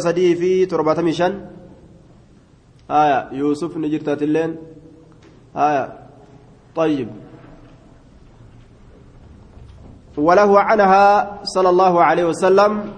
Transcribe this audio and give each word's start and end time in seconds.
sadii 0.00 0.34
fi 0.36 0.66
torbaatamii 0.66 1.12
shan. 1.12 1.34
Haya 2.88 3.28
yuusuf 3.32 3.76
ni 3.76 3.90
jirtaatilleen. 3.90 4.58
Haya 5.54 6.04
طيب 6.74 7.08
وله 10.18 10.60
عنها 10.60 11.40
صلى 11.42 11.68
الله 11.68 12.04
عليه 12.04 12.24
وسلم 12.24 12.92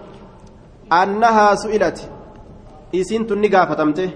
أنها 0.93 1.55
سئلت 1.55 2.11
إسنت 2.95 3.33
النقافة 3.33 3.75
تمته 3.75 4.11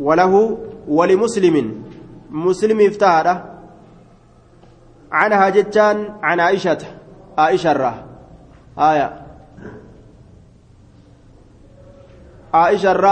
وله 0.00 0.58
ولمسلم 0.88 1.84
مسلم 2.30 2.80
افتهر 2.80 3.44
عنها 5.12 5.48
جتان 5.48 6.14
عن 6.22 6.40
عائشة 6.40 6.78
عائشة 7.38 7.94
آية 8.78 9.27
عائشة 12.58 12.90
الرّ 12.96 13.06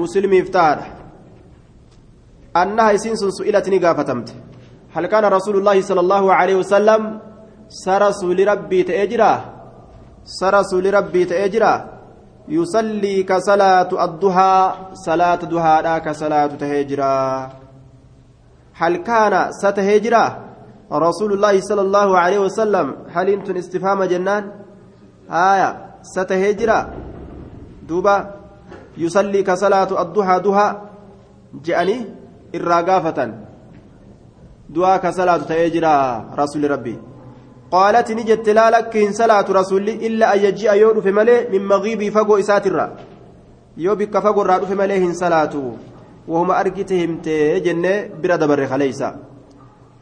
مسلم 0.00 0.32
افتهر 0.42 0.78
أنها 2.56 2.94
إسنس 2.94 3.22
سئلت 3.38 3.66
نقافتمت 3.74 4.28
هل 4.94 5.04
كان 5.12 5.24
رسول 5.36 5.56
الله 5.60 5.76
صلى 5.88 6.00
الله 6.00 6.24
عليه 6.38 6.56
وسلم 6.62 7.02
سرسول 7.84 8.38
ربي 8.48 8.80
تأجرا 8.82 9.32
سرسول 10.40 10.84
ربي 10.94 11.22
تأجرا 11.24 11.74
يصلي 12.48 13.22
كصلاة 13.22 13.90
الضحى 14.04 14.54
صلاة 15.06 15.40
ضحى 15.52 16.00
كصلاة 16.06 16.46
تهجرا 16.46 17.16
هل 18.80 18.92
كان 18.96 19.34
ستهجرا 19.62 20.24
رسول 20.92 21.30
الله 21.32 21.54
صلى 21.60 21.80
الله 21.80 22.08
عليه 22.18 22.38
وسلم 22.38 22.86
هل 23.14 23.26
أنتم 23.28 23.56
استفهام 23.56 24.04
جنان 24.04 24.44
آية 25.30 25.70
ستهجرا 26.02 26.78
دوبا 27.88 28.43
يصلي 28.98 29.42
كصلاة 29.42 30.02
الضحى 30.02 30.38
ضحى 30.38 30.76
جأني 31.64 32.06
الراقافة 32.54 33.34
دعاء 34.70 34.98
كصلاة 34.98 35.36
تهجرا 35.36 36.30
رسول 36.38 36.70
ربي. 36.70 36.98
قالت 37.70 38.12
نجت 38.12 38.48
لا 38.48 38.70
لك 38.70 38.96
إن 38.96 39.12
صلاة 39.12 39.46
رسول 39.50 39.88
إلا 39.88 40.34
أن 40.34 40.38
يجيء 40.38 40.74
يود 40.74 41.00
في 41.00 41.10
ملئ 41.12 41.50
من 41.52 41.66
مغيبي 41.66 42.10
فقو 42.10 42.38
إساترا 42.38 42.96
يو 43.76 43.94
بك 43.94 44.18
فقو 44.18 44.42
الرادو 44.42 44.66
في 44.66 44.74
ملئ 44.74 45.12
صلاة. 45.12 45.54
وهم 46.28 46.50
أركتهم 46.50 47.20
جنة 47.60 48.10
برا 48.22 48.36
دبر 48.36 48.66
خليسا 48.66 49.16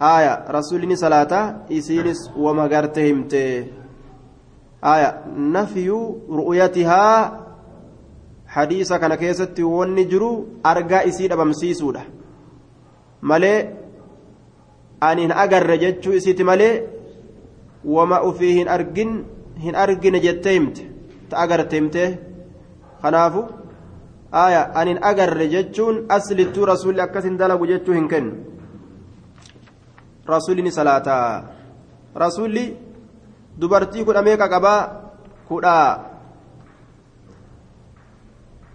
آية 0.03 0.44
رسولني 0.50 0.97
صلاة 0.97 1.56
إسينس 1.72 2.31
وما 2.36 2.62
قرتهم 2.62 3.28
آية 4.84 5.25
نفي 5.36 5.88
رؤيتها 6.31 7.41
hadiisa 8.55 8.98
kana 8.98 9.17
keessatti 9.17 9.62
wanni 9.64 10.05
jiru 10.12 10.31
argaa 10.72 11.03
isii 11.11 11.28
dhabamsiisuudha. 11.33 12.03
Malee 13.31 13.59
ani 15.00 15.22
hin 15.22 15.33
agarre 15.44 15.78
jechuu 15.84 16.12
isiitti 16.19 16.44
malee 16.44 16.75
wama 17.84 18.22
ufii 18.28 18.53
hin 18.59 18.69
argin 18.69 19.17
hin 19.64 19.75
argine 19.84 20.20
jettee 20.20 20.55
himte. 20.59 20.86
Ta 21.28 21.39
agarte 21.44 21.77
himtee? 21.81 22.09
Kanaafu 23.03 23.44
aya 24.44 24.62
ani 24.75 24.94
hin 24.94 25.03
agarre 25.11 25.48
jechuun 25.55 26.05
aslittuu 26.09 26.66
rasuulli 26.72 27.00
akkas 27.06 27.25
hin 27.25 27.39
dalagu 27.39 27.66
jechuu 27.72 27.94
hin 27.98 28.09
kennu. 28.09 28.37
Rasuulli 30.27 30.62
ni 30.62 30.72
salaataa. 30.72 31.42
Rasuulli 32.14 32.64
dubartii 33.61 34.05
kudha 34.05 34.22
meeqa 34.22 34.48
qabaa 34.48 34.81
kudhaa. 35.48 36.11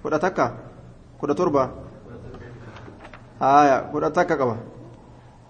Kudha 0.08 0.20
takka? 0.20 0.46
Kudha 1.20 1.36
torba? 1.36 1.64
Aya 3.40 3.92
kudha 3.92 4.10
takka 4.10 4.38
qaba. 4.40 4.56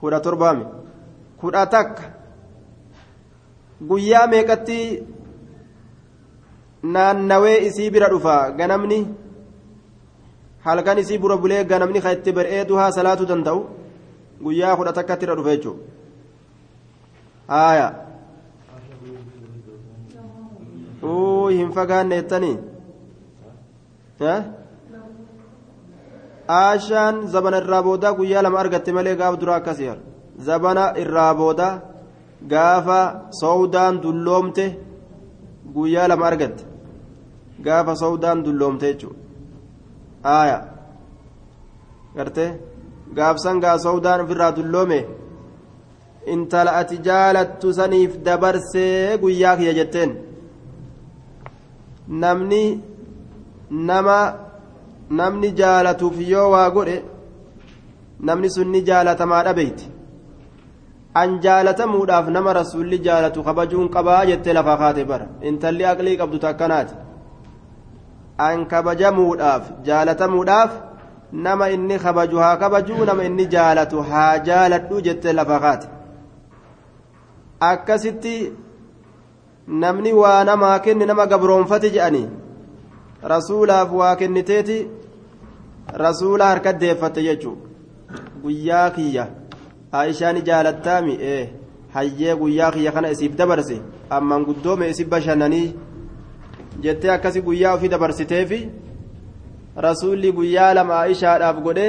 Kudha 0.01 0.19
torbaami 0.19 0.65
kudha 1.37 1.65
takka. 1.69 2.03
Guyyaa 3.81 4.25
meeqatti 4.27 4.79
naannawee 6.83 7.69
isii 7.69 7.91
bira 7.93 8.09
dhufa? 8.09 8.51
Ganamni? 8.57 9.05
Halkan 10.65 10.97
isii 10.97 11.21
bura 11.21 11.37
bulee 11.37 11.61
ganamni 11.63 12.01
ka 12.01 12.11
itti 12.17 12.33
bar'ee 12.33 12.65
duhaa 12.65 12.89
salaatu 12.91 13.29
danda'u? 13.29 13.61
Guyyaa 14.41 14.75
kudha 14.75 14.97
takkatti 14.97 15.25
irra 15.29 15.37
dhufa 15.37 15.53
jechuudha 15.55 15.95
haaya 17.47 17.87
uu 21.03 21.47
hin 21.47 21.69
fagaanne 21.77 22.15
jettanii 22.19 22.57
aashaan 26.59 27.15
zabana 27.33 27.57
irraa 27.63 27.83
boodaa 27.87 28.13
guyyaa 28.19 28.43
lama 28.45 28.59
argatte 28.63 28.91
malee 28.97 29.15
gaaf 29.21 29.35
duraa 29.41 29.57
akkasii 29.61 29.93
zabana 30.47 30.83
irraa 31.03 31.33
boodaa 31.39 31.73
gaafa 32.51 32.99
sowdaan 33.41 34.01
dulloomte 34.03 34.65
guyyaa 35.73 36.07
lama 36.07 36.25
argatte. 36.27 36.63
Gaafa 37.65 37.95
sowdaan 37.95 38.43
dulloomte 38.45 38.85
jechuudha. 38.93 39.19
Aaya. 40.23 40.59
Gartee 42.15 42.51
gaafsan 43.15 43.59
gaa 43.63 43.77
sowdaan 43.77 44.21
ofirraa 44.21 44.55
dulloome? 44.57 44.99
Intala 46.33 46.71
ati 46.79 46.97
jaalattu 47.07 47.73
saniif 47.73 48.17
dabarsee 48.25 49.17
guyyaa 49.21 49.55
kiyya 49.57 49.73
jetteen? 49.79 50.11
Namni 52.07 52.63
nama 53.69 54.17
namni 55.09 55.51
jaalatuuf 55.51 56.17
yoo 56.29 56.49
waa 56.51 56.69
godhe 56.69 56.97
namni 58.29 58.49
sunni 58.49 58.81
jaalatamaa 58.89 59.43
dhabeeyti 59.43 59.91
an 61.21 61.39
jaalatamuudhaaf 61.45 62.27
nama 62.35 62.53
rasuulli 62.59 62.99
jaalatu 63.07 63.43
kabajuun 63.43 63.89
qabaa 63.95 64.25
jettee 64.29 64.53
lafaa 64.57 64.77
kaate 64.81 65.03
bara. 65.11 65.27
Intalli 65.49 65.85
aqlii 65.91 66.17
qabdu 66.21 66.39
takkanaati. 66.45 66.95
An 68.47 68.65
kabajamuudhaaf 68.73 69.63
jaalatamuudhaaf 69.87 70.71
nama 71.45 71.69
inni 71.75 71.99
kabaju 72.05 72.37
haa 72.43 72.57
kabajuu 72.63 73.05
nama 73.09 73.23
inni 73.29 73.45
jaalatu 73.55 74.03
haa 74.09 74.39
jaaladhu 74.49 75.01
jettee 75.07 75.33
lafaa 75.39 75.59
kaate. 75.65 75.87
Akkasitti 77.71 78.35
namni 79.67 80.13
waa 80.21 80.43
namaa 80.51 80.79
kenne 80.79 81.05
nama 81.05 81.25
gabroonfate 81.31 81.89
jedhanii 81.95 82.27
rasuulaaf 83.23 83.91
waa 83.91 84.15
kenniteeti 84.15 84.87
rasuula 86.03 86.45
harkat 86.51 86.79
deeffatte 86.79 87.21
jechuu 87.27 87.57
guyyaa 88.43 88.89
kiyya 88.97 89.27
aishaan 89.91 90.41
jaalattaami 90.49 91.17
ee 91.21 91.49
hayyee 91.93 92.35
guyyaa 92.41 92.71
kiyya 92.71 92.91
kana 92.91 93.09
isiif 93.15 93.35
dabarse 93.35 93.77
amman 94.09 94.45
guddoome 94.49 94.89
isif 94.89 95.07
bashannanii 95.13 95.75
jettee 96.83 97.11
akkasi 97.11 97.41
guyyaa 97.47 97.73
ofii 97.77 97.89
dabarsiteefi 97.93 98.59
rasuulli 99.87 100.31
guyyaa 100.31 100.73
lama 100.73 100.99
aishaadhaaf 100.99 101.63
godhe 101.67 101.87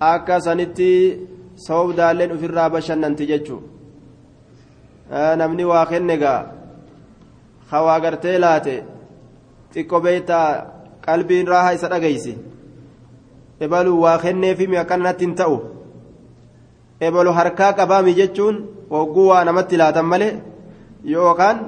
akka 0.00 0.40
sanitti 0.40 0.90
soowdaalleen 1.66 2.32
ofirraa 2.36 2.68
bashannanti 2.70 3.26
jechuu 3.30 3.62
namni 5.40 5.64
waa 5.64 5.86
kenne 5.86 6.16
gaa 6.22 6.40
hawaa 7.70 8.00
gartee 8.00 8.38
laate 8.44 8.76
xiqqo 9.76 10.00
beeytaa 10.04 10.48
qalbiin 11.06 11.46
raaha 11.52 11.70
isa 11.78 11.88
dhageysi 11.92 12.32
ebaluu 13.64 14.00
waa 14.04 14.18
kenneefimi 14.24 14.76
akkanatti 14.82 15.24
hin 15.26 15.34
ta'u. 15.40 15.56
Ebalu 17.06 17.32
harkaa 17.38 17.72
qabaami 17.78 18.12
jechuun 18.18 18.56
hogguu 18.90 19.26
waa 19.30 19.44
namatti 19.48 19.76
laatan 19.80 20.06
malee 20.12 20.32
yookaan 21.14 21.58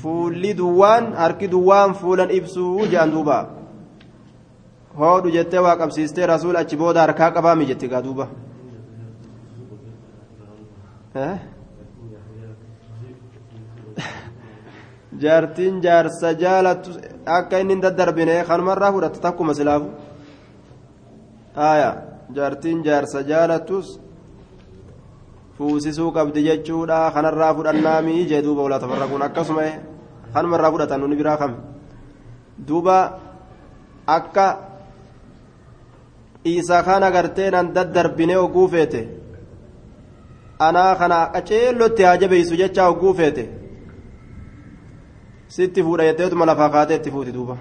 fuulli 0.00 0.50
duwwaan 0.60 1.04
harki 1.20 1.46
duwwaan 1.54 1.94
fuulan 2.00 2.30
ibsuu 2.38 2.86
jedhan 2.92 3.10
duuba. 3.14 3.38
Hoodhu 4.98 5.30
jettee 5.36 5.60
waa 5.66 5.76
qabsiistee 5.80 6.26
rasuul 6.26 6.56
achi 6.62 6.76
booda 6.76 7.00
harkaa 7.06 7.30
qabaami 7.36 7.66
jette 7.70 7.88
gaa 7.92 8.02
duuba 8.06 8.26
jaartiin 15.16 15.80
jaarsa 15.82 16.32
jaalattu 16.32 16.90
akka 17.26 17.58
inni 17.58 17.74
hin 17.74 17.82
daddarbine 17.82 18.44
kanumarraa 18.48 18.92
fudhatte 18.92 19.20
takkuma 19.20 19.54
silaafu 19.54 19.88
aayaa 21.56 21.94
jaartiin 22.36 22.84
jaarsa 22.84 23.22
jaalattus 23.30 24.00
fuusisuu 25.58 26.12
qabdi 26.12 26.42
jechuudha 26.48 27.10
kanarraa 27.14 27.54
fudhannaamii 27.54 28.26
jee 28.30 28.42
duuba 28.42 28.62
walaa 28.62 28.78
tafarraquun 28.84 29.22
akkasuma 29.28 29.62
kanumarraa 30.34 30.72
fudhatan 30.72 31.00
nuni 31.00 31.16
biraa 31.20 31.36
kame 31.36 31.56
duuba 32.68 32.96
akka 34.06 34.46
isa 36.44 36.82
kana 36.82 37.10
gartee 37.10 37.50
nan 37.50 37.72
daddarbine 37.74 38.36
oguu 38.36 38.68
feete 38.68 39.00
anaa 40.58 40.94
kana 41.00 41.18
qaceellotti 41.34 42.02
haa 42.02 42.16
jabeeysu 42.16 42.60
jechaa 42.62 42.88
oguu 42.88 43.14
feete 43.14 43.44
sitti 45.48 45.82
fuudha 45.82 46.04
jetteetuma 46.08 46.46
lafaa 46.46 46.70
kaatee 46.70 46.96
itti 46.96 47.10
fuuti 47.10 47.32
duuba. 47.32 47.56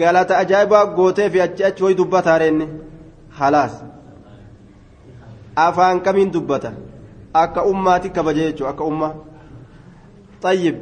Galata 0.00 0.38
ajaa'ibaa 0.38 0.86
gootee 0.96 1.30
fi 1.30 1.40
achi 1.40 1.64
achi 1.64 1.82
hoyi 1.82 1.94
dubbataare 1.96 2.48
inni 2.48 2.66
halaas. 3.38 3.74
Afaan 5.56 6.00
kamiin 6.00 6.32
dubbata? 6.32 6.72
Akka 7.34 7.64
ummaati 7.64 8.10
kabaje 8.10 8.42
jechuudha 8.46 8.70
akka 8.70 8.84
ummaa 8.84 9.12
xayyib 10.42 10.76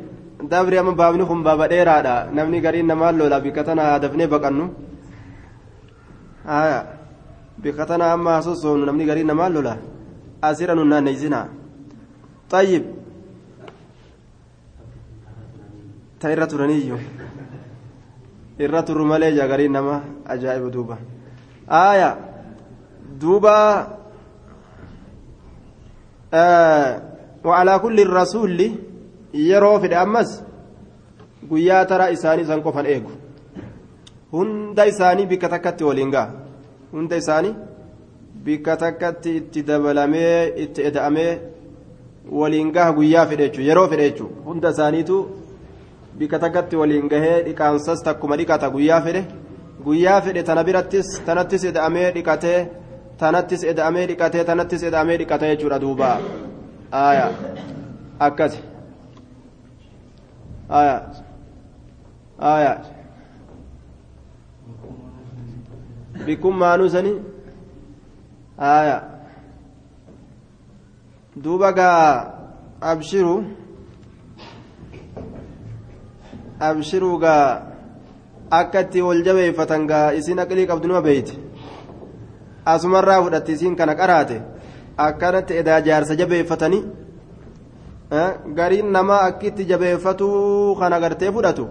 dabri 0.51 0.79
amma 0.79 0.93
baabni 0.93 1.25
kun 1.27 1.43
baaba 1.43 1.69
dheeraadha. 1.69 2.15
Namni 2.33 2.61
gariin 2.61 2.87
namaan 2.87 3.19
lola 3.19 3.41
bika 3.41 3.65
tana 3.65 3.99
dafnee 3.99 4.27
baqannu. 4.27 4.65
Bika 7.63 7.87
tana 7.87 8.13
amma 8.13 8.31
hasosoonu 8.39 8.87
namni 8.87 9.05
gariin 9.07 9.27
namaan 9.27 9.53
lola 9.53 9.77
asira 10.43 10.75
nu 10.75 10.85
naanneysina 10.85 11.49
xayyib 12.51 12.85
ta 16.21 16.33
irra 16.33 16.47
turaniiyyu 16.47 16.99
irra 18.59 18.83
turru 18.85 19.05
malee 19.13 19.33
jagariin 19.39 19.73
nama 19.73 20.03
ajaa'iba 20.35 20.71
duuba 20.71 20.99
aaya 21.69 22.11
duuba 23.21 23.57
وعلى 27.45 27.75
كل 27.79 27.99
الرسول 28.01 28.73
yeroo 29.35 29.79
fedhe 29.83 29.97
ammas 29.97 30.31
guyyaa 31.51 31.85
taraa 31.91 32.11
isaanii 32.17 32.45
san 32.51 32.63
qofan 32.63 32.87
eegu 32.87 33.11
hunda 34.33 34.87
isaanii 34.93 35.27
bikka 35.33 35.49
takkatti 35.49 35.85
waliin 35.89 36.11
ga'a 36.15 36.31
hunda 36.93 37.17
isaanii 37.23 37.55
bikka 38.45 38.77
takkatti 38.83 39.37
itti 39.41 39.63
dabalamee 39.69 40.53
itti 40.65 40.87
eda'amee 40.89 41.33
waliin 42.41 42.73
gaha 42.77 42.93
guyyaa 42.99 43.27
fedhe 43.31 43.51
yeroo 43.69 43.89
fedhe 43.93 44.09
hunda 44.49 44.71
isaaniitu 44.75 45.17
bikka 46.19 46.39
takkatti 46.39 46.77
waliin 46.77 47.09
gahee 47.09 47.43
dhiqaansas 47.47 48.03
takkuma 48.09 48.37
dhiqata 48.41 48.71
guyyaa 48.71 49.01
fedhe 49.07 49.23
guyyaa 49.85 50.21
fedhe 50.25 50.43
tana 50.49 50.65
birattis 50.65 51.09
tanattis 51.27 51.65
eda'amee 51.71 52.09
dhiqatee 52.17 52.59
tanattis 53.21 53.63
eda'amee 53.75 54.07
dhiqatee 54.11 54.45
tanattis 54.51 54.83
eda'amee 54.91 55.19
dhiqatee 55.23 55.55
jechuudha 55.55 55.79
duuba 55.87 56.11
akkasi. 58.29 58.61
آية 60.71 61.13
آية 62.41 62.83
بكم 66.27 66.59
ما 66.59 66.77
نوسني 66.77 67.15
آية 68.61 69.11
abshiruu 76.69 77.19
gaa 77.19 77.63
akka 78.61 78.81
itti 78.85 79.03
wal 79.07 79.23
jabeeffatan 79.27 79.87
gaa 79.91 80.13
isiin 80.19 80.39
aqilii 80.45 80.67
qabdu 80.71 80.89
numa 80.89 81.03
beeyti 81.07 81.39
asumarraa 82.73 83.21
fudhatti 83.25 83.53
isiin 83.59 83.77
kana 83.81 83.95
qaraate 84.01 84.37
akkanatti 85.07 85.59
edaa 85.61 85.81
jaarsa 85.87 86.19
jabeeffatanii 86.21 86.83
gariin 88.59 88.93
namaa 88.97 89.23
akkitti 89.29 89.69
jabeeffatuu 89.73 90.75
kana 90.81 91.01
gartee 91.05 91.33
fudhatu 91.37 91.67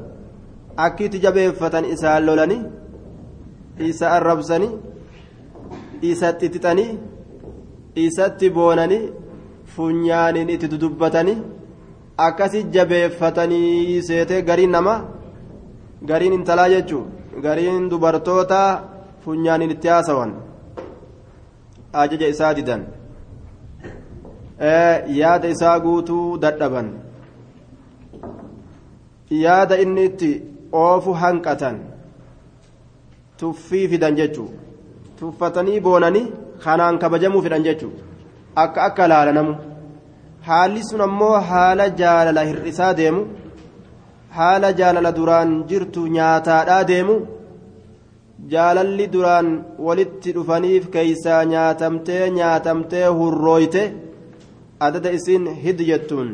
akkitti 0.88 1.24
jabeeffatan 1.26 1.86
isaan 1.94 2.26
lolanii 2.26 2.62
isa 3.92 4.12
arrabsanii 4.18 4.74
isatti 6.12 6.50
tixanii 6.54 6.92
isatti 8.08 8.50
boonanii 8.58 9.04
funyaaniin 9.76 10.50
itti 10.56 10.72
dudubbatanii. 10.72 11.59
Akkasi 12.26 12.64
jabeeffatanii 12.76 14.02
seetee 14.08 14.42
gariin 14.50 14.72
namaa 14.78 15.00
gariin 16.12 16.34
intalaa 16.38 16.70
jechuun 16.76 17.42
gariin 17.46 17.90
dubartoota 17.92 18.62
funyaaniin 19.26 19.72
itti 19.76 19.88
haasawan. 19.94 20.32
Ajaja 22.02 22.28
isaa 22.34 22.54
didan. 22.58 22.82
yaada 25.20 25.48
isaa 25.56 25.78
guutuu 25.86 26.26
dadhaban. 26.44 26.90
Yaada 29.44 29.78
inni 29.84 30.06
itti 30.10 30.32
oofu 30.84 31.14
hanqatan. 31.22 31.80
Tuffii 33.40 33.88
fidan 33.92 34.16
jechuu. 34.20 34.50
Tuffatanii 35.20 35.80
boonanii 35.88 36.28
kanaan 36.64 37.00
kabajamuu 37.04 37.42
fidan 37.48 37.64
jechuu. 37.68 37.94
Akka 38.56 38.84
akka 38.88 39.08
laalanamu 39.12 39.56
haalli 40.50 40.82
sun 40.90 41.02
ammoo 41.08 41.36
haala 41.50 41.86
jaalala 42.02 42.42
hir'isaa 42.50 42.94
deemu 43.00 43.22
haala 44.38 44.70
jaalala 44.80 45.12
duraan 45.20 45.52
jirtu 45.70 46.02
nyaataadhaa 46.18 46.84
deemu 46.92 47.16
jaalalli 48.54 49.06
duraan 49.14 49.50
walitti 49.88 50.36
dhufaniif 50.36 50.86
keeysaa 50.96 51.42
nyaatamtee 51.54 52.24
nyaatamtee 52.40 53.08
hurrooyte 53.20 53.84
adada 54.88 55.10
isiin 55.18 55.46
hid 55.64 55.80
jettuun 55.90 56.30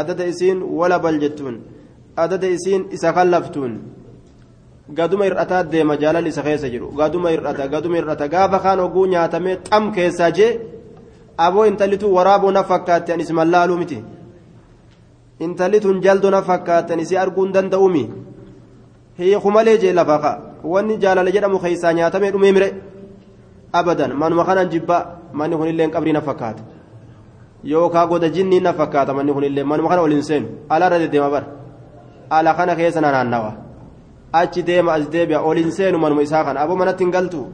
adada 0.00 0.24
isiin 0.32 0.58
walabal 0.78 1.18
jettuun 1.24 1.56
adada 2.16 2.48
isiin 2.56 2.88
isa 2.96 3.12
kallaftuun. 3.12 3.72
Gaduma 4.98 5.24
hir'ataa 5.24 5.62
deema 5.72 5.94
jaalalli 6.02 6.28
isa 6.28 6.42
keessa 6.42 6.68
jiru. 6.74 6.88
Gaduma 7.00 7.28
hir'ata 7.34 7.66
gaduma 7.74 7.96
hir'ata 7.96 8.28
gaafa 8.34 8.58
kaan 8.64 8.80
oguu 8.80 9.06
nyaatamee 9.14 9.56
xam 9.68 9.92
keessaa 9.96 10.30
jee 10.38 10.50
aboo 11.38 11.66
intallitu 11.66 12.14
waraaboo 12.14 12.50
na 12.50 12.62
fakkaatti 12.64 13.12
an 13.12 13.20
isman 13.20 13.50
laaluu 13.50 13.78
miti 13.78 13.98
intallitun 15.40 16.00
jaldo 16.00 16.30
na 16.30 16.42
fakkaatti 16.42 16.92
an 16.92 17.00
isii 17.00 17.16
arguu 17.16 17.44
hin 17.44 17.52
danda'uumi 17.52 18.04
hiiku 19.18 19.50
malee 19.50 19.78
jee 19.78 19.92
lafa 19.92 20.18
ka 20.18 20.32
wanni 20.64 20.96
jaalala 20.98 21.30
jedhamu 21.30 21.58
keessaa 21.58 21.92
nyaatamee 21.92 22.30
dhumee 22.30 22.52
mire 22.52 22.68
abadan 23.72 24.12
manuma 24.14 24.44
kanan 24.44 24.68
jibba 24.68 24.96
manni 25.32 25.56
kunillee 25.56 25.88
qabrii 25.88 26.12
na 26.12 26.20
fakkaata 26.20 26.62
yookaan 27.64 28.08
goda 28.08 28.28
jinnii 28.28 28.60
na 28.60 28.72
fakkaata 28.72 29.14
manni 29.14 29.32
kunillee 29.32 29.64
manuma 29.64 29.88
kana 29.88 30.02
waliin 30.02 30.22
seenu 30.22 30.48
alaarra 30.68 30.98
deddeema 30.98 31.30
bara 31.30 31.46
ala 32.30 32.54
kana 32.54 32.76
keessa 32.76 33.00
na 33.00 33.12
naannawa 33.12 33.52
achi 34.32 34.62
deema 34.62 34.92
as 34.94 35.08
deebi'a 35.10 35.40
oliin 35.40 35.70
seenu 35.70 35.98
manuma 35.98 36.22
isaa 36.22 36.44
kana 36.44 36.60
aboo 36.60 36.76
manatti 36.76 37.04
hin 37.04 37.12
galtu 37.12 37.46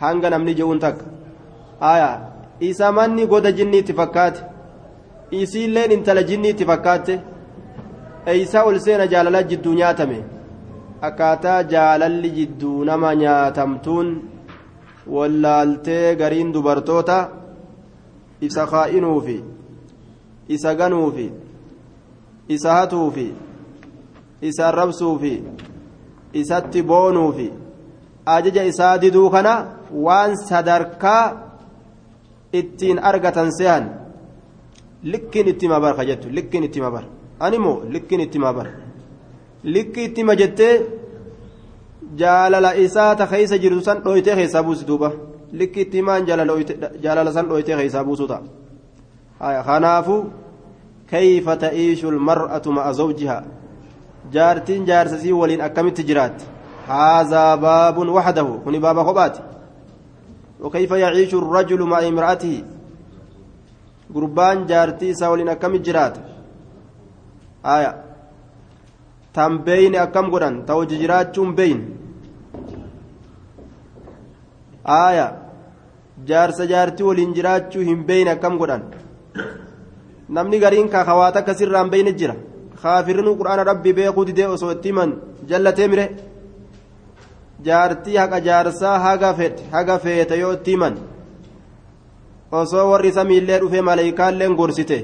hanga 0.00 0.30
namni 0.30 0.54
je'uun 0.54 0.78
takka 0.78 1.04
aayaa 1.80 2.29
isa 2.60 2.92
manni 2.92 3.26
goda 3.26 3.52
jinnii 3.52 3.78
itti 3.84 3.92
fakkaate? 4.00 4.40
Isiilleen 5.30 5.92
intala 5.92 6.22
jinnii 6.22 6.50
itti 6.54 6.64
fakkaatte? 6.70 7.20
Eeysaa 8.32 8.64
ol 8.68 8.78
seena 8.78 9.06
jaalala 9.12 9.42
jidduu 9.52 9.74
nyaatame? 9.74 10.18
Akkaataa 11.08 11.62
jaalalli 11.72 12.30
jidduu 12.38 12.84
nama 12.84 13.14
nyaatamtuun 13.22 14.08
wallaaltee 15.14 16.16
gariin 16.16 16.52
dubartoota 16.54 17.18
isa 18.48 18.66
kaa'inuufi 18.72 19.36
isa 20.56 20.74
ganuufi 20.74 21.32
isa 22.48 22.74
hatuufi 22.78 23.26
isa 24.42 24.68
arrabsuufi 24.68 25.34
isatti 26.42 26.82
boonuufi 26.82 27.52
ajaja 28.36 28.64
isaa 28.72 28.98
diduu 29.02 29.30
kana 29.30 29.54
waan 30.06 30.36
sadarkaa 30.36 31.49
ittiin 32.52 32.98
argatan 32.98 33.50
sehan 33.58 33.84
likkiin 35.02 35.48
itti 35.48 35.66
hima 35.66 35.80
bar 35.80 35.96
ka 35.96 36.04
jettu 36.04 36.28
likkiin 36.36 36.64
itti 36.64 36.78
hima 36.80 36.90
bar 36.90 37.04
animmoo 37.40 37.82
likkiin 37.94 38.20
itti 38.20 38.38
hima 38.38 38.52
bar 38.52 38.66
likki 39.64 40.04
itti 40.04 40.20
hima 40.20 40.34
jettee 40.36 40.74
jaalala 42.16 42.74
isaa 42.74 43.14
ta 43.16 43.26
keessa 43.26 43.58
jirtu 43.58 43.80
san 43.80 44.02
dhooytee 44.04 44.34
keessaa 44.34 44.62
buusi 44.62 44.86
duuba 44.86 45.12
likki 45.52 45.80
itti 45.80 45.96
himaan 45.96 46.26
jaalala 47.02 47.32
san 47.32 47.48
dhooytee 47.48 47.76
keessaa 47.76 48.04
buusu 48.04 48.26
ta'a 48.28 49.62
kanaafuu 49.68 50.22
kayfa 51.10 51.56
ta'iishu 51.56 52.10
lmar'atu 52.10 52.72
ma'a 52.72 52.92
zawjihaa 52.92 53.42
jaartiin 54.32 54.86
jaarsasii 54.86 55.32
waliin 55.32 55.60
akkamitti 55.66 56.04
jiraatti 56.04 56.44
haazaa 56.88 57.56
baabun 57.56 58.08
waxdahu 58.16 58.58
kuni 58.64 58.80
baaba 58.80 59.04
kophaati 59.04 59.40
وكيف 60.62 60.90
يعيش 60.90 61.34
الرجل 61.34 61.80
مع 61.92 62.00
امرأته 62.12 62.54
قربان 64.14 64.66
جارتي 64.66 65.14
ساولين 65.14 65.48
أكم 65.48 65.76
جرات 65.76 66.14
آية 67.76 67.92
تم 69.34 69.52
بين 69.66 69.94
أكم 69.96 70.26
قران 70.32 70.54
توجي 70.66 70.96
جرات 71.02 71.36
بين 71.58 71.78
آية 74.86 75.50
jaarsa 76.28 76.66
jaartii 76.70 77.06
waliin 77.08 77.34
jiraachuu 77.36 77.82
hin 77.88 78.00
beeyne 78.08 78.30
akkam 78.32 78.56
godhan 78.60 78.82
namni 80.36 80.58
gariin 80.64 80.88
kakawaata 80.94 81.40
akkasirraa 81.42 81.82
hin 81.82 81.92
beeyne 81.94 82.12
jira 82.22 82.34
kaafirrinuu 82.82 83.36
quraana 83.40 83.64
rabbi 83.70 83.94
beekuu 83.98 84.24
didee 84.30 84.48
osoo 84.56 84.72
itti 84.74 84.92
himan 84.92 85.14
jallatee 85.52 85.88
mire 85.92 86.04
jaartii 87.66 88.16
haqa 88.22 88.40
jaarsaa 88.48 88.98
haga 89.06 89.30
fedhe 89.38 89.62
haga 89.72 89.98
feete 90.04 90.38
yoo 90.42 90.52
itti 90.58 90.70
himan 90.76 90.94
osoo 92.58 92.90
warri 92.90 93.12
samiillee 93.12 93.58
dhufe 93.62 93.80
maleeykaalleen 93.88 94.54
gorsite. 94.60 94.98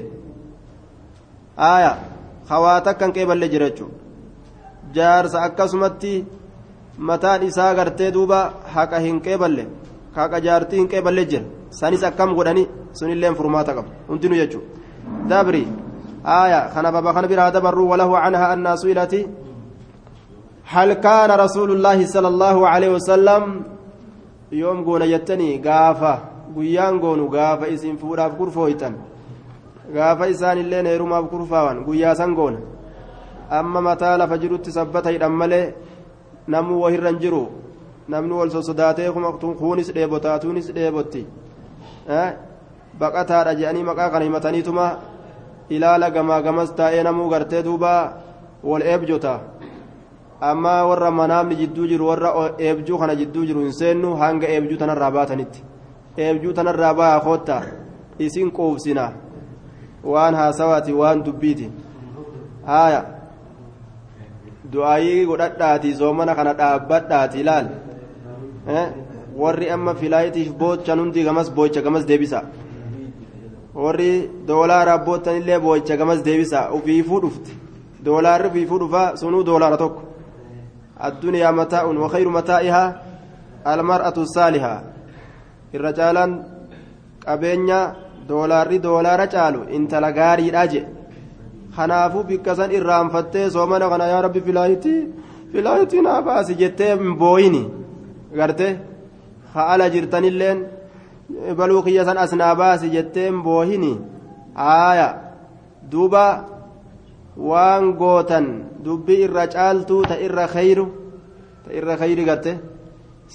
Aaya 1.69 1.91
hawaata 2.49 2.89
akkan 2.93 3.13
qeeballee 3.15 3.49
jira 3.53 3.69
jechuudha. 3.69 3.95
Jaarsa 4.95 5.43
akkasumatti 5.47 6.25
mataan 6.97 7.43
isaa 7.49 7.73
gartee 7.75 8.11
duuba 8.15 8.39
haqa 8.75 8.99
hin 9.05 9.21
qeeballe 9.25 9.63
haqa 10.17 10.43
jaartii 10.45 10.79
hin 10.79 10.89
qeeballee 10.93 11.25
jira. 11.31 11.45
Sanis 11.79 12.03
akkam 12.09 12.35
godhani 12.35 12.67
sunillee 12.99 13.33
furmaata 13.39 13.73
qabu. 13.77 13.89
Hundinuu 14.09 14.39
jechuudha. 14.41 14.67
Dabri 15.29 15.67
aaya 16.37 16.61
kana 16.73 16.91
baba 16.91 17.13
kana 17.13 17.27
biraa 17.27 17.51
dabarru 17.51 17.89
walahu 17.91 18.13
canhaa 18.23 18.51
annaa 18.55 18.77
su'ilati. 18.83 19.27
هل 20.67 20.93
كان 20.93 21.31
رسول 21.31 21.71
الله 21.71 22.05
صلى 22.05 22.27
الله 22.27 22.67
عليه 22.67 22.89
وسلم 22.89 23.43
يوم 24.51 24.77
قونا 24.85 25.05
يتني 25.05 25.57
قافة 25.67 26.15
fuudhaaf 28.01 28.33
kurfooytan 28.39 28.93
gaafa 29.95 30.27
isaan 30.33 30.57
illee 30.57 30.83
heerumaaf 30.89 31.25
kurfaawan 31.33 31.83
guyyaa 31.87 32.15
san 32.15 32.33
goona 32.35 32.59
amma 33.57 33.81
mataa 33.81 34.17
lafa 34.17 34.37
jirutti 34.43 34.71
sabbata 34.71 35.09
hidhan 35.15 35.35
malee 35.41 35.73
namuu 36.47 36.81
wahirra 36.83 37.09
hin 37.09 37.19
jiru 37.23 37.41
namni 38.07 38.33
wal 38.39 38.51
sosodaatee 38.55 39.11
kuunis 39.61 39.93
dheebotaa 39.97 40.39
tuunis 40.39 40.71
dheebotti 40.77 41.27
baqataadha 42.99 43.55
jedhanii 43.59 43.83
maqaa 43.89 44.09
kana 44.09 44.25
himataniituma 44.25 44.85
ilaala 45.69 46.09
gamaa 46.15 46.41
gamas 46.41 46.73
taa'ee 46.79 47.03
namuu 47.03 47.29
gartee 47.29 47.63
duuba 47.63 47.93
wal 48.63 48.81
eebjota 48.81 49.39
amma 50.41 50.85
warra 50.85 51.11
manaamni 51.11 51.55
jidduu 51.55 51.87
jiru 51.87 52.07
warra 52.07 52.31
eebjuu 52.59 52.97
kana 52.97 53.15
jidduu 53.15 53.45
jiru 53.45 53.61
hin 53.61 53.71
seennu 53.73 54.15
hanga 54.15 54.47
eebjuu 54.47 54.77
tanarraa 54.77 55.11
baatanitti. 55.11 55.63
Eebjuu 56.17 56.53
tanarraa 56.53 56.93
bahaa 56.93 57.19
koottaa 57.19 57.63
isin 58.19 58.51
quubsina. 58.51 59.11
Waan 60.03 60.35
haasawaati 60.35 60.93
waan 60.93 61.23
dubbiiti. 61.23 61.71
Haaya. 62.65 63.03
Du'aayii 64.71 65.25
godhadhaati 65.25 65.93
zoomana 65.93 66.35
kana 66.35 66.53
dhaabbadhaati 66.53 67.39
ilaal 67.39 67.67
warri 69.41 69.69
amma 69.69 69.93
filaayitiif 69.95 70.51
boochan 70.61 70.99
hundi 70.99 71.23
gamas 71.23 71.51
boocha 71.51 71.81
gamas 71.81 72.05
deebisa. 72.05 72.41
Warri 73.75 74.29
doolaaraa 74.47 74.97
boottan 74.97 75.35
illee 75.41 75.59
boocha 75.59 75.97
gamas 75.97 76.23
deebisa. 76.23 76.69
Ufiifuu 76.71 77.21
dhufte 77.21 77.51
doolaarri 78.05 78.47
ufiifuu 78.49 78.79
dhufa 78.79 79.17
sunuu 79.17 79.43
doolaara 79.45 79.77
tokko 79.77 80.01
mataa'un 81.59 81.97
wakayru 81.97 82.31
mataa'ihaa 82.31 82.93
almar'atu 83.65 84.25
saalihaa 84.35 84.81
irra 85.75 85.91
caalaan 85.93 86.31
qabeenya 87.25 87.79
doolaarri 88.29 88.79
doolaara 88.85 89.27
caalu 89.27 89.59
intala 89.77 90.11
gaariidha 90.19 90.63
je 90.73 90.81
kanaafuu 91.75 92.23
bikkasan 92.29 92.71
irraanfattee 92.77 93.49
soomana 93.55 93.89
kana 93.91 94.05
yaa 94.13 94.21
rabbi 94.25 94.41
filaayitii 94.47 94.99
filaayitii 95.51 96.01
naa 96.07 96.21
baasi 96.27 96.55
jettee 96.61 96.91
booyini 97.21 97.63
garte 98.39 98.67
haala 99.53 99.89
jirtanilleen 99.93 100.59
baluu 101.57 101.81
kiyya 101.85 102.05
san 102.05 102.17
as 102.23 102.33
naa 102.41 102.55
baasi 102.61 102.89
jettee 102.95 103.31
boohini 103.47 103.93
haaya 104.55 105.07
duuba 105.91 106.23
waan 107.37 107.93
gootan 108.01 108.45
dubbii 108.83 109.21
irra 109.25 109.47
caaltuu 109.47 110.01
ta 110.09 110.15
irra 110.25 110.45
khayru 110.47 110.85
ta 111.65 111.69
irra 111.77 111.95
khayri 112.01 112.23
garte 112.29 112.53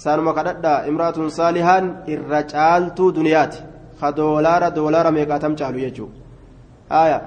saanuma 0.03 0.33
kadhadha 0.37 0.73
imraatun 0.89 1.29
saalihaan 1.37 1.85
irra 2.13 2.39
caaltuu 2.53 3.11
duniyaati 3.17 3.59
ka 3.99 4.11
doolaara 4.17 4.67
doolaara 4.77 5.11
meeqaatam 5.17 5.53
caalu 5.59 5.79
jechuu 5.85 6.09
aya 7.01 7.17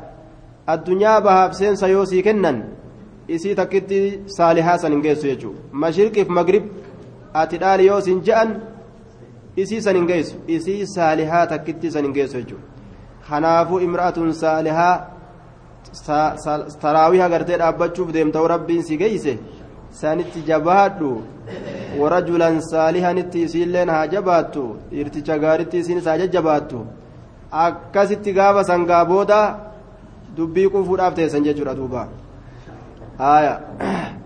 addunyaa 0.73 1.19
bahaaf 1.27 1.53
seensa 1.61 1.87
yoo 1.95 2.05
sii 2.11 2.23
kennan 2.29 2.59
isii 3.35 3.55
takkitti 3.61 3.99
saalihaa 4.37 4.79
san 4.83 4.93
hin 4.95 5.03
geessu 5.07 5.27
jechuu 5.31 5.55
mashriqiif 5.83 6.29
magrib 6.39 6.65
ati 7.43 7.57
dhaali 7.63 7.87
yoo 7.91 8.01
sin 8.07 8.19
je'an 8.27 8.51
isii 9.63 9.81
san 9.87 9.97
hin 9.99 10.07
geessu 10.13 10.37
isii 10.57 10.81
saalihaa 10.95 11.45
takkitti 11.53 11.91
san 11.95 12.05
hin 12.09 12.15
geessu 12.19 12.37
jechuu 12.41 12.61
kanaafuu 13.29 13.81
imraatun 13.89 14.33
saalihaa 14.43 14.95
taraawiha 16.83 17.29
gartee 17.29 17.59
dhaabbachuuf 17.59 18.13
deemta'u 18.13 18.49
rabbiin 18.49 18.83
si 18.83 18.97
geeyse? 18.97 19.39
Sanitti 19.91 20.43
jabaadhu. 20.47 21.23
Warajulan 22.01 22.61
saalihanitti 22.71 23.43
isiilleen 23.43 23.89
haa 23.89 24.07
jabaattu. 24.07 24.65
Dhiirticha 24.91 25.39
gaaritti 25.39 25.79
isiinis 25.79 26.05
haa 26.05 26.19
jajjabaattu. 26.23 26.87
Akkasitti 27.51 28.33
gaafa 28.33 28.65
sangaa 28.65 29.05
booda 29.05 29.41
dubbii 30.37 30.69
quufuudhaaf 30.69 31.15
teessan 31.15 31.45
jechuudha 31.45 31.75
duuba. 31.77 32.09
Haaya. 33.19 33.55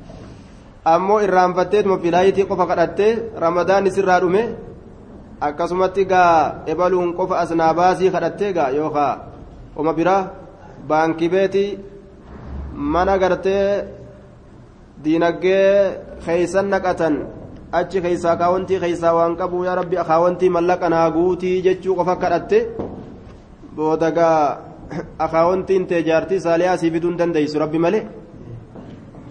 Ammoo 0.93 1.21
irraanfatteetuma 1.21 1.99
filaayitii 2.03 2.49
qofa 2.51 2.67
kadhattee 2.67 3.13
ramadaan 3.45 3.87
isirraa 3.87 4.21
dhume 4.21 4.43
akkasumatti 5.41 6.05
gaa 6.05 6.65
ebaluun 6.67 7.13
qofa 7.19 7.41
asnaa 7.43 7.75
baasii 7.75 8.11
kadhattee 8.15 8.53
gaa 8.53 8.71
yookaa 8.79 9.13
oma 9.77 9.93
biraa 9.99 10.23
baankii 10.89 11.29
beetii 11.35 11.79
mana 12.95 13.19
gartee 13.19 13.85
diinaggee 15.05 15.69
keeysan 16.25 16.67
naqatan 16.73 17.15
achi 17.79 17.99
keeysaa 18.05 18.37
kaawwantii 18.41 18.81
keeysaa 18.85 19.15
waan 19.19 19.37
qabu 19.41 19.65
yaa 19.65 19.75
rabbi 19.81 19.97
akaawwantii 20.03 20.55
mallaqa 20.57 20.89
naa 20.95 21.11
guutii 21.17 21.63
jechuu 21.67 21.95
qofa 21.99 22.17
kadhatte 22.23 22.59
boodagaa 23.77 24.41
akaawwantiin 25.19 25.87
tee 25.87 26.03
jaartii 26.09 26.41
saaliyaa 26.47 26.77
sii 26.77 26.91
fiduu 26.91 27.11
hin 27.11 27.19
dandeessu 27.19 27.59
rabbi 27.63 27.79
malee? 27.79 28.05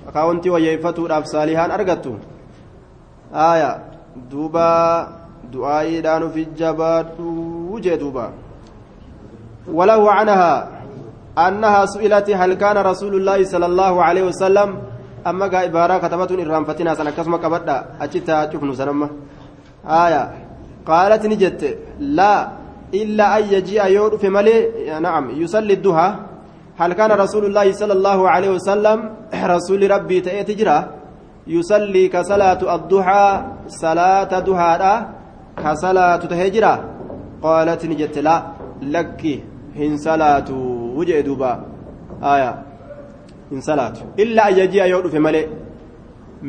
Akaawwantii 0.09 0.49
wayyeeffatuudhaaf 0.55 1.25
saalihaan 1.31 1.71
argattu? 1.77 2.13
Haaya 3.33 3.71
duuba 4.31 4.65
du'aayiidhaan 5.53 6.23
ofii 6.27 6.47
jabaadhuu 6.61 7.79
jee 7.85 7.97
duuba. 8.03 8.31
Walahu 9.79 10.05
canahaa 10.07 10.67
أنها 11.47 11.85
سئلت 11.93 12.27
هل 12.41 12.51
كان 12.63 12.77
رسول 12.91 13.13
الله 13.19 13.39
صلى 13.53 13.65
الله 13.71 13.93
عليه 14.07 14.23
وسلم 14.29 14.69
أما 15.29 15.45
قا 15.53 15.59
إبارة 15.67 15.95
كتبت 16.03 16.31
إرام 16.31 16.63
فتنا 16.69 16.91
سنة 16.99 17.11
كسمة 17.17 17.37
كبدا 17.43 17.75
أجتا 18.03 18.35
شوفنو 18.51 18.73
سنما. 18.79 19.07
آية. 20.03 20.23
قالت 20.89 21.23
نجت 21.31 21.61
لا 22.17 22.33
إلا 23.01 23.25
أن 23.37 23.43
يجيء 23.55 23.85
يور 23.95 24.11
في 24.21 24.27
ملي. 24.35 24.55
نعم. 25.05 25.23
يصلي 25.41 25.73
الدهى 25.79 26.09
هل 26.81 26.91
كان 26.99 27.11
رسول 27.23 27.43
الله 27.49 27.67
صلى 27.81 27.93
الله 27.97 28.19
عليه 28.33 28.49
وسلم 28.57 28.97
رسول 29.55 29.81
ربي 29.91 30.17
تأتجرا 30.21 30.77
يصلي 31.47 32.03
كصلاة 32.13 32.61
الضحى 32.75 33.27
صلاة 33.83 34.31
دهى 34.47 35.05
كصلاة 35.63 36.21
تهجرا. 36.31 36.73
قالت 37.43 37.81
نجت 37.91 38.17
لا. 38.27 38.35
لك 38.95 39.21
hin 39.79 39.97
salaatu 40.05 40.57
wujee 40.99 41.23
duuba 41.27 41.51
aya 42.33 42.51
hin 43.51 43.61
salaatu 43.69 44.01
illaa 44.23 44.47
an 44.51 44.57
yaji'a 44.61 44.87
yoo 44.93 45.01
dhufe 45.05 45.19
malee 45.25 45.45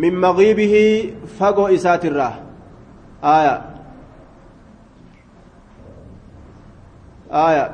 min 0.04 0.14
magiibihi 0.24 0.84
fagoo 1.38 1.68
isaatirraa 1.76 2.32
aya 3.34 3.54
aya 7.44 7.64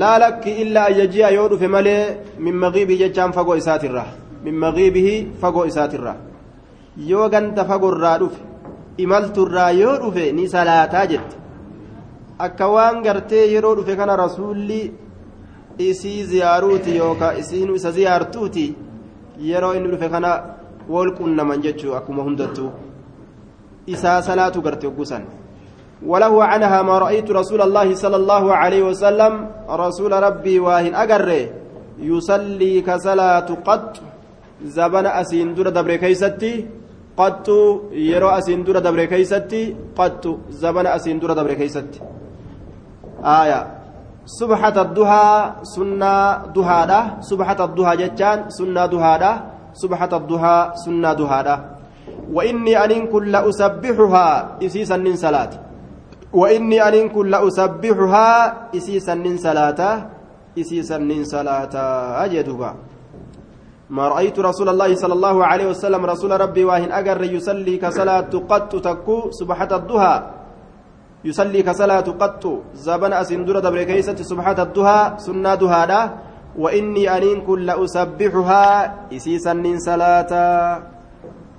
laa 0.00 0.16
lakki 0.24 0.50
illaa 0.64 0.86
an 0.90 0.98
yaji'a 1.02 1.30
yoo 1.38 1.48
dhufe 1.52 1.66
malee 1.76 2.02
min 2.48 2.54
magiibihi 2.64 2.98
jechaan 3.04 3.32
fagoo 3.38 3.56
isaatirraa 3.62 4.10
min 4.44 4.54
magiibihi 4.64 5.14
fagoo 5.44 5.64
isaatirraa 5.72 6.16
yoo 7.12 7.28
ganta 7.36 7.64
fagorraa 7.70 8.18
dhufe 8.24 8.40
imalturraa 9.06 9.70
yoo 9.82 9.96
dhufe 10.02 10.32
ni 10.36 10.44
salaataa 10.56 11.06
jette 11.12 11.43
akka 12.38 12.68
waan 12.68 13.02
gartee 13.02 13.52
yeroo 13.54 13.74
dhufe 13.76 13.96
kana 13.96 14.16
rasuulli 14.16 14.80
isii 15.78 16.24
ziyaaruuti 16.24 16.96
yookaan 16.96 17.38
isiin 17.38 17.74
isa 17.74 17.90
ziyaartuuti 17.90 18.66
yeroo 19.50 19.74
inni 19.74 19.88
dhufe 19.92 20.08
kana 20.08 20.42
wal 20.88 21.14
qunnaman 21.14 21.62
jechuu 21.62 21.94
akkuma 21.94 22.22
hundattuu 22.22 22.70
isaa 23.86 24.22
salaatu 24.22 24.62
garte 24.62 24.86
oggusan 24.86 25.24
وله 26.04 26.44
عنها 26.44 26.82
ما 26.82 26.98
رأيت 26.98 27.30
رسول 27.30 27.60
الله 27.62 27.94
صلى 27.94 28.16
الله 28.16 28.44
عليه 28.54 28.82
وسلم 28.92 29.32
رسول 29.70 30.12
ربي 30.12 30.60
واهن 30.60 30.94
أجر 30.94 31.28
يصلي 32.10 32.80
كصلاة 32.80 33.48
قط 33.68 33.90
زبن 34.76 35.06
أسين 35.06 35.54
دبر 35.54 35.96
كيستي 35.96 36.52
قط 37.16 37.46
يرو 38.10 38.28
أسين 38.38 38.64
دبر 38.64 39.04
كيستي 39.12 39.62
قط 39.98 40.24
زبن 40.62 40.86
أسين 40.86 41.16
دبر 41.22 41.52
كيستي 41.60 42.00
آية. 43.24 43.60
سبحة 44.24 44.76
الضحى 44.82 45.28
سنة 45.62 46.14
دهادة 46.56 47.00
سبحة 47.20 47.64
الضحى 47.64 47.94
جتان 47.96 48.48
سنة 48.48 48.86
دهادة 48.86 49.32
سبحة 49.76 50.12
الضحى 50.12 50.58
سنة 50.84 51.12
دهادة 51.12 51.56
وإني 52.32 52.72
أن 52.84 53.06
كل 53.12 53.36
أسبحها 53.36 54.56
إسيسا 54.64 54.96
من 54.96 55.16
صلاة 55.16 55.50
وإني 56.32 56.78
أن 56.88 57.08
كل 57.12 57.32
أسبحها 57.34 58.28
إسيسا 58.76 59.14
من 59.14 59.36
صلاة 59.36 59.80
إسيسا 60.58 60.98
من 60.98 61.24
صلاة 61.24 61.74
أجدها 62.24 62.70
ما 63.90 64.08
رأيت 64.08 64.38
رسول 64.40 64.68
الله 64.68 64.94
صلى 64.96 65.14
الله 65.14 65.36
عليه 65.46 65.66
وسلم 65.68 66.00
رسول 66.06 66.40
ربي 66.40 66.64
واهن 66.64 66.92
أجر 66.92 67.22
يصلي 67.22 67.76
كصلاة 67.76 68.32
قط 68.48 68.72
تكو. 68.72 69.30
سبحة 69.30 69.68
الضحى 69.76 70.16
يصلي 71.24 71.62
كصلاة 71.62 72.06
قط. 72.20 72.44
زبن 72.74 73.12
أسندر 73.12 73.58
دبر 73.58 73.82
كيسة 73.82 74.16
سبحة 74.16 74.62
الضحى 74.62 75.00
سنة 75.16 75.54
دهادا. 75.54 76.00
وإني 76.58 77.16
أنين 77.16 77.42
كل 77.42 77.70
أسبحها 77.70 78.94
إسيسا 79.12 79.52
من 79.52 79.78
صلاة 79.78 80.32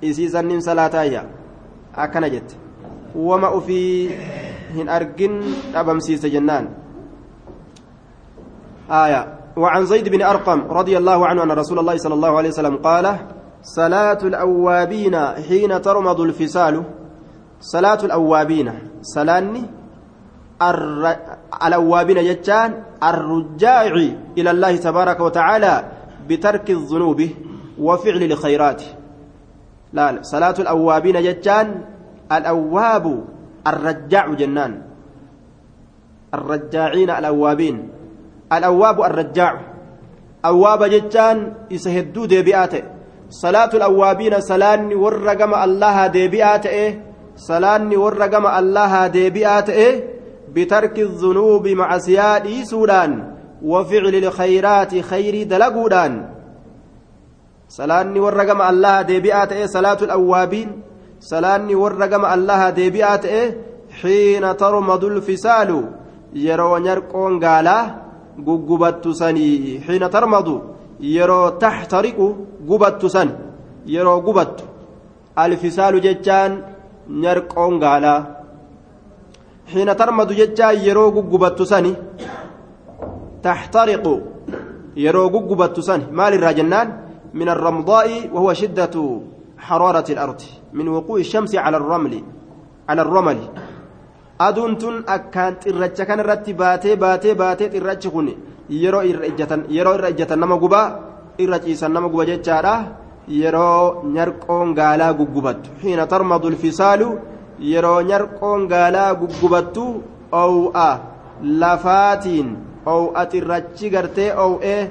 إسيسا 0.04 0.40
من 0.40 0.60
صلاة 0.60 0.94
يا 1.02 1.22
أكن 1.96 2.24
جت. 2.30 2.56
وما 3.16 3.58
أفي 3.58 4.08
هن 4.72 4.88
أرجن 4.88 5.32
أبمسيس 5.74 6.26
جنان. 6.26 6.68
آية. 8.90 9.22
وعن 9.56 9.86
زيد 9.86 10.08
بن 10.08 10.22
أرقم 10.22 10.60
رضي 10.68 10.98
الله 10.98 11.26
عنه 11.26 11.42
أن 11.42 11.52
رسول 11.52 11.78
الله 11.78 11.96
صلى 11.96 12.14
الله 12.14 12.36
عليه 12.36 12.48
وسلم 12.48 12.76
قال 12.76 13.16
صلاة 13.62 14.18
الأوابين 14.22 15.16
حين 15.48 15.82
ترمض 15.82 16.20
الفصال 16.20 16.84
صلاة 17.66 17.98
الأوابين 18.04 18.68
سلاني 19.02 19.62
الر... 20.62 21.16
الأوابين 21.66 22.18
جتان 22.24 22.70
الرجاع 23.02 23.82
إلى 24.38 24.50
الله 24.50 24.76
تبارك 24.76 25.20
وتعالى 25.20 25.74
بترك 26.28 26.70
الذنوب 26.70 27.20
وفعل 27.78 28.22
الخيرات 28.22 28.82
لا 29.92 30.18
صلاة 30.22 30.54
الأوابين 30.58 31.16
جتان 31.22 31.66
الأواب 32.32 33.24
الرجاع 33.66 34.26
جنان 34.34 34.72
الرجاعين 36.34 37.10
الأوابين 37.10 37.76
الأواب 38.52 38.98
الرجاع 39.00 39.52
أواب 40.44 40.80
جتان 40.84 41.36
يسهدو 41.70 42.24
ديبئات 42.24 42.74
صلاة 43.30 43.70
الأوابين 43.74 44.40
سلاني 44.40 44.94
ورقم 44.94 45.54
الله 45.54 46.06
ديبئات 47.36 47.68
إيه 47.68 47.96
سلاني 47.96 47.96
ورقم 47.96 48.46
الله 48.46 49.06
ديبئات 49.06 49.70
إيه 49.70 50.04
بترك 50.54 50.98
الذنوب 50.98 51.68
مع 51.68 51.98
سياد 51.98 52.64
سودان 52.64 53.34
وفعل 53.62 54.14
الخيرات 54.14 55.00
خير 55.00 55.42
دلقودان 55.46 56.28
سلاني 57.68 58.20
ورقم 58.20 58.62
الله 58.62 59.02
ديبئات 59.02 59.52
إيه 59.52 59.66
صلاة 59.66 59.98
الأوابين 60.02 60.82
سلاني 61.20 61.74
ورقم 61.74 62.24
الله 62.24 62.70
ديبئات 62.70 63.24
إيه 63.24 63.56
حين 64.02 64.56
ترمض 64.56 65.04
الفسال 65.04 65.84
يرو 66.34 66.76
نرقون 66.76 67.44
قاله 67.44 68.06
guggubattu 68.38 69.14
sanii 69.14 69.80
xiina 69.86 70.08
tarmadu 70.08 70.62
yeroo 71.00 71.50
taxtariqu 71.58 72.26
gubattu 72.68 73.08
san 73.08 73.28
yeroo 73.86 74.20
gubattu. 74.20 74.64
Alfisaalu 75.36 76.00
jechaan 76.00 76.52
nyarqoon 77.08 77.78
gaalaa 77.82 78.20
xiina 79.72 79.94
tarmadu 79.94 80.34
jechaan 80.34 80.76
yeroo 80.86 81.10
guggubattu 81.16 81.64
sani 81.66 81.92
taxtariqu 83.42 84.14
yeroo 85.04 85.28
guggubattu 85.34 85.82
sani 85.82 86.04
maal 86.18 86.34
irraa 86.34 86.54
jennaan 86.60 87.06
من 87.36 87.48
الرمضاء 87.48 88.30
وهو 88.32 88.52
شدة 88.52 88.96
حرارة 89.58 90.08
الأرض 90.10 90.40
من 90.72 90.88
وقوع 90.88 91.18
الشمس 91.18 91.52
على 91.54 91.76
الرمل 91.76 92.14
على 92.88 93.02
الرمل 93.02 93.38
aduun 94.36 94.76
tun 94.76 95.00
akkaan 95.08 95.56
xirracha 95.64 96.04
kan 96.04 96.20
irratti 96.20 96.52
baatee 96.52 96.92
baatee 97.00 97.32
baatee 97.32 97.72
xirrachi 97.72 98.08
kun 98.12 98.28
yeroo 98.68 99.00
irra 99.00 100.08
ijjatan 100.12 100.36
nama 100.40 100.56
gubaa 100.60 100.86
irra 101.40 101.56
ciisan 101.64 101.88
nama 101.88 102.08
guba 102.12 102.24
jechaadha 102.28 102.74
yeroo 103.28 104.02
nyarqoon 104.14 104.74
gaalaa 104.74 105.12
guggubattu. 105.12 105.70
Xiina 105.80 106.06
tarmadu 106.06 106.50
lfisaalu 106.50 107.08
yeroo 107.72 108.00
nyarqoon 108.10 108.68
gaalaa 108.72 109.14
guggubattu 109.20 109.84
ow'a 110.32 110.88
lafaatiin 111.42 112.48
ow'a 112.94 113.26
xirrachi 113.32 113.90
gartee 113.90 114.30
ow'ee 114.44 114.90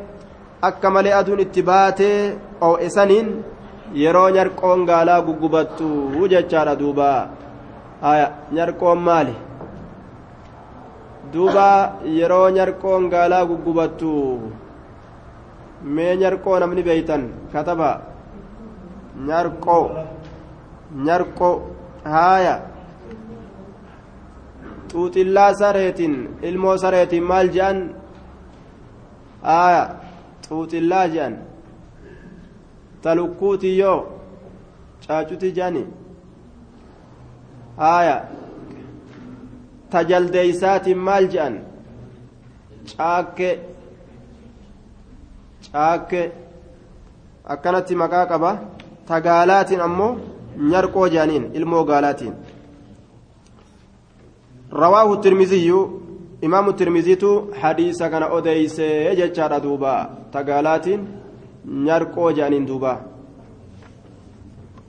akka 0.61 0.89
malee 0.89 1.13
aduun 1.19 1.39
itti 1.45 1.61
baatee 1.69 2.19
ow'e 2.67 2.89
saniin 2.95 3.27
yeroo 4.03 4.29
nyarqoon 4.37 4.85
gaalaa 4.89 5.21
guggubattu 5.27 5.87
jechaadha 6.31 6.79
duubaa 6.81 7.19
haya 8.01 8.27
nyarqoon 8.51 8.99
maali? 9.07 9.35
Duuba 11.33 11.69
yeroo 12.17 12.49
nyarqoon 12.57 13.09
gaalaa 13.13 13.45
guggubattu 13.49 14.11
mee 15.95 16.15
nyarqoo 16.21 16.59
namni 16.59 16.83
beeytan 16.87 17.23
kataba 17.53 18.14
nyarqoo 19.27 19.85
nyarqoo 21.05 21.55
haya 22.13 22.55
xuuxillaa 24.91 25.51
sareetiin 25.61 26.15
ilmoo 26.49 26.77
sareetiin 26.83 27.23
maal 27.31 27.47
je'an? 27.55 27.77
Haya 29.41 29.83
xuuxillaa 30.47 31.07
je'an. 31.13 31.33
Talukkuutii 33.01 33.77
yoo 33.79 33.99
caacuti 35.07 35.51
je'ani. 35.57 35.83
Haya 37.77 38.17
tajaldeeysaatiin 39.89 40.97
maal 41.07 41.25
je'an? 41.33 41.55
Caakke. 42.89 43.49
Caakke. 45.71 46.21
Akkanatti 47.53 47.95
maqaa 48.01 48.25
qaba 48.31 48.51
tagaalaatiin 49.07 49.81
ammoo 49.87 50.17
nyarqoo 50.71 51.07
je'aniin 51.13 51.49
ilmoo 51.53 51.83
gaalaatiin. 51.85 52.33
Rawaahu 54.71 55.17
tirmiziyyu 55.17 55.79
imaamu 56.41 56.73
tirmiziitu 56.73 57.51
hadiisa 57.61 58.09
kana 58.09 58.27
odeeysee 58.27 59.15
jechaadha 59.15 59.59
duuba. 59.63 60.09
Tagaalaatiin 60.31 61.07
nyarqoo 61.65 62.31
je'aniin 62.31 62.67
duubaa 62.67 62.97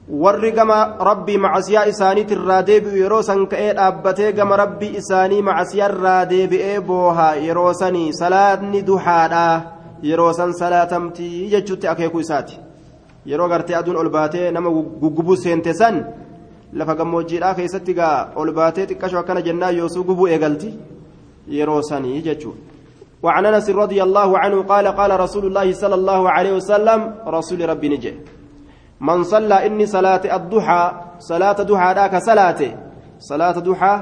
warri 0.09 0.53
gama 0.53 0.97
rabbii 1.01 1.39
macasiyaa 1.39 1.85
isaaniitirraa 1.93 2.63
deebi'u 2.67 2.97
yeroo 3.03 3.23
san 3.23 3.47
ka'ee 3.53 3.73
dhaabbatee 3.79 4.33
gama 4.33 4.57
rabbii 4.57 4.91
isaanii 5.01 5.43
macasiyaarraa 5.49 6.29
deebi'ee 6.31 6.81
booha 6.81 7.35
yeroo 7.47 7.73
sanii 7.81 8.13
salaatni 8.19 8.83
duhaadha 8.87 9.43
yeroo 10.11 10.33
san 10.33 10.53
salaatamtii 10.61 11.49
jechuutti 11.55 11.89
akeekuu 11.89 12.21
isaati 12.27 12.59
yeroo 13.31 13.49
gartee 13.49 13.77
aduun 13.81 13.97
ol 14.03 14.11
baatee 14.17 14.51
nama 14.51 14.71
guggubuu 15.03 15.37
seente 15.45 15.73
san 15.81 15.97
lafa 16.73 16.95
gammoojjiidhaa 16.95 17.55
keessatti 17.59 17.99
gaa 18.01 18.33
ol 18.37 18.53
baatee 18.53 18.87
xiqqashoo 18.87 19.21
akkana 19.23 19.47
jennaa 19.49 19.71
yoosuu 19.79 20.05
gubuu 20.05 20.29
eegalti? 20.29 20.71
Yeroo 21.59 21.83
sanii 21.83 22.23
jechuudha. 22.23 22.77
وعن 23.23 23.47
انس 23.47 23.71
رضي 23.71 24.03
الله 24.03 24.39
عنه 24.39 24.63
قال 24.63 24.87
قال 24.89 25.21
رسول 25.21 25.45
الله 25.47 25.73
صلى 25.73 25.95
الله 25.95 26.31
عليه 26.31 26.53
وسلم 26.53 27.01
رسول 27.27 27.61
ربي 27.69 27.89
نجي 27.89 28.13
من 29.01 29.25
صلى 29.25 29.67
إني 29.67 29.87
صلاة 29.87 30.25
الضحى 30.37 30.85
صلاة 31.19 31.59
ضحى 31.71 31.91
ذاك 31.95 32.15
صلاة 32.29 32.61
صلاة 33.19 33.57
ضحى 33.69 33.95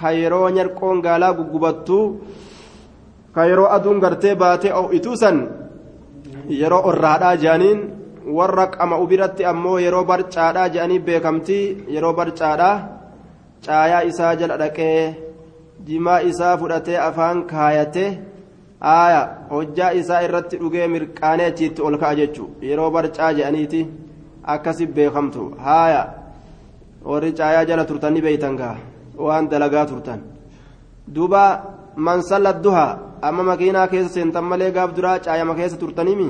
خيرو 0.00 0.48
نرقون 0.48 0.96
قالا 1.06 1.28
قبطو 1.38 2.00
خيرو 3.36 3.64
أدون 3.66 3.96
قرتي 4.04 4.34
باتي 4.34 4.68
أو 4.72 4.92
إتوسا 4.92 5.32
يرو 6.62 6.90
الرادة 6.90 7.34
جانين 7.34 7.99
warra 8.26 8.66
qama 8.76 8.96
biratti 9.10 9.44
ammoo 9.52 9.78
yeroo 9.84 10.04
barcaadhaa 10.10 10.68
jedhanii 10.74 10.98
beekamti 11.08 11.58
yeroo 11.94 12.12
barcaadhaa 12.18 12.76
caayaa 13.66 14.02
isaa 14.10 14.34
jala 14.40 14.56
dhaqee 14.62 15.14
jimaa 15.86 16.20
isaa 16.30 16.58
fudhatee 16.60 16.98
afaan 17.08 17.46
kaayatee 17.52 18.10
aaya 18.92 19.22
hojjaa 19.50 19.90
isaa 20.00 20.22
irratti 20.26 20.56
dhugee 20.62 20.86
mirqaanee 20.94 21.46
achiitti 21.52 21.82
ol 21.88 21.96
ka'a 22.02 22.14
jechuudha 22.20 22.66
yeroo 22.68 22.90
barcaa 22.96 23.32
jedhaniiti 23.38 23.80
akkasi 24.52 24.86
beekamtu. 24.86 25.42
Haaya 25.66 26.02
warri 27.04 27.32
caayaa 27.38 27.64
jala 27.64 27.84
turtan 27.84 28.14
ni 28.14 28.20
beeytan 28.26 28.56
gaa? 28.56 28.76
Waan 29.18 29.48
dalagaa 29.50 29.86
turtan. 29.86 30.20
Duuba 31.14 31.42
man 31.96 32.22
salla 32.22 32.52
duha 32.52 32.86
amma 33.22 33.42
makiinaa 33.42 33.88
keessa 33.88 34.14
seentan 34.14 34.44
malee 34.44 34.70
gaaf 34.76 34.94
duraa 34.96 35.18
caayama 35.24 35.54
keessa 35.54 35.76
turtanimi 35.76 36.28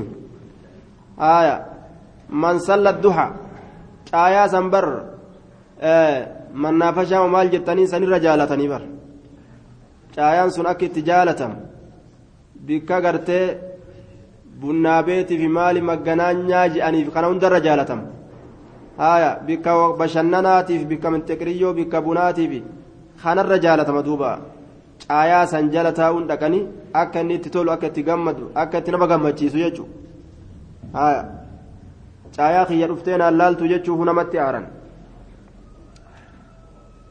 haaya 1.19 1.55
man 2.31 2.61
salla 2.61 2.93
duha 2.93 3.27
caayaa 4.11 4.49
san 4.49 4.71
bar 4.71 4.87
mannaafashaa 6.55 7.29
maal 7.29 7.51
jettanii 7.51 7.87
sanirra 7.93 8.19
jaalatanii 8.27 8.69
bar 8.69 8.83
caayaan 10.15 10.51
sun 10.51 10.67
akka 10.67 10.85
itti 10.85 11.03
jaalatamu 11.03 11.57
bikka 12.67 13.01
gartee 13.01 13.59
bunnaa 14.61 15.03
beetiif 15.03 15.43
maali 15.59 15.81
magganaanyaa 15.91 16.69
je'aniif 16.75 17.09
kana 17.15 17.31
hundarra 17.33 17.61
jaalatamu 17.67 18.05
haya 18.99 19.31
bikka 19.47 19.73
bashannanaatiif 20.01 20.83
bikka 20.91 21.11
mintiqriyyoo 21.15 21.75
bikka 21.79 21.99
bunaatiif 22.07 22.53
kanarra 23.23 23.59
jaalatama 23.65 24.03
duuba 24.09 24.31
caayaa 25.07 25.47
san 25.53 25.71
jala 25.75 25.93
taa'uun 26.01 26.29
dhaqanii 26.31 26.69
akka 27.03 27.21
inni 27.23 27.35
itti 27.39 27.51
tolu 27.55 27.71
akka 27.75 27.87
itti 27.91 28.03
gammadu 28.09 28.45
akka 28.63 28.79
itti 28.81 28.91
nama 28.95 29.07
gammachiisu 29.13 29.59
jechuudha 29.65 31.40
caayaa 32.37 32.67
kiyya 32.71 32.89
dhuftee 32.91 33.17
naan 33.19 33.39
laaltu 33.41 33.69
jechuuf 33.73 34.01
namatti 34.09 34.39
aaran 34.39 34.67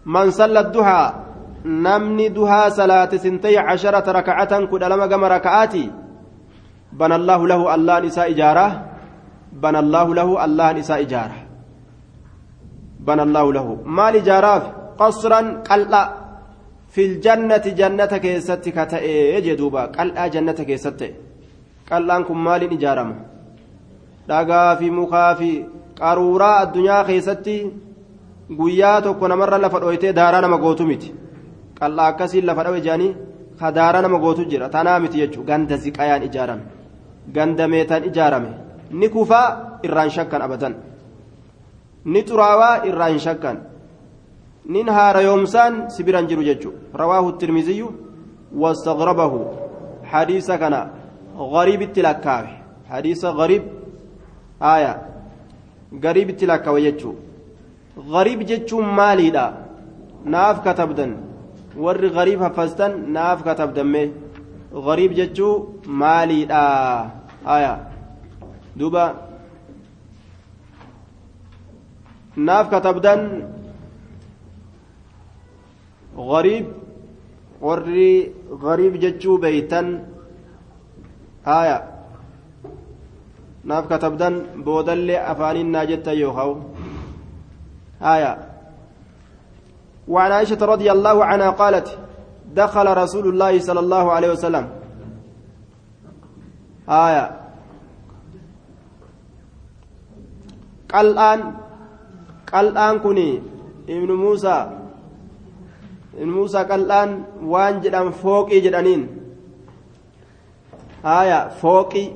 man 0.05 0.32
salla 0.32 0.63
duhaa 0.75 1.08
namni 1.88 2.29
duhaa 2.38 2.69
salaate 2.79 3.17
sintay 3.25 3.55
casharata 3.67 4.13
rakacatan 4.17 4.67
kudha 4.71 4.89
lama 4.89 5.08
gama 5.12 5.27
raka'aati 5.36 5.84
bana 6.99 7.15
allaahu 7.19 7.49
lahu 7.51 7.63
allahan 7.75 8.05
isaa 8.12 8.32
ijaara 8.34 8.67
bana 9.63 9.79
allaahu 9.84 10.13
lahu 10.19 10.39
allahan 10.45 10.77
isaa 10.84 10.99
ijaara 11.05 11.39
bana 13.08 13.21
allaahu 13.27 13.51
lahu 13.58 13.73
maal 13.86 14.15
ijaaraaf 14.21 14.63
qasran 15.01 15.45
qal'a 15.69 16.03
في 16.89 17.05
الجنة 17.05 17.65
جنة 17.79 18.13
كيستي 18.23 18.71
كتئي 18.77 19.41
جدوبا 19.45 19.84
قلعة 19.97 20.27
جنة 20.27 20.60
كيستي 20.69 21.10
قلعان 21.91 22.23
كن 22.27 22.38
مال 22.45 22.62
إجارم 22.73 23.10
dhagaa 24.29 24.75
fi 24.79 24.91
mukaa 24.99 25.35
fi 25.39 25.51
qaruuraa 25.99 26.55
addunyaa 26.63 27.03
keessatti 27.09 27.55
guyyaa 28.59 29.01
tokko 29.05 29.27
namarra 29.27 29.61
lafa 29.65 29.79
dhoytee 29.83 30.13
daaraa 30.19 30.41
nama 30.45 30.57
gootu 30.63 30.85
miti 30.91 31.13
qal'aa 31.79 32.07
akkasiin 32.11 32.45
lafa 32.49 32.63
dhawe 32.67 32.81
jedhanii 32.87 33.15
ka 33.59 33.71
daaraa 33.77 34.01
nama 34.05 34.19
gootu 34.25 34.45
jira 34.51 34.69
tanaa 34.75 34.99
miti 35.03 35.21
jechuudha 35.21 35.47
ganda 35.49 35.77
ziqayaan 35.83 36.23
ijaarame 36.29 36.63
ganda 37.35 37.67
meetaan 37.73 38.03
ijaarame 38.09 38.51
ni 38.91 39.09
kufaa 39.15 39.47
irraan 39.87 40.11
shakkan 40.17 40.41
abadan 40.41 40.75
ni 42.05 42.21
xuraawaa 42.29 42.75
irraan 42.89 43.19
shakkan 43.25 43.57
nin 44.75 44.87
haarayoomsaan 44.97 45.73
sibiran 45.95 46.27
jiru 46.29 46.43
jechuudha 46.49 46.79
rawaahu 47.01 47.31
tirmiziyyu 47.41 47.89
wastaghrabahu 48.61 49.39
hadiisa 50.11 50.57
kana 50.57 50.79
gariibitti 51.53 52.01
lakkaawe 52.07 52.49
hadiisa 52.89 53.33
gariib 53.39 53.78
aya 54.59 54.91
gariibitti 56.03 56.45
lakkaawe 56.51 56.81
jechuudha 56.87 57.21
gariib 58.13 58.41
jechuun 58.49 58.85
maaliidha 58.99 59.45
naaf 60.25 60.63
katabdan 60.63 61.11
warri 61.85 62.09
gariib 62.17 62.39
haffastan 62.45 62.91
naaf 63.15 63.43
katabdamme 63.47 64.03
gariib 64.87 65.11
jechuu 65.19 65.53
maaliidha 66.01 66.63
aya 67.55 67.73
duuba 68.79 69.05
naaf 72.47 72.69
katabdan 72.73 73.21
غريب 76.19 76.65
warri 77.61 78.31
gariib 78.63 78.93
jechuu 79.03 79.37
beeytan 79.43 79.87
aya 81.45 81.77
naaf 83.69 83.86
katabdan 83.91 84.36
boodallee 84.65 85.19
afaaniin 85.32 85.69
naa 85.73 85.86
jettan 85.91 86.17
yookaa'u 86.23 86.53
aya 88.13 88.32
وعن 90.10 90.32
عائشة 90.32 90.58
رضي 90.65 90.89
الله 90.91 91.17
عنها 91.25 91.49
قالت 91.62 91.88
دخل 92.58 92.88
رسول 92.97 93.25
الله 93.29 93.53
صلى 93.62 93.79
الله 93.79 94.05
عليه 94.12 94.29
وسلم 94.34 94.65
آية 96.89 97.25
قال 100.93 101.08
قال 102.53 102.97
كني 103.05 103.29
ابن 103.89 104.10
موسى 104.12 104.58
muusaa 106.19 106.65
qal'aan 106.67 107.23
waan 107.51 107.79
jedhan 107.84 108.12
fooqii 108.21 108.62
jedhaniin 108.65 109.03
haaya 111.03 111.49
fooqii 111.62 112.12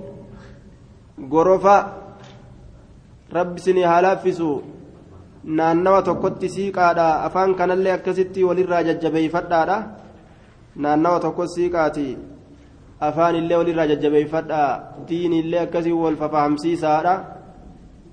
gorofa 1.18 1.94
rabbi 3.32 3.62
sinii 3.62 3.84
haa 3.84 4.02
laaffisu 4.02 4.64
naannawa 5.44 6.02
tokkotti 6.02 6.50
siiqaadha. 6.50 7.24
Afaan 7.24 7.56
kanallee 7.56 7.92
akkasitti 7.94 8.44
walirraa 8.44 8.84
jajjabeeyfadhaadha 8.84 9.78
naannawa 10.76 11.20
tokko 11.20 11.48
siiqaati. 11.48 12.18
Afaan 13.00 13.36
illee 13.36 13.58
walirraa 13.58 13.88
jajjabeeyfadha 13.88 14.62
diin 15.08 15.34
illee 15.34 15.60
akkasii 15.60 15.92
wal 15.92 16.16
fafahamsiisaadha. 16.16 17.16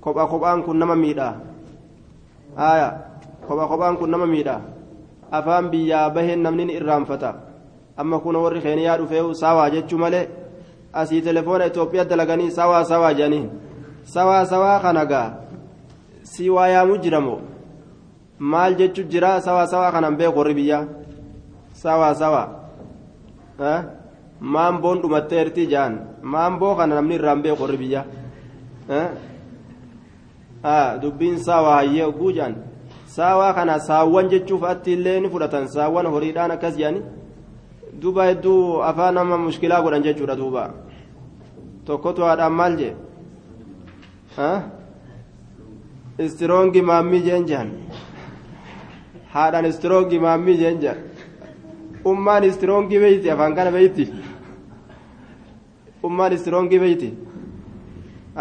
Kopha 0.01 0.27
kophaan 0.27 0.63
kun 0.63 0.79
nama 0.79 0.97
miidha. 0.97 1.35
Haaya 2.57 2.89
kopha 3.49 3.67
kophaan 3.69 3.97
kun 3.97 4.11
nama 4.11 4.27
miidha. 4.27 4.61
Afaan 5.33 5.71
biyyaa 5.71 6.11
baheen 6.11 6.43
namni 6.43 6.65
ni 6.65 6.75
irraanfata. 6.75 7.35
Amma 7.97 8.19
kun 8.21 8.37
warri 8.37 8.61
keeniyaa 8.61 8.97
dhufee 8.99 9.35
sawaa 9.35 9.71
jechuu 9.71 9.99
malee 9.99 10.29
asii 10.93 11.23
telefoona 11.23 11.67
Itoophiyaa 11.67 12.05
dalaganii 12.05 12.51
sawaa 12.51 12.85
sawaa 12.85 13.13
jedhanii 13.15 13.49
sawaa 14.05 14.47
sawaa 14.47 14.79
kana 14.81 15.05
gaa 15.07 15.31
si 16.23 16.51
waa 16.51 16.69
yaamu 16.69 16.97
jiramoo 16.99 17.41
maal 18.39 18.75
jechu 18.75 19.03
jira 19.03 19.41
sawaa 19.41 19.67
sawaa 19.67 19.93
kanan 19.93 20.17
beeku 20.17 20.39
warri 20.39 20.55
biyyaa 20.55 20.87
sawaa 21.73 22.15
sawaa 22.15 22.49
maamboon 24.41 25.01
dhumatteerti 25.03 25.67
jaan 25.67 25.99
maamboo 26.23 26.75
kana 26.75 26.95
namni 26.95 27.15
irraan 27.15 27.43
beeku 27.43 27.63
warri 27.63 27.77
biyyaa 27.83 28.05
dubbiin 31.03 31.39
sawaa 31.39 31.75
hayyee 31.77 32.05
oguu 32.05 32.33
jaan 32.33 32.55
saawaa 33.17 33.53
kana 33.55 33.79
saawwan 33.81 34.29
jechuuf 34.33 34.63
atti 34.73 34.93
illee 34.93 35.21
ni 35.21 35.29
fudhatan 35.31 35.69
saawwan 35.69 36.07
horiidhaan 36.15 36.51
akkas 36.57 36.77
jedhani 36.81 37.01
duuba 38.03 38.23
hedduu 38.29 38.83
afaan 38.91 39.15
nama 39.15 39.37
mushkilaa 39.47 39.83
godhan 39.85 40.03
jechuudha 40.07 40.37
duuba 40.41 40.63
tokkotu 41.87 42.23
haadhaan 42.29 42.53
maal 42.61 42.75
jee 42.81 42.95
istiroongi 46.27 46.83
maammii 46.91 47.23
jeen 47.27 47.45
jehan 47.51 47.71
haadhaan 49.35 49.65
istiroongi 49.73 50.19
maammii 50.27 50.57
jeen 50.63 50.79
jehan 50.83 50.99
ummaan 52.11 52.45
istiroongi 52.51 52.99
beeyti 53.03 53.31
afaan 53.35 53.55
kana 53.59 53.71
beeyti 53.77 54.05
ummaan 56.09 56.33
istiroongi 56.37 56.79
beeyti 56.83 57.09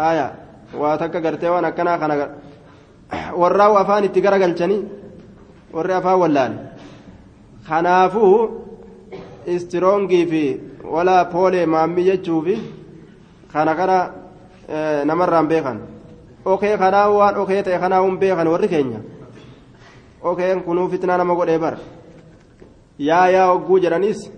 aya 0.08 0.26
waa 0.80 0.96
takka 1.00 1.20
gartee 1.24 1.50
waan 1.54 1.64
akkanaa 1.70 1.98
kana 2.02 2.14
warraa'u 3.40 3.74
afaan 3.82 4.04
itti 4.08 4.20
garagalchanii 4.24 4.80
warri 5.76 5.92
afaan 6.00 6.18
wallaale 6.22 6.56
kanaafuu 7.68 8.36
istiroongii 9.46 10.26
fi 10.26 10.42
walaa 10.94 11.24
poolee 11.24 11.66
maammii 11.66 12.04
jechuufi 12.04 12.56
kana 13.52 13.74
kana 13.74 13.96
namarraan 15.04 15.48
beekan 15.48 15.78
okee 16.44 16.76
kanaa 16.78 17.08
waan 17.10 17.36
okee 17.36 17.62
ta'e 17.62 17.78
kanaa 17.78 18.00
hun 18.02 18.18
beekan 18.18 18.48
warri 18.48 18.68
keenya 18.68 19.00
okeen 20.22 20.62
kunuu 20.62 20.88
fitnaa 20.88 21.18
nama 21.18 21.34
godhee 21.34 21.58
bar 21.58 21.74
yaa 22.98 23.26
yaa 23.34 23.46
hogguu 23.52 23.78
jedhanis 23.78 24.30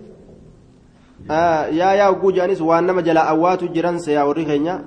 yaa 1.79 1.93
yaa 1.99 2.09
hogguu 2.11 2.31
jedhanis 2.31 2.61
waan 2.61 2.85
nama 2.85 3.01
jalaa 3.01 3.27
awwaatu 3.33 3.67
jiran 3.75 3.99
seeyaa 3.99 4.25
warri 4.27 4.45
keenya 4.45 4.79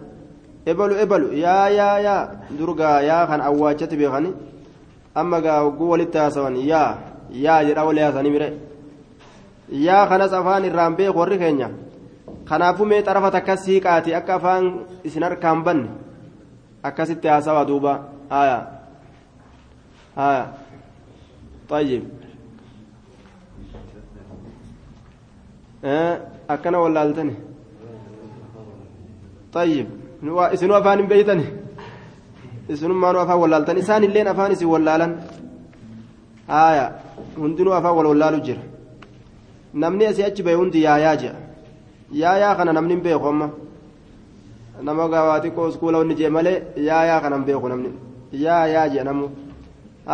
ebalu 0.67 0.95
ebalu 1.05 1.33
yaa 1.45 1.69
yaa 1.79 1.99
yaa 2.07 2.23
durgaa 2.59 3.01
yaa 3.09 3.27
kan 3.27 3.41
awwaachatti 3.41 3.97
beekani 3.97 4.33
amma 5.15 5.41
gaa 5.41 5.61
hogguu 5.65 5.91
walitti 5.91 6.19
haasawan 6.19 6.57
yaa 6.73 6.89
yaa 7.45 7.65
jedha 7.65 7.85
wali 7.85 8.01
haasanii 8.01 8.31
mire 8.31 8.49
yaa 9.88 10.08
kanas 10.08 10.34
afaan 10.34 10.66
irraan 10.66 10.96
beeku 10.96 11.20
warri 11.20 11.38
keenya 11.38 11.70
kanaafuu 12.50 12.86
mee 12.86 13.02
xarafa 13.04 13.32
takka 13.32 13.58
siiqaati 13.58 14.16
akka 14.16 14.36
afaan 14.36 14.66
isin 15.04 15.24
harkaan 15.24 15.64
banne 15.64 15.90
akkasitti 16.84 17.28
haasawaa 17.28 17.66
duuba 17.70 17.94
aya 18.30 18.58
aya 20.16 20.44
طيب 21.72 22.04
akkana 26.54 26.78
wallaaltani 26.84 27.36
طيب 29.54 29.88
isinuu 30.54 30.76
afaan 30.76 31.00
hin 31.00 31.08
beeytani 31.08 31.46
isinummaanuu 32.70 33.22
afaan 33.24 33.40
wallaaltan 33.44 33.78
isaan 33.78 34.04
illeen 34.04 34.28
afaan 34.28 34.52
isin 34.52 34.68
wallaalan 34.74 35.12
aya 36.48 36.86
hundinuu 37.40 37.74
afaan 37.80 37.96
wal 37.98 38.10
wallaalu 38.12 38.40
jira 38.48 38.62
Namni 39.83 40.07
asii 40.11 40.27
achi 40.29 40.43
bahe 40.47 40.57
hundi 40.61 40.83
yaayaa 40.87 41.17
jea 41.23 41.35
yaayaa 42.21 42.55
kana 42.59 42.73
namni 42.77 42.95
hin 42.95 43.03
beeku 43.07 43.29
amma 43.33 43.49
nama 44.89 45.09
gaawaa 45.13 45.41
xiqqoo 45.45 45.69
iskuula 45.73 45.99
wanni 46.03 46.15
jee 46.21 46.31
malee 46.37 46.57
yaayaa 46.89 47.21
kana 47.27 47.37
hin 47.37 47.47
beeku 47.51 47.69
namni 47.73 47.91
yaayaa 48.45 48.89
jea 48.95 49.05
namu 49.11 49.31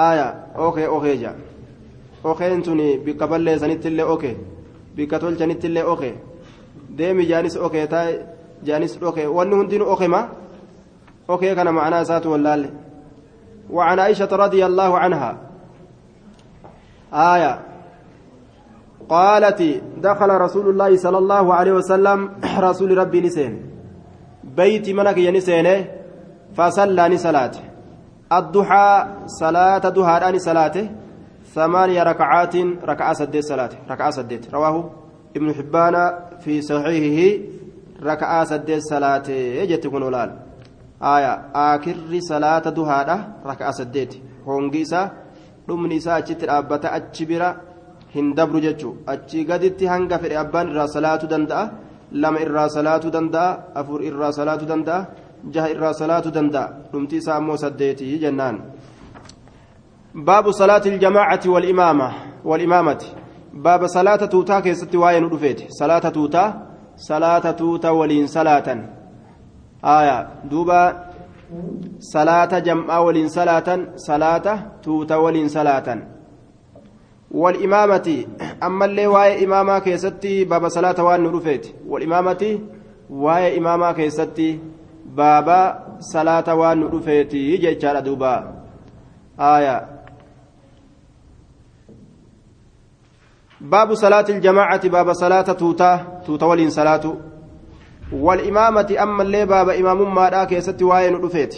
aya 0.07 0.27
okee 0.67 0.87
okee 0.99 1.17
jea 1.23 1.35
okeen 2.35 2.63
tuni 2.69 2.87
bikka 3.07 3.27
balleessanitti 3.33 3.89
illee 3.95 4.09
okee 4.15 4.37
bikka 4.97 5.19
tolchanitti 5.25 5.67
illee 5.73 5.85
okee 5.95 6.15
deemi 6.99 7.27
jaanis 7.33 7.57
okee 7.67 7.87
taa'e 7.97 8.15
jaanis 8.71 8.97
okee 9.11 9.27
wanni 9.41 9.55
hundinuu 9.63 9.91
okema 9.97 10.23
okee 11.37 11.55
kana 11.61 11.73
ma'anaa 11.81 12.03
isaatu 12.09 12.33
wallaalle 12.37 12.71
وعن 13.73 13.99
عائشة 13.99 14.29
رضي 14.33 14.67
الله 14.67 14.99
عنها 14.99 15.39
آية 17.13 17.72
قالت 19.10 19.62
دخل 19.98 20.30
رسول 20.30 20.70
الله 20.70 20.98
صلى 20.98 21.18
الله 21.18 21.54
عليه 21.54 21.72
وسلم 21.72 22.20
رسول 22.60 22.98
ربي 22.98 23.22
نسين 23.22 23.54
بيت 24.44 24.90
منك 24.90 25.18
ينسين 25.18 25.68
فصلى 26.56 27.18
صلاة 27.18 27.56
الضحى 28.32 29.08
صلاة 29.26 29.84
ضحى 29.98 30.40
صلاة 30.40 30.78
ثمانية 31.56 32.04
ركعات 32.04 32.56
ركعة 32.92 33.14
سديت 33.14 33.44
صلاة 33.44 33.70
ركعة 33.90 34.12
سديت 34.12 34.54
رواه 34.54 34.90
ابن 35.36 35.54
حبان 35.54 35.96
في 36.40 36.62
صحيحه 36.62 37.44
ركعة 38.04 38.44
سديت 38.44 38.82
صلاة 38.82 39.28
يجت 39.30 39.88
كن 39.88 40.04
ولال 40.04 40.32
آية 41.02 41.34
آخر 41.56 41.96
صلاة 42.20 42.66
ضحى 42.78 43.18
ركعة 43.46 43.72
سديت 43.72 44.14
هونغي 44.48 44.84
dhumni 45.68 45.96
isaa 45.96 46.16
achitti 46.16 46.46
dhaabbata 46.48 46.92
achi 46.98 47.26
bira 47.26 47.50
hin 48.15 48.35
dabru 48.39 48.61
jechuun 48.67 48.97
achi 49.13 49.45
gaditti 49.51 49.91
hanga 49.93 50.19
fedhe 50.23 50.37
abbaan 50.45 50.71
irraa 50.73 50.89
salaatuu 50.97 51.31
danda'a 51.35 51.65
lama 52.23 52.39
irraa 52.45 52.69
salaatuu 52.77 53.15
danda'a 53.17 53.59
afur 53.81 54.01
irraa 54.09 54.33
salaatuu 54.39 54.69
danda'a 54.73 55.07
jaha 55.55 55.69
irraa 55.75 55.95
salaatuu 56.01 56.35
danda'a 56.39 56.73
dhumti 56.93 57.17
isaa 57.23 57.37
ammoo 57.41 57.59
saddeetii 57.65 58.19
jennaan. 58.25 58.59
باب 60.15 60.51
صلاة 60.51 60.85
الجماعة 60.87 61.41
والإمامة 61.47 62.09
والإمامة 62.45 63.03
باب 63.53 63.87
صلاة 63.87 64.17
توتا 64.17 64.61
كيست 64.61 64.95
واين 64.95 65.25
رفيت 65.25 65.61
صلاة 65.81 66.05
توتا 66.17 66.45
صلاة 66.97 67.51
توتا 67.51 67.91
ولين 67.91 68.27
صلاة 68.27 68.69
آية 69.85 70.19
دوبا 70.51 70.83
salaata 71.99 72.61
jam'aa 72.61 73.01
waliin 73.05 73.29
salaatan 73.31 73.81
salaata 73.97 74.59
tuuta 74.83 75.19
waliin 75.21 75.51
salaatan 75.51 75.99
ammallee 78.61 79.07
waa'ee 79.07 79.39
imaamaa 79.45 79.81
keessatti 79.81 80.45
baaba 80.45 80.71
salaata 80.71 81.05
waan 81.05 81.23
nu 81.23 81.31
dhufeeti 81.31 81.75
walimaamati 81.89 82.51
waa'ee 83.11 83.55
imaamaa 83.57 83.95
keessatti 83.95 84.61
baaba 85.17 85.59
salaata 85.99 86.55
waan 86.55 86.79
nu 86.81 86.89
dhufeeti 86.89 87.59
jechaadha 87.59 88.03
duuba 88.03 88.33
aayaa 89.39 89.81
باب 93.63 93.95
صلاة 93.95 94.25
الجماعة 94.29 94.89
باب 94.89 95.13
صلاة 95.13 95.43
توتا 95.43 96.23
توتا 96.27 96.47
ولين 96.47 96.71
صلاة 96.71 97.15
والإمامة 98.13 98.97
أما 99.03 99.23
اللي 99.23 99.47
باب 99.47 99.69
إمام 99.69 100.15
ما 100.15 100.29
راك 100.29 100.53
يستي 100.53 100.85
واين 100.85 101.15
رفيت 101.15 101.55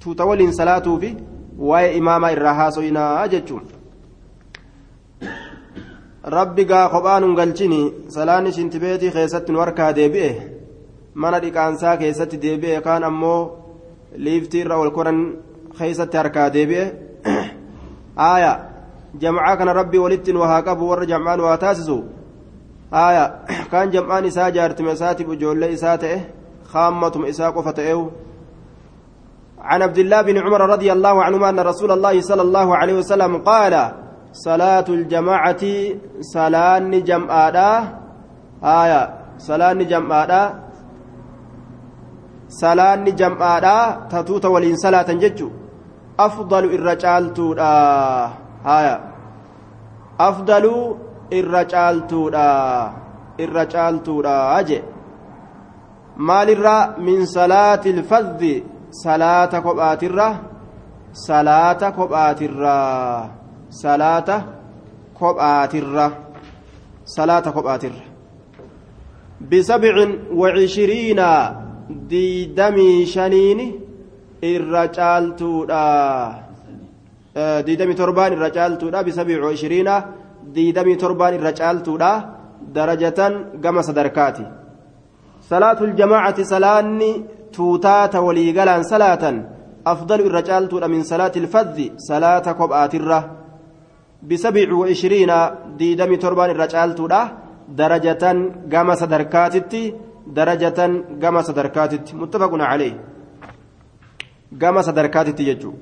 توتا 0.00 0.24
ولين 0.24 0.52
صلاة 0.52 0.96
في 1.00 1.16
واي 1.58 1.98
إمامة 1.98 2.30
الرها 2.32 2.70
سوينا 2.70 3.24
أجتشون 3.24 3.75
rabbi 6.26 6.64
gaa 6.64 6.88
kophaan 6.88 7.34
galchini 7.34 7.80
salaanni 8.08 8.52
shintibeetii 8.52 9.10
keessatti 9.16 9.52
nu 9.52 9.60
harkaa 9.62 9.92
deebi'e 9.98 10.30
mana 11.14 11.38
dhiqaansaa 11.40 11.96
keessatti 11.96 12.40
deebi'e 12.44 12.80
kaan 12.86 13.04
ammoo 13.04 13.40
liiftii 14.16 14.60
irra 14.64 14.76
ol 14.82 14.90
koran 14.90 15.20
keessatti 15.78 16.16
harkaa 16.16 16.48
deebi'e 16.56 16.84
aaya 18.28 18.52
jamcaa 19.20 19.56
kana 19.56 19.72
rabbi 19.72 19.98
walitti 20.04 20.32
nu 20.32 20.40
haa 20.40 20.62
qabu 20.62 20.88
warra 20.90 21.06
jamcaa 21.12 21.36
nu 21.36 21.44
haa 21.48 21.62
taasisu 21.64 21.98
aaya 22.92 23.24
kaan 23.70 23.92
jam'aan 23.94 24.24
isaa 24.24 24.50
jaartima 24.50 24.98
isaatiif 24.98 25.30
ijoollee 25.32 25.72
isaa 25.78 25.96
ta'e 25.98 26.18
kaammatuma 26.72 27.28
isaa 27.28 27.52
qofa 27.52 27.72
ta'eewu 27.72 28.06
عن 29.66 29.82
عبد 29.82 29.98
الله 29.98 30.22
بن 30.22 30.36
عمر 30.38 30.60
رضي 30.70 30.92
الله 30.92 31.24
عنهما 31.24 31.48
أن 31.48 31.60
رسول 31.60 31.90
الله 31.92 32.20
صلى 32.20 32.42
الله 32.42 32.76
عليه 32.76 32.94
وسلم 33.02 33.42
قال 33.42 33.74
صلاة 34.36 34.84
الجماعة 34.88 35.64
صلاة 36.20 36.78
جمعة 37.08 37.58
آية 38.64 39.02
صلاة 39.38 39.72
جمعة 39.72 40.32
صلاة 42.48 43.04
جمعة 43.20 43.66
تتوت 44.08 44.44
ولين 44.44 44.76
صلاة 44.76 45.08
ججو. 45.12 45.48
أفضل 46.20 46.64
الرجال 46.64 47.34
تودا 47.34 47.72
آية 48.66 48.96
أفضل 50.20 50.64
الرجال 51.32 52.06
تودا 52.06 52.92
الرجال 53.40 54.02
تودا 54.02 54.60
أجي 54.60 54.82
صلاة 57.24 57.84
الفذ. 57.86 58.42
صلاة 58.90 59.52
كبات 59.58 60.02
الرا 60.04 60.28
صلاة 61.12 61.82
كبات 61.90 62.42
الرا 62.42 63.30
salaata 63.68 64.44
kophaatirra 65.18 66.10
salaata 67.04 67.52
kophaatirra 67.52 68.04
bisabcin 69.40 70.10
wacishiriina 70.40 71.28
diidamii 72.10 73.06
shaniini 73.06 73.66
irra 74.42 74.88
caaltuudha 74.88 75.82
diidamii 77.66 77.94
torbaan 77.94 78.32
irra 78.32 78.50
caaltuudha 78.50 79.04
bisabci 79.04 79.40
wacishiriina 79.40 79.94
diidamii 80.54 80.96
torbaan 80.96 81.34
irra 81.38 81.52
caaltuudha 81.52 82.10
darajatan 82.74 83.60
gama 83.60 83.82
sadarkaati 83.82 84.44
salaatu 85.48 85.86
ljamaacati 85.86 86.44
salaanni 86.44 87.24
tuutaata 87.56 88.20
waliigalaan 88.20 88.84
salaatan 88.84 89.36
afdalu 89.84 90.26
irra 90.28 90.42
caaltuudha 90.42 90.88
min 90.88 91.04
salaati 91.04 91.38
ilfaddi 91.38 91.92
salaata 92.08 92.54
kophaatirra 92.54 93.18
بسبع 94.22 94.74
وعشرين 94.74 95.32
ديدمي 95.78 96.16
تربان 96.16 96.50
الرجالتودا 96.50 97.20
درجة 97.68 98.24
قام 98.72 98.94
صدركاتتي 98.94 99.94
درجة 100.26 100.78
قام 101.22 101.42
صدركاتتي 101.42 102.16
متفق 102.16 102.52
عليه. 102.54 102.96
قام 104.62 104.82
صدركاتتي 104.82 105.42
يجو. 105.48 105.72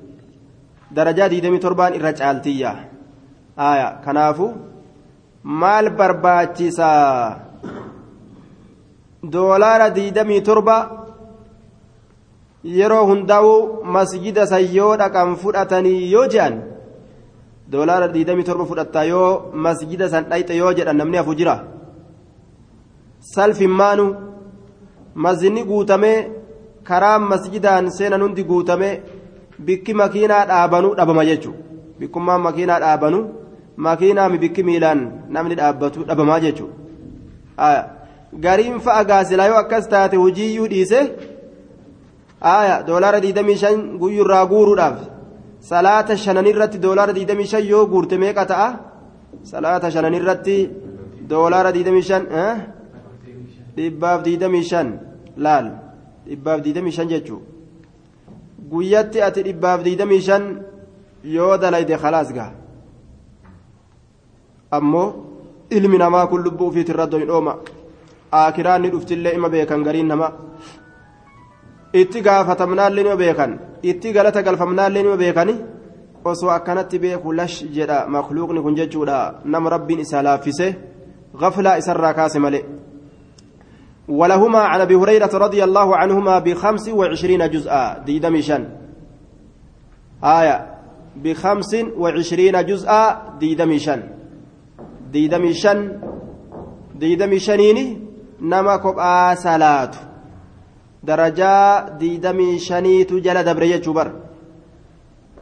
درجة 0.91 1.27
ديدمي 1.27 1.57
تربان 1.57 1.93
الرجالتية. 1.93 2.89
آية 3.59 4.01
كنافو 4.05 4.51
maal 5.45 5.89
barbaachisa 5.89 6.87
doolaara 9.23 9.89
diidamii 9.89 10.41
torba 10.41 10.77
yeroo 12.63 13.05
hundaa'u 13.09 13.51
masjida 13.95 14.47
san 14.47 14.65
yoo 14.77 14.97
dhaqan 14.97 15.35
fudhatanii 15.43 16.11
yoo 16.11 16.27
doolaara 17.71 18.07
diidamii 18.13 18.43
torba 18.49 18.65
fudhattaa 18.71 19.03
yoo 19.13 19.51
masjida 19.65 20.09
san 20.13 20.23
dhayxe 20.29 20.53
yoo 20.61 20.73
jedhan 20.77 20.97
namni 20.97 21.17
hafu 21.17 21.33
jira. 21.39 21.55
Salfimmaanu 23.33 24.05
masjidni 25.25 25.63
guutamee 25.69 26.17
karaa 26.89 27.19
masjidaan 27.31 27.89
seenan 27.97 28.21
hundi 28.25 28.43
guutamee 28.49 29.01
bikki 29.65 29.93
makiinaa 30.01 30.45
dhaabanuu 30.51 30.95
dhabama 30.99 31.25
jechuudha. 31.29 31.59
Bikkummaan 31.99 32.41
makiinaa 32.47 32.79
dhaabanuu 32.83 33.23
makiinaa 33.85 34.29
bikki 34.43 34.63
miilaan 34.67 35.01
namni 35.29 35.55
dhaabbatu 35.59 36.03
dhabamaa 36.09 36.39
jechuudha. 36.45 36.75
Gariin 38.45 38.79
fa'a 38.85 39.03
gaasilaa 39.09 39.47
yoo 39.51 39.57
akkas 39.63 39.85
taate 39.89 40.17
hojiiyyuu 40.23 40.67
dhiise 40.73 40.99
doolaara 42.87 43.19
diidamii 43.25 43.57
shan 43.63 43.77
guyyurraa 44.01 44.45
guuruudhaaf. 44.51 44.97
Salaata 45.69 46.17
shanan 46.23 46.47
irratti 46.51 46.77
doolaara 46.85 47.13
diidamii 47.17 47.47
shan 47.51 47.63
yoo 47.71 47.85
guurte 47.91 48.15
meeqa 48.23 48.43
ta'a 48.51 48.69
salaata 49.51 49.91
shanan 49.95 50.13
irratti 50.19 50.57
doolaara 51.29 51.71
diidamii 51.75 52.05
shan 52.09 52.23
dhibbaaf 53.77 54.19
diidamii 54.27 54.63
shan 54.71 54.87
laal 55.45 55.65
dhibbaaf 56.27 56.59
diidamii 56.65 56.95
shan 56.97 57.07
jechuun 57.13 57.43
guyyatti 58.71 59.21
ati 59.27 59.43
dhibbaaf 59.47 59.79
diidamii 59.87 60.21
shan 60.27 60.43
yoo 61.35 61.53
dalayde 61.61 61.95
khalaas 62.03 62.29
gaha 62.37 62.53
ammoo 64.77 65.07
ilmi 65.77 65.97
namaa 66.03 66.27
kun 66.29 66.43
lubbuu 66.45 66.67
ofiitirra 66.69 67.05
dhooma 67.11 67.53
akiraan 68.31 68.81
ni 68.81 68.89
dhuftillee 68.93 69.33
ima 69.37 69.49
beekan 69.49 69.83
gariin 69.87 70.07
namaa 70.13 70.31
itti 72.01 72.21
gaafatamnaallee 72.27 73.03
nima 73.03 73.21
beekan 73.23 73.51
itti 73.91 74.13
galata 74.15 74.45
galfamnaallee 74.47 75.03
nima 75.03 75.17
beekani 75.23 75.55
osoo 76.31 76.51
akkanatti 76.57 76.99
beeku 77.03 77.37
lash 77.39 77.57
jedha 77.75 77.97
makluuqni 78.15 78.61
kun 78.65 78.75
jechuudha 78.79 79.17
nama 79.53 79.69
rabbiin 79.75 80.03
isaa 80.05 80.25
laaffise 80.27 80.67
غفلة 81.35 81.77
إسرى 81.77 82.13
كاس 82.13 82.37
ملئ 82.37 82.63
ولهما 84.07 84.59
عن 84.59 84.81
أبي 84.81 84.95
هريرة 84.95 85.29
رضي 85.33 85.63
الله 85.63 85.95
عنهما 85.95 86.39
بخمس 86.39 86.89
وعشرين 86.89 87.49
جزءا 87.49 88.03
ديدمشان 88.05 88.69
آية 90.23 90.57
بخمس 91.15 91.75
وعشرين 91.97 92.65
جزءا 92.65 93.01
ديدمشان 93.39 94.01
ديدمشان 95.11 95.79
ديدمشانيني 96.95 97.85
نما 98.41 98.75
كبآ 98.77 99.35
سلاته 99.35 100.14
shaniitu 102.59 103.19
jala 103.21 103.43
dabre 103.43 103.67
jechuu 103.67 103.93
bar 103.93 104.11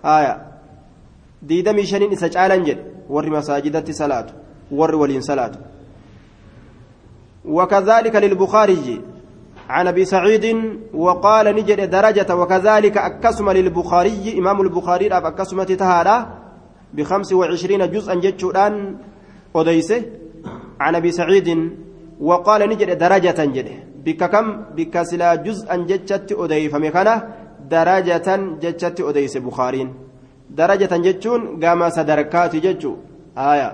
haya 0.03 0.39
diidamii 1.41 1.85
shaniin 1.85 2.11
isa 2.11 2.29
caalan 2.29 2.65
jedhe 2.65 2.83
warri 3.09 3.29
masaajidatti 3.29 3.93
salaatu 3.93 4.33
ور 4.71 4.95
ولين 4.95 5.21
صلاة. 5.21 5.51
وكذلك 7.45 8.15
للبخاري. 8.15 9.01
عن 9.69 9.87
أبي 9.87 10.05
سعيد 10.05 10.45
وقال 10.93 11.55
نجد 11.55 11.89
درجة. 11.89 12.35
وكذلك 12.35 12.97
أكسم 12.97 13.51
للبخاري. 13.51 14.39
إمام 14.39 14.61
البخاري 14.61 15.07
أكسمة 15.07 15.63
تهادا 15.63 16.27
بخمس 16.93 17.33
وعشرين 17.33 17.91
جزءا 17.91 18.15
جتشودان 18.15 18.95
أديسه 19.55 20.01
عن 20.79 20.95
أبي 20.95 21.11
سعيد. 21.11 21.69
وقال 22.19 22.69
نجد 22.69 22.97
درجة 22.97 23.45
جده. 23.45 23.92
بك 24.05 24.21
كم 24.33 24.47
بك 24.77 24.95
سلا 25.09 25.29
جزءا 25.45 25.75
جتشت 25.89 26.29
أديف 26.41 26.73
مكانه 26.75 27.15
درجة 27.73 28.27
جتشت 28.63 28.97
أديس 29.09 29.37
بخارين 29.37 29.89
درجة 30.59 30.93
جتشون 31.05 31.41
قام 31.63 31.81
صدركات 31.89 32.53
جتشو 32.65 32.93
آية 33.37 33.69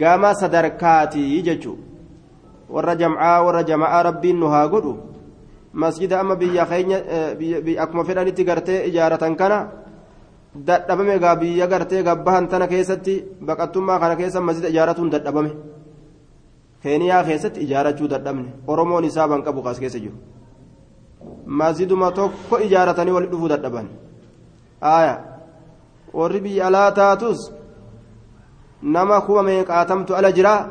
قام 0.00 0.22
صدركات 0.40 1.14
جتشو 1.46 1.74
warra 2.68 2.94
jamcaa 2.96 3.42
warra 3.44 3.62
jama'aa 3.64 4.02
rabbiin 4.02 4.36
nu 4.40 4.46
haa 4.52 4.68
godhu 4.68 4.92
masjida 5.72 6.20
amma 6.20 6.36
biyya 6.36 6.66
keenya 6.66 6.98
akkuma 7.82 8.04
fedhanitti 8.04 8.44
gartee 8.44 8.84
ijaaratan 8.88 9.36
kana 9.36 9.58
dadhabame 10.54 11.18
gaa 11.18 11.36
biyya 11.36 11.66
gartee 11.66 12.02
gabbahan 12.02 12.48
tana 12.48 12.66
keessatti 12.68 13.24
baqattummaa 13.40 13.98
kana 13.98 14.16
keessa 14.16 14.40
masjida 14.40 14.68
ijaaratuun 14.68 15.10
dadhabame 15.10 15.50
keeniyaa 16.82 17.24
keessatti 17.24 17.60
ijaarachuu 17.60 18.08
dadhabne. 18.10 18.52
Oromoon 18.66 19.04
isaa 19.04 19.28
ban 19.28 19.42
qabu 19.42 19.62
kaas 19.62 19.80
keessa 19.80 19.98
jiru. 19.98 20.16
Masjiduma 21.46 22.10
tokko 22.12 22.58
ijaaratanii 22.66 23.12
walitti 23.16 23.34
dhufuu 23.36 23.48
dadhaban. 23.54 23.88
Aaya. 24.82 25.14
Warri 26.14 26.40
biyya 26.40 26.66
alaa 26.66 26.92
taatus 26.92 27.52
nama 28.82 29.20
kuma 29.20 29.42
meeqaatamtu 29.42 30.14
ala 30.14 30.32
jiraa 30.32 30.68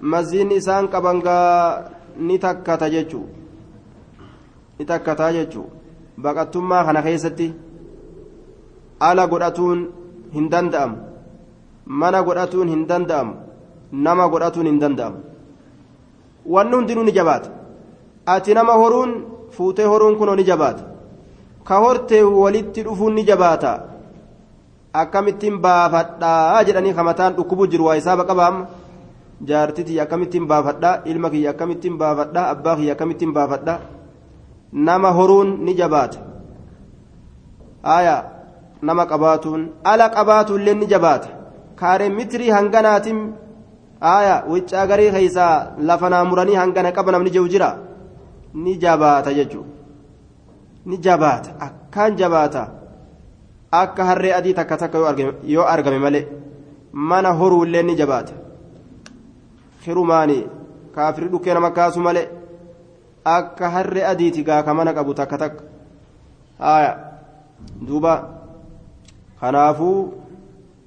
masjidni 0.00 0.56
isaan 0.62 0.88
qaban 0.88 1.22
gaa 1.22 1.90
ni 2.16 2.38
takkata 2.38 2.90
jechuu? 2.90 3.26
Ni 4.78 4.84
takkataa 4.84 5.32
jechuu? 5.32 5.70
Baqattummaa 6.20 6.84
kana 6.84 7.02
keessatti 7.02 7.54
ala 9.00 9.26
godhatuun 9.26 9.88
hin 10.34 10.50
danda'amu. 10.50 10.96
Mana 11.86 12.22
godhatuun 12.22 12.68
hin 12.68 12.86
danda'amu 12.88 13.34
nama 14.06 14.28
godhatuun 14.28 14.66
hin 14.66 14.78
danda'amu. 14.80 15.18
Wanni 16.46 16.76
hundinuu 16.76 17.04
ni 17.04 17.12
jabaata. 17.12 17.50
Ati 18.26 18.54
nama 18.54 18.72
horuun 18.82 19.12
fuutee 19.56 19.84
horuun 19.92 20.16
kunoo 20.18 20.36
ni 20.36 20.44
jabaata. 20.44 20.84
Ka 21.64 21.78
hortee 21.78 22.22
walitti 22.22 22.82
dhufuun 22.86 23.14
ni 23.14 23.24
jabaata. 23.24 23.72
Akkamittiin 25.02 25.58
baafadhaa 25.58 26.64
jedhanii 26.64 26.92
kamataan 26.94 27.34
dhukkubu 27.36 27.66
jiru 27.66 27.84
waa 27.86 27.96
isaa 28.00 28.16
baqa 28.16 28.34
baama 28.34 28.66
jaartitii 29.48 30.00
akkamittiin 30.00 30.46
baafadhaa 30.46 31.00
ilma 31.04 31.30
kiyya 31.30 31.50
akkamittiin 31.50 31.96
baafadhaa 31.98 32.48
abbaa 32.50 32.76
kiyya 32.76 32.92
akkamittiin 32.92 33.32
baafadhaa? 33.32 33.78
Nama 34.72 35.10
horuun 35.10 35.56
ni 35.64 35.74
jabaata. 35.74 36.18
Aayaa 37.94 38.22
nama 38.82 39.06
qabaatuun 39.06 39.62
ala 39.84 40.08
qabaatuullee 40.08 40.74
ni 40.74 40.86
jabaata. 40.86 41.28
Kaaree 41.80 42.08
mitirii 42.08 42.50
hanganaatiin 42.50 43.20
aayaa 44.12 44.44
wiccaa 44.52 44.86
garii 44.90 45.10
keessaa 45.16 45.76
lafa 45.88 46.10
naa 46.10 46.24
muranii 46.30 46.54
hangana 46.62 46.92
qaba 46.92 47.12
namni 47.12 47.30
jiru 47.30 47.48
jira? 47.48 47.70
Ni 48.54 48.76
jabaata 48.82 49.34
jechuudha 49.34 49.74
ni 50.86 50.98
jabaata. 50.98 51.50
Akkaan 51.66 52.16
jabaata. 52.16 52.62
Akka 53.72 54.04
harree 54.04 54.32
adii 54.38 54.54
takka 54.54 54.76
takka 54.76 54.98
yoo 55.54 55.66
argame 55.74 55.98
malee 55.98 56.26
mana 56.92 57.32
horuullee 57.32 57.82
ni 57.82 57.94
jabaata. 57.96 58.32
hirumaani 59.84 60.36
kaafiri 60.94 61.28
dhukkee 61.32 61.54
nama 61.54 61.70
kaasu 61.70 62.00
malee 62.00 62.28
akka 63.32 63.70
harre 63.74 64.04
adiiti 64.10 64.44
gaa 64.44 64.62
ka 64.62 64.74
mana 64.74 64.94
qabu 64.96 65.14
takka 65.14 65.38
takka. 65.38 65.64
Haya 66.58 66.92
duuba. 67.88 68.14
Kanaafuu 69.40 70.12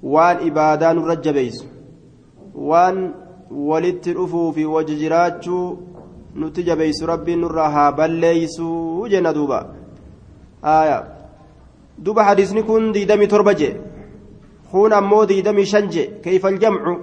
waan 0.02 0.46
ibaadaa 0.46 0.92
nurra 0.94 1.16
jabeessu 1.16 1.66
waan 2.70 2.98
walitti 3.70 4.12
dhufuu 4.14 4.52
fi 4.52 4.64
wajji 4.74 4.96
jiraachuu 5.02 5.66
nutti 6.40 6.62
jabeessu 6.68 7.06
rabbiin 7.06 7.40
nurraa 7.40 7.68
haa 7.76 7.92
balleeysuu 7.92 9.08
jenna 9.12 9.32
duuba 9.34 9.58
haya 10.62 10.98
duuba 12.04 12.24
hadiisni 12.24 12.62
kun 12.62 12.92
diidamii 12.94 13.26
torba 13.34 13.54
jee 13.60 13.74
kun 14.70 14.92
ammoo 14.92 15.26
diidamii 15.30 15.66
shan 15.72 15.88
jee 15.94 16.06
keeyfal 16.24 16.58
jamcu 16.64 16.94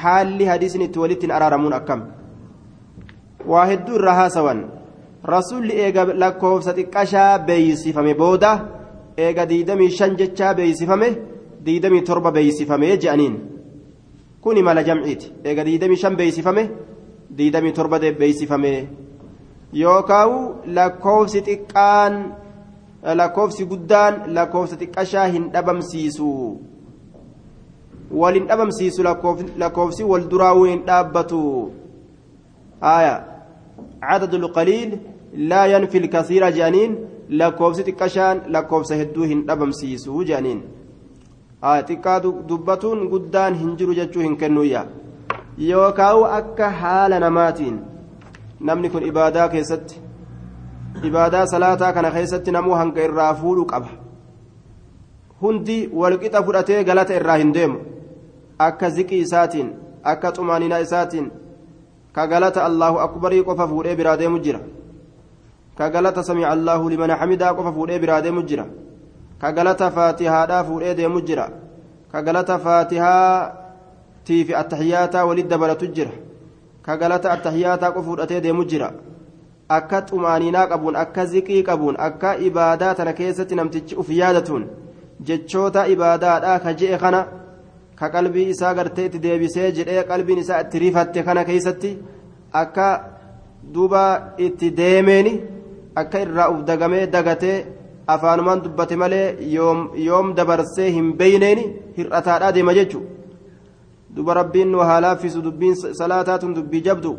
haalli 0.00 0.44
hadiisni 0.52 0.84
itti 0.88 0.98
walittiin 1.02 1.30
araaramuun 1.36 1.72
akkam 1.78 2.02
waa 3.52 3.66
hedduu 3.70 3.94
irraa 4.00 4.14
haasawan 4.20 4.60
rasuulli 5.34 5.80
eega 5.84 6.04
lakkoofsa 6.22 6.72
xiqqashaa 6.78 7.38
beeysifame 7.48 8.14
booda 8.22 8.52
eega 9.26 9.46
diidamii 9.52 9.90
shan 9.98 10.16
jechaa 10.20 10.54
beeysifame 10.58 11.08
diidamii 11.66 12.02
torba 12.10 12.30
beeysifame 12.36 12.96
je'aniin 13.04 13.34
kuni 14.40 14.62
mala 14.62 14.82
jamciiti 14.82 15.32
eega 15.44 15.64
diidamii 15.64 15.96
shan 16.02 16.16
beeysifame 16.16 16.62
diidamii 17.38 17.72
torba 17.72 17.98
beeysifame 17.98 18.88
yookaawu 19.72 20.38
lakkoofsi 20.76 21.42
xiqqaan 21.48 22.14
lakkoofsi 23.20 23.66
guddaan 23.66 24.14
lakkoofsa 24.38 24.76
xiqqashaa 24.82 25.26
hin 25.34 25.50
dhabamsiisu 25.52 26.30
waliin 28.22 28.48
dhabamsiisu 28.48 29.02
lakkoofsi 29.64 30.04
wal 30.04 30.26
duraa 30.30 30.54
hin 30.54 30.82
dhaabbatu 30.88 31.44
aya 32.80 33.14
cadadu 34.08 34.38
lqaliil 34.46 34.98
laa 35.52 35.66
yanfi 35.66 36.00
lkasiira 36.06 36.50
je'aniin 36.58 36.98
lakkoofsi 37.42 37.86
xiqqashaan 37.88 38.42
lakkoofsa 38.56 39.00
hedduu 39.02 39.24
hin 39.32 39.46
dhabamsiisu 39.46 40.24
je'aniin 40.32 40.62
xiqqaa 41.62 42.20
dubbatuun 42.48 43.08
guddaan 43.08 43.54
hin 43.54 43.76
jiru 43.76 43.94
jechuu 43.94 44.22
hin 44.22 44.36
kennuyya 44.36 44.86
yookaawu 45.58 46.24
akka 46.24 46.70
haala 46.70 47.20
namaatiin. 47.20 47.80
Namni 48.60 48.90
kun 48.90 49.02
ibaadaa 49.02 49.48
keessatti 49.48 50.00
ibaadaa 51.02 51.46
salaataa 51.46 51.92
kana 51.92 52.10
keessatti 52.10 52.50
namuu 52.52 52.74
hanga 52.74 53.04
irraa 53.04 53.34
fuudhu 53.34 53.64
qaba. 53.66 53.88
Hundi 55.42 55.78
walqixa 55.92 56.42
fudhatee 56.42 56.84
galata 56.84 57.14
irraa 57.14 57.36
hin 57.36 57.54
deemu. 57.54 57.78
Akka 58.58 58.90
ziqii 58.90 59.20
isaatiin 59.28 59.72
akka 60.02 60.32
xumaaninaa 60.32 60.78
isaatiin 60.88 61.30
ka 62.12 62.26
galata 62.26 62.64
allahu 62.64 62.98
akbarii 63.06 63.44
qofa 63.44 63.68
fuudhee 63.68 63.96
biraa 63.96 64.16
deemu 64.16 64.38
jira. 64.38 64.60
Ka 65.76 65.90
galata 65.90 66.22
samica 66.22 66.50
allahu 66.50 66.90
liman 66.90 67.16
xamidaa 67.20 67.54
qofa 67.54 67.72
fuudhee 67.72 67.98
biraa 67.98 68.22
deemu 68.22 68.42
jira 68.42 68.66
ka 69.40 69.52
galata 69.52 69.90
faatihaadhaa 69.90 70.64
fuudhee 70.64 70.94
deemu 70.94 71.20
jira. 71.28 71.46
Ka 72.12 72.22
galata 72.22 72.58
faatihaatii 72.58 74.44
fi 74.44 74.54
attaxiyaataa 74.62 75.24
walit 75.26 75.48
dabalatu 75.48 75.86
jira. 75.96 76.10
Ka 76.82 76.96
galata 76.96 77.32
attaxiyaataa 77.32 77.92
qofa 77.94 78.06
fudhatee 78.08 78.40
deemu 78.40 78.64
jira. 78.64 78.92
Akka 79.68 80.02
xumaaninaa 80.08 80.66
qabuun 80.66 80.96
akka 80.96 81.26
ziqii 81.26 81.62
qabuun 81.62 81.96
akka 81.98 82.36
ibaadaa 82.48 82.94
tana 82.94 83.12
keessatti 83.12 83.54
namtichi 83.54 83.96
uf 83.96 84.08
yaadatuun 84.20 84.64
jechoota 85.26 85.86
ibaadaadhaa 85.94 86.58
ka 86.64 86.72
je'e 86.80 86.98
kana 86.98 87.20
ka 87.98 88.08
qalbii 88.14 88.48
isaa 88.54 88.74
gartee 88.74 89.06
itti 89.08 89.22
deebisee 89.22 89.72
jedhee 89.76 90.02
qalbiin 90.10 90.38
isaa 90.44 90.60
itti 90.64 90.78
rifatte 90.84 91.22
kana 91.22 91.44
keessatti 91.44 91.90
akka 92.62 92.86
duuba 93.74 94.02
itti 94.46 94.70
deemeeni 94.80 95.32
akka 96.02 96.22
irraa 96.24 96.48
uf 96.52 96.64
dagamee 96.70 97.06
dagatee 97.14 97.58
afaanumaan 98.06 98.62
dubbate 98.64 98.96
malee 98.96 99.36
yoom 100.06 100.34
dabarsee 100.34 100.90
hin 100.90 101.12
beeyneeni 101.16 101.64
hir'ataadhaa 101.96 102.52
deema 102.52 102.74
jechuudha 102.74 103.18
duuba 104.14 104.34
rabbiin 104.34 104.72
nu 104.72 104.78
haa 104.78 105.14
dubbiin 105.42 105.74
salaataatun 105.74 106.54
dubbii 106.54 106.82
jabdu. 106.82 107.18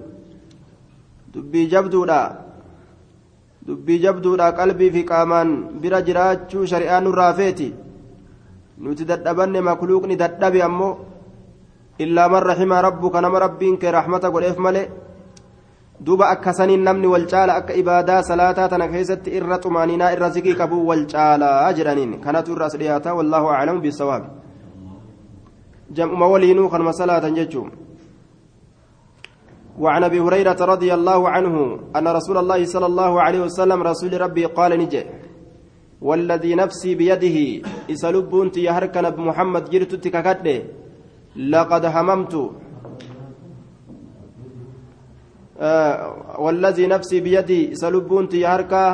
Dubbii 1.34 1.70
jabduudha. 1.70 2.36
Dubbii 3.68 4.00
jabduudha 4.00 4.52
qalbii 4.52 4.92
fi 4.92 5.06
qaamaan 5.06 5.80
bira 5.82 6.02
jiraachuu 6.02 6.66
shari'aan 6.66 7.04
nurraa 7.04 7.34
feeti. 7.34 7.74
nuti 8.82 9.06
dadhabanne 9.06 9.62
makluuqni 9.62 10.16
dadhabe 10.18 10.60
ammoo 10.68 10.98
illaa 12.00 12.30
man 12.30 12.44
raxima 12.44 12.82
rabbuka 12.82 13.22
nama 13.22 13.40
rabbiin 13.40 13.78
kee 13.78 13.92
raxmata 13.92 14.32
godheef 14.34 14.58
malee 14.58 14.90
duuba 16.06 16.30
akkasaniin 16.34 16.84
namni 16.84 17.08
wal 17.08 17.28
caala 17.30 17.56
akka 17.62 17.74
ibaadaa 17.74 18.22
salaataa 18.30 18.70
tana 18.70 18.88
keessatti 18.88 19.30
irra 19.38 19.58
xumaaninaa 19.64 20.14
irra 20.16 20.30
ziqii 20.30 20.56
qabu 20.62 20.88
wal 20.90 21.06
caalaa 21.06 21.74
jedhaniin 21.78 22.18
kanatu 22.24 22.56
irra 22.56 22.66
as 22.66 22.78
dhiyaata 22.82 23.14
wallaahu 23.18 23.54
aclamu 23.58 23.82
bisawaabi 23.86 24.28
jam'uma 25.94 26.32
waliinuu 26.34 26.70
kanuma 26.74 26.94
salaatan 26.94 27.36
jechuun 27.36 27.72
وعن 29.80 30.04
ابي 30.04 30.20
هريره 30.20 30.60
رضي 30.74 30.94
الله 30.94 31.30
عنه 31.30 31.56
ان 31.96 32.06
رسول 32.08 32.38
الله 32.38 32.66
صلى 32.66 32.86
الله 32.92 33.22
عليه 33.22 33.42
وسلم 33.48 33.80
رسول 33.84 34.22
ربي 34.22 34.46
قال 34.46 34.72
نجي 34.80 35.04
والذي 36.02 36.52
نفسي 36.56 36.96
بيده 36.96 37.38
إسلبون 37.94 38.52
تيهركن 38.52 39.06
بمحمد 39.16 39.64
جرت 39.70 39.96
تككد 40.04 40.48
لقد 41.54 41.84
هممت 41.86 42.34
آه 42.36 42.71
والذي 45.62 46.88
نفسي 46.88 47.20
بيدي 47.22 47.76
سلبونت 47.76 48.34
يهركا 48.34 48.86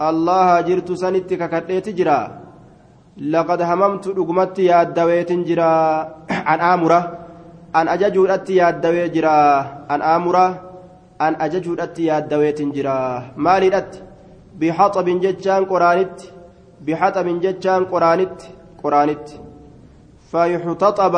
الله 0.00 0.60
جرت 0.60 0.92
سنت 0.92 1.30
ككديت 1.34 1.88
جرا. 1.88 2.20
لقد 3.16 3.60
هممت 3.62 4.08
رقمت 4.08 4.58
يا 4.58 4.82
دويت 4.82 5.32
جرا. 5.32 5.74
عن 6.48 6.60
آمرة. 6.60 7.00
أن 7.76 7.88
أججودت 7.88 8.50
يا 8.50 8.70
دوي 8.70 9.08
جرا. 9.08 9.40
عن 9.90 10.00
آمرة. 10.02 10.46
أن 11.20 11.32
أججودت 11.40 11.98
يا 11.98 12.20
دويت 12.20 12.60
جرا. 12.76 13.00
مالي 13.36 13.84
بحطب 14.60 15.06
جتشان 15.20 15.64
قرانت. 15.64 16.16
بحطب 16.86 17.26
جتشان 17.40 17.84
قرانت. 17.84 18.36
قرانت. 18.82 19.26
فيحتطب. 20.30 21.16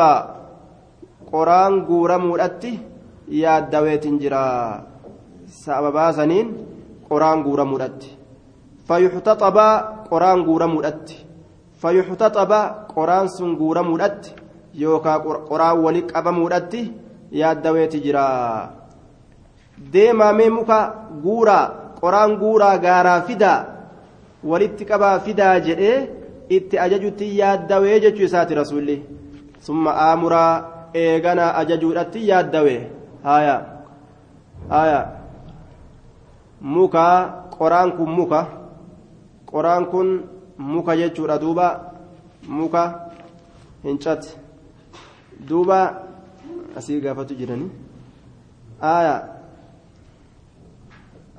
قران 1.31 1.73
غورمودatti 1.85 2.88
yaaddaweetin 3.29 4.19
jira 4.19 4.83
sababaa 5.63 6.13
saniin 6.13 6.47
qoraan 7.09 7.43
guuramuudhatti 7.43 8.17
fayyuxtaxabaa 8.87 9.73
qoraan 10.09 10.43
guuramuudhatti 10.47 11.25
fayyuxtaxabaa 11.81 12.65
qoraan 12.95 13.29
sun 13.37 13.55
guuramuudhatti 13.61 14.35
yookaan 14.81 15.21
qoraan 15.49 15.77
wali 15.83 16.01
qabamuudhatti 16.11 16.81
yaaddaweeti 17.31 17.99
jira. 18.05 18.25
Deemaamee 19.93 20.49
muka 20.49 20.79
guuraa 21.23 21.65
qoraan 22.01 22.37
guuraa 22.41 22.77
gaaraa 22.85 23.21
fidaa 23.27 23.65
walitti 24.49 24.85
qabaa 24.85 25.19
fidaa 25.19 25.59
jedhee 25.67 25.97
itti 26.57 26.79
ajajutti 26.85 27.37
yaaddawee 27.39 27.99
jechuu 28.03 28.25
isaati 28.29 28.55
rasuulli. 28.61 28.97
Summa 29.65 29.91
aamuraa 30.07 30.53
eeganaa 30.93 31.55
ajajuudhatti 31.61 32.27
yaaddawee 32.27 32.81
haya 33.23 33.55
haya 34.69 35.01
muka 36.61 37.05
qoraan 37.57 37.91
kun 37.97 38.09
muka 38.09 38.41
qoraan 39.45 39.85
kun 39.91 40.07
muka 40.57 40.95
jechuudha 40.99 41.37
duuba 41.39 41.67
muka 42.47 42.83
hincati 43.83 44.29
duuba 45.49 45.79
asii 46.77 46.99
gaafatu 47.01 47.35
jiranii 47.35 47.71
haya 48.81 49.15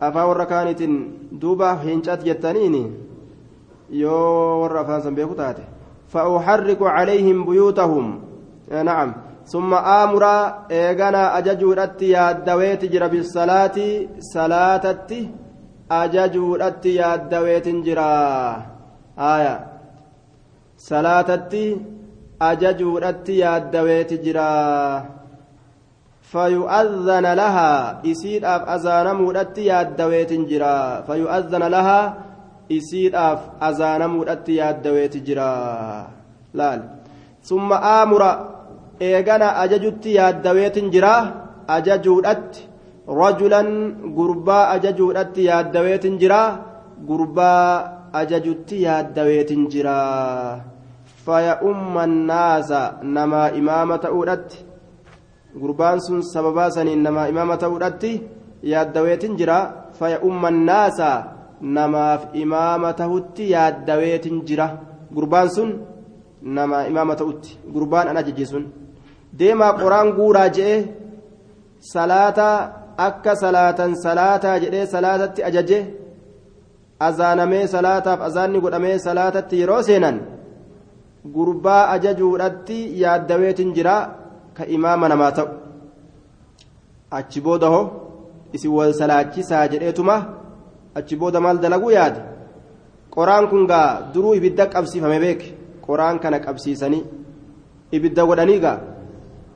afaan 0.00 0.28
warra 0.28 0.46
kaaniitiin 0.46 0.94
duuba 1.40 1.76
hincati 1.84 2.24
jettaniini 2.28 2.82
yoo 4.02 4.60
warra 4.62 4.80
afaan 4.80 5.02
san 5.02 5.14
beeku 5.14 5.34
taate 5.34 5.62
فأحرق 6.10 6.82
عليهم 6.82 7.46
بيوتهم 7.46 8.04
نعم 8.84 9.10
ثم 9.52 9.74
آمر 9.74 10.24
إيغانا 10.70 11.38
أججودت 11.38 12.02
يادويت 12.02 12.82
جرى 12.92 13.08
بالصلاة 13.08 13.78
صلاة 14.34 14.86
أججودت 15.90 16.84
يادويت 16.86 17.68
جرى 17.86 18.16
آية. 19.18 19.56
صلاة 20.90 21.30
أججودت 22.42 23.28
يادويت 23.28 24.12
جرى 24.24 24.54
فيؤذن 26.32 27.26
لها 27.40 27.70
إسيد 28.10 28.44
أف 28.44 28.62
أذان 28.68 29.06
مودت 29.16 29.58
يادويت 29.58 30.32
جرى 30.50 31.02
فيؤذن 31.06 31.62
لها 31.74 32.00
إسيد 32.72 33.14
أف 33.14 33.40
أذان 33.62 34.02
مودت 34.10 34.48
يادويت 34.48 35.14
جرى 35.26 35.54
لال. 36.54 36.80
ثم 37.42 37.72
آمر 37.72 38.22
eegana 39.08 39.56
ajajutti 39.62 40.14
yaaddaweetin 40.18 40.90
jira 40.94 41.12
ajajuudhatti 41.76 42.68
rajulan 43.20 43.70
gurbaa 44.16 44.64
ajajuudhatti 44.74 45.46
yaaddaweetin 45.50 46.18
jira 46.22 46.40
gurbaa 47.08 48.10
ajajutti 48.20 48.82
yaaddaweetin 48.86 49.62
jira 49.72 49.96
faya 51.24 51.54
umma 51.70 52.06
naasa 52.06 52.80
namaa 53.16 53.48
imaama 53.60 53.98
ta'uudhatti 54.04 54.64
gurbaan 55.60 56.00
sun 56.06 56.22
sababaa 56.32 56.70
saniin 56.76 57.02
namaa 57.06 57.28
imaama 57.32 57.56
ta'uudhatti 57.64 58.12
yaaddaweetin 58.72 59.36
jira 59.40 59.58
faya 59.98 60.18
umma 60.28 60.50
naasa 60.50 61.10
namaaf 61.76 62.22
imaama 62.42 62.92
tahutti 63.00 63.50
yaaddaweetin 63.54 64.42
jira 64.48 64.66
gurbaan 65.14 65.50
sun 65.56 65.70
nama 66.42 66.86
imaama 66.90 67.16
ta'utti 67.20 67.58
gurbaan 67.72 68.08
an 68.08 68.16
ajaje 68.16 68.46
sun 68.52 68.64
deemaa 69.38 69.72
qoraan 69.80 70.12
guuraa 70.18 70.48
je'e 70.56 70.76
salaata 71.92 72.48
akka 73.06 73.36
salaatan 73.42 73.96
salaataa 74.04 74.58
jedhee 74.64 74.86
salaatatti 74.94 75.44
ajaje 75.48 75.78
azaanamee 77.08 77.66
salaataaf 77.74 78.20
azaanni 78.28 78.60
godhamee 78.64 78.98
salaatatti 79.06 79.60
yeroo 79.60 79.82
seenan 79.88 80.18
gurbaa 81.34 81.82
ajajuudhatti 81.94 82.78
yaaddaweetin 83.02 83.72
jira 83.76 83.94
ka 84.56 84.66
imaama 84.76 85.08
namaa 85.08 85.32
ta'u. 85.38 85.48
Achi 87.18 87.40
booda 87.46 87.68
hoo 87.74 87.86
isin 88.52 88.70
wal 88.78 88.92
salaachisaa 89.00 89.64
jedheetuma 89.72 90.16
achi 90.98 91.16
booda 91.16 91.40
maal 91.40 91.58
dalaguu 91.64 91.90
yaade 91.98 92.20
qoraan 93.14 93.48
kun 93.50 93.66
gaa 93.66 93.88
duruu 94.14 94.34
ibidda 94.34 94.66
qabsiifame 94.74 95.18
beeke? 95.24 95.54
Qoraan 95.86 96.18
kana 96.22 96.38
qabsiisanii 96.46 97.04
ibidda 97.92 98.26
godhanii 98.26 98.60
gaa 98.64 98.78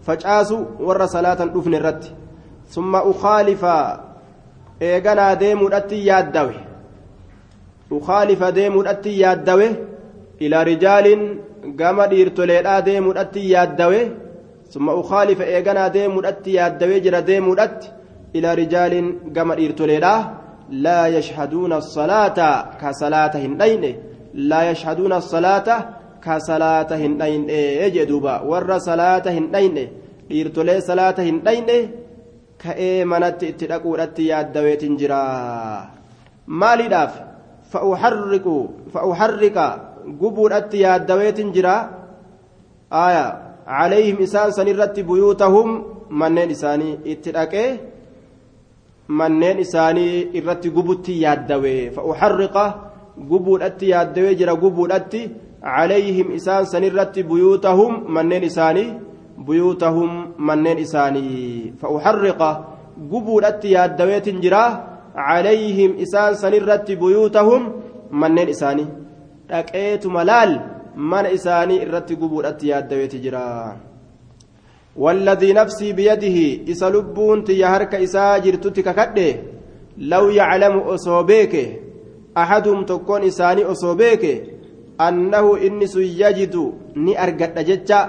facaasu 0.07 0.57
warra 0.87 1.09
salaatan 1.17 1.53
dhufne 1.55 1.77
irratti 1.81 2.15
summa 2.75 3.05
ukhaalifa 3.13 3.75
eeganaa 4.91 5.35
deemuudhatti 5.43 6.07
yaaddawe 6.11 6.55
ukhaalifa 7.99 8.53
deemuudhatti 8.59 9.21
yaaddawe 9.23 9.67
ilaa 10.45 10.65
rijaaliin 10.71 11.23
gama 11.81 12.07
dhiirtoleedhaa 12.13 12.81
deemuudhatti 12.89 13.51
yaaddawe 13.55 14.01
summa 14.73 14.95
ukhaalifa 15.03 15.45
eeganaa 15.57 15.89
deemuudhatti 15.97 16.55
yaaddawee 16.59 17.01
jira 17.05 17.21
deemuudhatti 17.31 17.93
ilaa 18.39 18.55
rijaaliin 18.63 19.09
gama 19.37 19.57
dhiirtoleedhaa 19.59 20.21
laa 20.85 21.07
yashhaduuna 21.17 21.77
asalaata 21.83 22.49
ka 22.81 22.93
salaata 23.03 23.39
hin 23.45 23.59
dhayne 23.61 23.91
laa 24.51 24.65
yashhaduuna 24.71 25.17
asalaata 25.23 25.77
ka 26.25 26.39
salaata 26.49 26.97
hin 27.03 27.19
dhayne 27.21 27.91
jee 27.95 28.07
duuba 28.11 28.43
warra 28.51 28.79
salaata 28.89 29.31
hin 29.37 29.47
dhayne 29.55 29.85
dhiirtolee 30.29 30.81
salaata 30.89 31.23
hin 31.29 31.39
dhayne 31.47 31.77
ka'ee 32.63 33.05
manatti 33.13 33.47
itti 33.53 33.67
dhaquudhatti 33.71 34.29
yaaddaweetin 34.31 34.99
jira 35.01 35.21
maaliidhaaf? 36.47 37.15
Fa'uharriqa 38.95 39.67
gubuudhatti 40.21 40.83
yaaddaweetin 40.85 41.53
jira 41.55 41.75
aya 42.91 43.25
isaan 44.27 44.53
san 44.53 44.69
irratti 44.69 45.03
buyuutahum 45.03 45.69
manneen 46.21 46.51
isaanii 46.57 46.99
itti 47.13 47.33
dhaqee 47.37 47.69
manneen 49.09 49.59
isaanii 49.59 50.31
irratti 50.39 50.71
gubutti 50.77 51.21
yaaddawe 51.25 51.75
fa'uharriqa 51.97 52.65
gubuudhatti 53.31 53.91
yaaddawee 53.91 54.35
jira 54.41 54.55
gubuudhatti 54.63 55.21
calayhim 55.65 56.33
isaan 56.39 56.67
san 56.73 56.85
irratti 56.89 57.23
buyuutahum 57.31 57.93
manneen 58.17 58.45
isaanii 58.51 58.95
buyuutahum 59.47 60.11
manneen 60.49 60.79
isaanii 60.87 61.73
fa'uharriqa 61.81 62.51
gubuudhatti 63.13 63.73
yaaddaweetin 63.77 64.43
jira 64.45 64.65
calayhim 65.17 65.97
isaan 66.05 66.37
san 66.43 66.55
irratti 66.61 67.01
buyuutahum 67.03 67.73
manneen 68.11 68.53
isaanii 68.55 68.93
dhaqeetuma 69.49 70.29
laal 70.31 70.53
mana 71.13 71.35
isaanii 71.39 71.83
irratti 71.87 72.21
gubuudhatti 72.23 72.73
yaaddaweeti 72.73 73.25
jira 73.27 73.45
والذي 74.97 75.53
نفسي 75.53 75.93
بيده 75.93 76.71
إسلبون 76.73 77.45
تيهرك 77.45 77.95
إساجر 77.95 78.55
تتككده 78.55 79.35
لو 79.99 80.29
يعلم 80.29 80.79
أصوبيك 80.79 81.55
أحدهم 82.37 82.85
تكون 82.85 83.23
إساني 83.23 83.65
أصوبيك 83.65 84.54
أنه 85.01 85.59
يجد 85.97 86.73
ني 86.97 87.23
أرقد 87.23 87.59
جتشا 87.59 88.01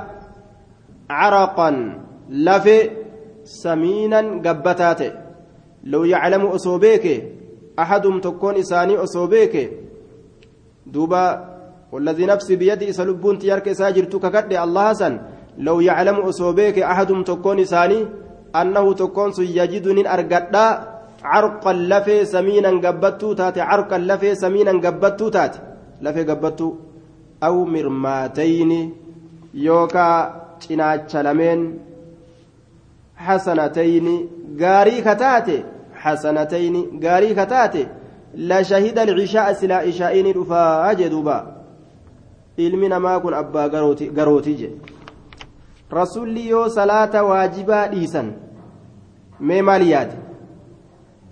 عرقا 1.09 1.69
لفي 2.29 2.89
سمينا 3.43 4.21
قبتات. 4.45 5.01
لو 5.83 6.03
يعلم 6.03 6.45
أصوبيك 6.45 7.05
أحدهم 7.79 8.19
تكون 8.19 8.55
إساني 8.55 8.97
أصوبيك. 8.97 9.55
دوبا 10.85 11.55
والذي 11.91 12.25
نفسي 12.25 12.55
بيدي 12.55 12.89
إسلبون 12.89 13.37
تيهرك 13.39 13.67
إساجر 13.67 14.03
تتككده 14.03 14.63
الله 14.63 14.93
سن. 14.93 15.19
لو 15.57 15.79
يعلم 15.79 16.15
أصوبيك 16.15 16.79
أحدهم 16.79 17.23
تكون 17.23 17.59
إساني 17.59 18.05
أنه 18.55 18.93
تكون 18.93 19.31
يجد 19.39 19.87
نين 19.87 20.07
أرقدا 20.07 20.95
عرقا 21.23 21.73
لفي 21.73 22.25
سمينا 22.25 22.69
قبتو 22.69 23.33
تاتي 23.33 23.61
عرقا 23.61 23.97
لفي 23.97 24.35
سمينا 24.35 24.71
قبتو 24.71 25.29
تاتي 25.29 25.59
لفي 26.01 26.23
قبتو 26.23 26.73
أو 27.43 27.65
مرماتين 27.65 28.93
يوكا 29.53 30.41
cinaacha 30.59 31.19
lameen 31.23 31.61
حسنتين 33.17 34.27
غاري 34.61 35.01
كتاتي 35.01 35.63
حسنتين 35.95 36.99
غاري 37.03 37.33
كتاتي 37.33 37.87
لا 38.35 38.61
شهد 38.61 38.99
العشاء 38.99 39.53
سلا 39.53 39.75
عشاءين 39.75 40.31
رفا 40.37 40.93
جدوبا 40.93 41.55
ilmi 42.57 42.87
namaa 42.89 43.19
kun 43.19 43.33
abbaa 43.33 43.69
garootii 43.69 44.55
jedhe 44.55 44.77
rasulli 45.91 46.49
yoo 46.49 46.69
salaata 46.69 47.23
waajibaa 47.23 47.87
dhiisan 47.87 48.29
mee 49.39 49.61
maal 49.61 49.83
yaade 49.87 50.15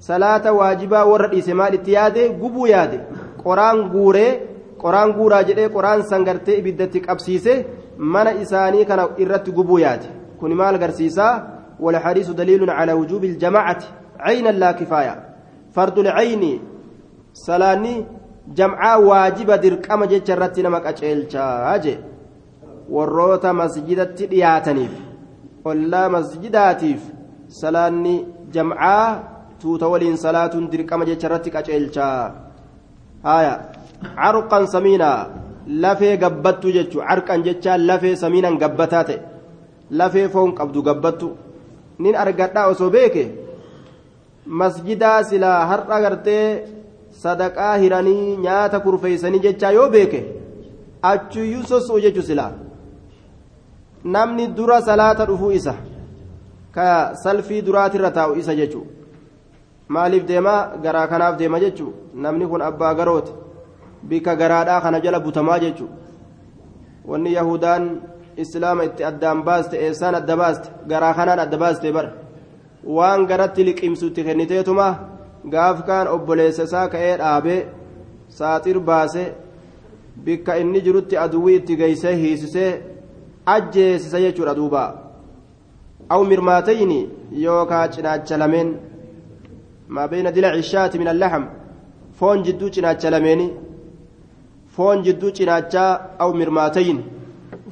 salaata 0.08 0.54
waajibaa 0.54 1.06
warra 1.12 1.28
dhiise 1.34 1.54
maal 1.54 1.74
itti 1.74 1.94
yaade 1.94 2.30
gubuu 2.42 2.68
yaade 2.68 3.00
qoraan 3.44 3.84
guuree 3.94 4.32
qoraan 4.84 5.16
guuraa 5.18 5.44
jedhee 5.50 5.70
qoraan 5.76 6.04
sangartee 6.12 6.60
ibiddatti 6.62 7.06
qabsiise 7.08 7.54
mana 8.14 8.32
isaanii 8.44 8.86
kana 8.92 9.10
irratti 9.24 9.58
gubuu 9.58 9.80
yaade 9.86 10.08
kuni 10.40 10.56
maal 10.62 10.76
agarsiisaa 10.80 11.34
والحديث 11.80 12.30
دليل 12.30 12.70
على 12.70 12.94
وجوب 12.94 13.24
الجماعة 13.24 13.82
عينا 14.20 14.50
لا 14.50 14.72
كفاية 14.72 15.16
فرد 15.76 15.98
العين 16.00 16.60
سلاني 17.34 18.06
جمعا 18.58 18.96
واجب 18.96 19.52
درقم 19.52 20.04
جچرت 20.06 20.60
نمك 20.60 20.86
أجي 21.74 21.98
وروتا 22.90 23.52
مسجدت 23.52 24.24
دياتنيف 24.24 24.94
ولا 25.66 26.08
مسجداتيف 26.08 27.02
سلاني 27.48 28.26
جمعا 28.54 29.24
توتا 29.60 29.86
ولين 29.86 30.16
صلاة 30.16 30.54
درقم 30.74 31.04
جچرت 31.04 31.46
اچلچا 31.56 32.10
آية 33.26 33.73
carqan 34.16 34.68
samiinaa 34.68 35.28
lafee 35.68 36.18
gabbattu 36.18 36.72
jechu. 36.72 37.00
Carqan 37.00 37.44
jechaa 37.44 37.78
lafee 37.78 38.16
samiinan 38.16 38.58
gabbataa 38.58 39.04
ta'e. 39.04 39.20
Lafee 39.92 40.28
foon 40.30 40.52
qabdu 40.56 40.84
gabbattu. 40.84 41.32
Nin 42.00 42.16
argadhaa 42.16 42.68
osoo 42.68 42.90
beeke? 42.90 43.24
Masjidaa 44.46 45.24
silaa 45.24 45.66
har'a 45.66 46.02
gartee 46.02 46.64
sadaqaa 47.24 47.76
hiranii 47.78 48.38
nyaata 48.46 48.80
kurfeeysanii 48.80 49.44
jechaa 49.46 49.72
yoo 49.72 49.90
beeke? 49.90 50.20
Achuyyuu 51.02 51.64
sosso'u 51.72 52.02
jechu 52.06 52.22
silaa. 52.22 52.52
Namni 54.04 54.48
dura 54.58 54.82
salaata 54.82 55.26
dhufuu 55.26 55.52
isa. 55.52 55.76
Ka 56.72 57.16
salfii 57.24 57.62
duraatirra 57.62 58.12
taa'u 58.12 58.36
isa 58.42 58.56
jechu. 58.56 58.82
Maaliif 59.88 60.26
deemaa? 60.28 60.78
Garaa 60.84 61.08
kanaaf 61.08 61.38
deema 61.38 61.60
jechu. 61.60 61.94
Namni 62.14 62.48
kun 62.48 62.62
abbaa 62.62 62.94
garooti 62.96 63.43
bika 64.10 64.36
garaadhaa 64.36 64.82
kana 64.82 65.00
jala 65.00 65.20
butamaa 65.20 65.60
jechu. 65.60 65.88
Wanni 67.06 67.34
yahudaan 67.34 68.02
islaama 68.38 68.84
itti 68.84 69.04
addaan 69.04 69.44
baaste 69.44 69.76
eessaan 69.86 70.16
adda 70.16 70.38
baaste 70.38 70.68
garaa 70.88 71.14
kanaan 71.14 71.40
adda 71.46 71.58
baaste 71.64 71.92
bar 71.96 72.08
waan 72.98 73.26
garatti 73.30 73.66
liqimsu 73.68 74.06
itti 74.08 74.24
kenniteetuma 74.28 74.88
gaaf 75.54 75.78
kaan 75.88 76.08
obboleessa 76.16 76.64
isaa 76.70 76.88
ka'ee 76.94 77.18
dhaabee 77.22 77.60
saaxir 78.38 78.80
baase 78.90 79.24
bikka 80.26 80.58
inni 80.62 80.82
jirutti 80.86 81.18
aduwwii 81.26 81.56
itti 81.62 81.80
geeysee 81.82 82.16
hiisisee 82.22 82.72
ajjeesisa 83.56 84.20
jechuudha 84.26 84.56
duuba. 84.60 84.84
Aw 86.14 86.22
mirmaatayni 86.32 87.00
yookaa 87.46 87.88
cinaacha 87.94 88.38
lameen 88.38 88.70
maa 89.96 90.08
dila 90.08 90.56
cishaati 90.56 91.00
min 91.00 91.08
allaxam 91.08 91.46
foon 92.20 92.44
jidduu 92.46 92.70
cinaacha 92.76 93.10
lameeni 93.10 93.48
jidduu 95.06 95.32
cinaachaa 95.38 95.92
aw 96.24 96.30
mirmaatayni 96.40 97.04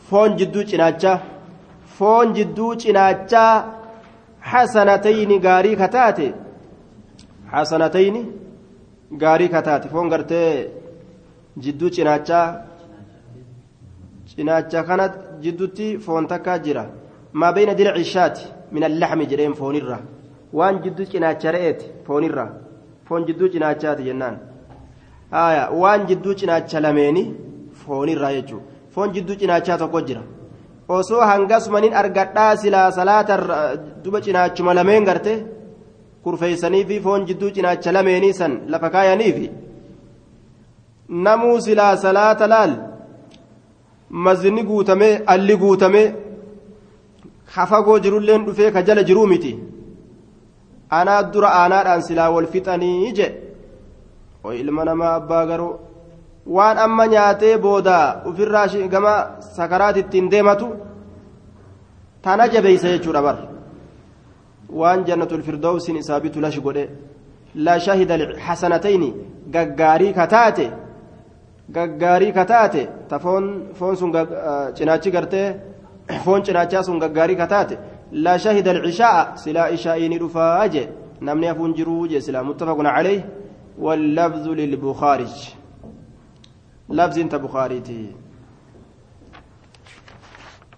foon 0.09 0.37
jidduu 0.39 0.63
cinaachaa 0.71 1.17
foon 1.97 2.33
jidduu 2.37 2.75
cinaachaa 2.81 3.53
xasanatayni 4.51 5.39
gaarii 5.47 5.75
kataate 5.83 6.27
xasanatayni 7.51 8.21
gaarii 9.23 9.49
kataate 9.55 9.87
foon 9.93 10.09
gartee 10.13 10.51
jidduu 11.63 11.89
cinaachaa 11.95 12.47
cinaacha 14.35 14.83
kana 14.83 15.05
jidduutti 15.43 15.97
foon 16.05 16.27
takkaa 16.27 16.59
jira 16.65 16.83
maa 17.33 17.51
bayna 17.55 17.73
dilci 17.79 18.03
shaati 18.13 18.47
min 18.71 18.83
allaxmi 18.89 19.25
jedheen 19.31 19.55
foonirra 19.59 19.97
waan 20.57 20.79
jidduu 20.83 21.05
cinaacha 21.13 21.51
re'eeti 21.55 21.85
foonirra 22.07 22.45
foon 23.07 23.25
jidduu 23.27 23.49
cinaachaati 23.53 24.03
jennaan 24.09 24.37
haya 24.37 24.50
waan 25.31 26.05
jidduu 26.07 26.33
cinaacha 26.33 26.79
lameeni 26.79 27.23
foonirra 27.85 28.33
jechuudha. 28.33 28.65
Foon 28.93 29.13
jidduu 29.13 29.35
cinaachaa 29.35 29.77
tokko 29.77 30.01
jira. 30.01 30.21
Osoo 30.89 31.21
hangasumaniin 31.21 31.93
argadhaa 32.01 32.57
silaa 32.57 32.91
salaata 32.91 33.37
duba 34.03 34.21
cinaachuma 34.21 34.73
lameen 34.73 35.05
garte 35.05 35.33
kurfeeysanii 36.23 36.85
fi 36.85 36.99
foon 37.05 37.25
jidduu 37.25 37.49
cinaacha 37.55 37.91
lameenii 37.91 38.33
san 38.33 38.53
lafa 38.67 38.89
kaayaniifi 38.89 39.51
namuu 41.25 41.61
silaa 41.61 41.95
salaata 41.97 42.47
laal 42.53 42.73
mazni 44.09 44.63
guutamee 44.69 45.13
alli 45.33 45.55
guutamee 45.63 46.07
hafagoo 47.55 47.99
jirulleen 47.99 48.45
dhufee 48.45 48.71
ka 48.71 48.81
jala 48.83 49.03
jiruu 49.03 49.27
miti. 49.27 49.53
Anaa 50.89 51.23
dura 51.33 51.49
aanaadhaan 51.61 52.01
silaa 52.07 52.29
wal 52.35 52.47
fixanii 52.53 53.11
je 53.17 53.27
ilma 54.49 54.85
namaa 54.85 55.13
abbaa 55.19 55.45
garuu 55.45 55.73
waan 56.55 56.77
amma 56.85 57.07
nyaatee 57.07 57.57
booda 57.57 57.97
ofirraa 58.29 58.67
gama 58.93 59.13
sakaraati 59.57 59.99
ittiin 60.03 60.29
deematu 60.33 60.67
tana 62.23 62.47
jabeeysa 62.53 62.87
jechuudha 62.93 63.21
bar 63.21 63.37
waan 64.79 65.05
jannatul 65.07 65.43
firdawsiin 65.47 65.97
isaa 66.03 66.19
bitu 66.19 66.41
lash 66.41 66.59
godhe 66.65 66.85
la 67.55 67.79
shahida 67.79 68.15
hasanatayni 68.47 69.09
gaggaarii 69.55 70.13
kataate 70.19 70.65
gaggaarii 71.75 72.31
kataate 72.39 72.81
ta 73.09 73.19
foon 73.19 73.95
sun 73.99 74.11
cinaachi 74.77 75.11
gartee 75.15 75.47
foon 76.25 76.41
cinaachaa 76.45 76.83
sun 76.83 76.99
gaggaarii 77.03 77.35
kataate 77.43 77.75
la 78.25 78.37
shahida 78.43 78.71
alcisha'a 78.71 79.37
silaa 79.43 79.69
ishaa'iini 79.77 80.17
dhufaa 80.23 80.67
je 80.73 80.83
namni 81.27 81.47
hafuun 81.51 81.73
jiruu 81.77 82.07
je 82.11 82.21
silaa 82.25 82.43
muttafaqun 82.49 82.87
calayh 82.95 83.21
واللفظ 83.79 84.47
للبخاري 84.47 85.27
لفظ 86.89 87.19
انت 87.19 87.35
بخاريتي 87.35 88.15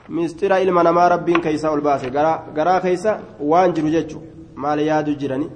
mistira 0.10 0.60
ilma 0.60 0.84
namaa 0.84 1.10
rabbiin 1.10 1.42
keeysa 1.42 1.72
ol 1.72 1.82
baase 1.82 2.10
garaa 2.58 2.80
keeysa 2.86 3.12
waan 3.52 3.74
jiru 3.76 3.90
jechu 3.96 4.18
maal 4.56 4.80
yaadu 4.80 5.16
jirani 5.22 5.48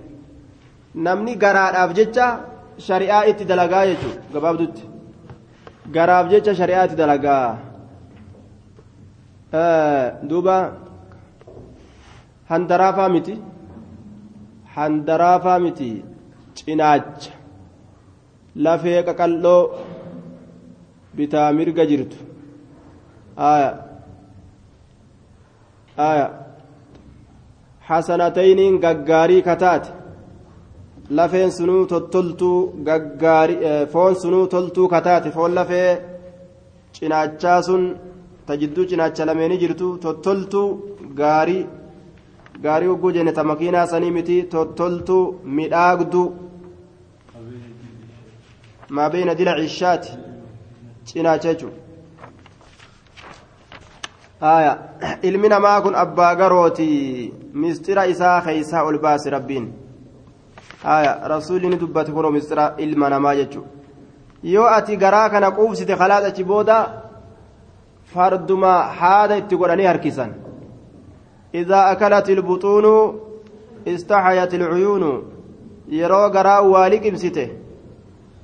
namni 1.05 1.33
garaadhaaf 1.43 1.91
jecha 1.99 2.27
shari'aa 2.87 3.23
itti 3.31 3.45
dalagaa 3.51 3.85
jechu 3.89 4.09
gabaabdutti 4.33 4.83
garaaf 5.95 6.25
jecha 6.33 6.55
shari'aa 6.59 6.85
itti 6.87 6.97
dalagaa 7.01 7.47
duuba 10.29 10.57
handaraafaa 12.51 13.09
miti 13.15 13.35
handaraafaa 14.75 15.59
miti 15.65 15.89
cinaacha 16.57 17.31
lafee 18.65 18.99
qaqal'oo 19.07 19.61
bitaa 21.17 21.49
mirga 21.57 21.83
jirtu. 21.91 22.17
Aya 23.51 23.69
aya. 26.09 26.27
Hasanatayniin 27.89 28.75
gaggaarii 28.83 29.41
kataate 29.49 29.89
lafeen 31.17 31.51
sunuu 31.57 31.83
tottoltuu 31.91 32.57
gaggaarii 32.87 33.59
foon 33.93 34.13
sunuu 34.21 34.45
toltuu 34.53 34.87
kataate 34.93 35.29
foon 35.35 35.51
lafee 35.57 35.89
cinaachaa 36.95 37.59
sun 37.67 37.83
ta 38.47 38.53
jidduu 38.61 38.85
cinaacha 38.89 39.25
lameeni 39.29 39.57
jirtu 39.61 39.87
tottoltuu 40.03 40.67
gaarii 41.19 41.63
gaarii 42.63 42.89
hogguu 42.91 43.11
jenne 43.15 43.31
ta 43.37 43.43
makiinaa 43.49 43.87
sanii 43.91 44.11
miti 44.17 44.37
tottoltuu 44.53 45.23
midhaagduu 45.57 46.27
maa 48.89 49.09
beeyna 49.09 49.35
dila 49.35 49.55
cishaati 49.55 50.11
cinaacha 51.03 51.53
jechuudha 51.53 51.87
aya 54.41 54.77
ilmi 55.21 55.49
namaa 55.49 55.81
kun 55.81 55.95
abbaa 55.95 56.35
garooti 56.35 57.33
mistira 57.53 58.05
isaa 58.07 58.41
keeysaa 58.41 58.83
ol 58.83 58.97
baase 58.99 59.29
rabbiin 59.29 59.73
aya 60.83 61.27
rasuulli 61.27 61.69
ni 61.69 61.77
dubbate 61.77 62.11
kunoo 62.11 62.31
mistira 62.31 62.73
ilma 62.77 63.09
namaa 63.09 63.35
jechu 63.35 63.65
yoo 64.43 64.67
ati 64.77 64.97
garaa 64.97 65.29
kana 65.29 65.51
quubsite 65.51 65.95
khalaas 65.95 66.25
achi 66.25 66.43
booda 66.43 66.77
farduma 68.13 68.73
haada 68.99 69.37
itti 69.37 69.55
godhanii 69.57 69.85
harkisan 69.91 70.31
idaa 71.53 71.85
akalat 71.91 72.29
ilbuxuunu 72.29 72.93
istaxayat 73.85 74.53
ilcuyuunu 74.53 75.11
yeroo 75.99 76.29
garaa 76.29 76.61
waa 76.61 76.89
liqimsite 76.89 77.66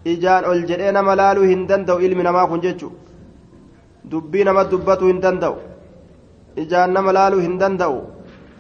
ijaan 0.06 0.46
ol 0.46 0.66
jedhee 0.70 0.92
nama 0.92 1.16
laaluu 1.16 1.44
hin 1.44 1.68
danda'u 1.68 2.00
ilmi 2.00 2.24
namaa 2.24 2.48
kun 2.48 2.62
jechu. 2.62 2.92
Dubbii 4.12 4.44
nama 4.44 4.64
dubbatuu 4.72 5.08
hin 5.08 5.22
danda'u. 5.22 5.56
Ijaan 6.64 6.94
nama 6.94 7.14
laaluu 7.14 7.40
hin 7.40 7.60
danda'u. 7.60 8.02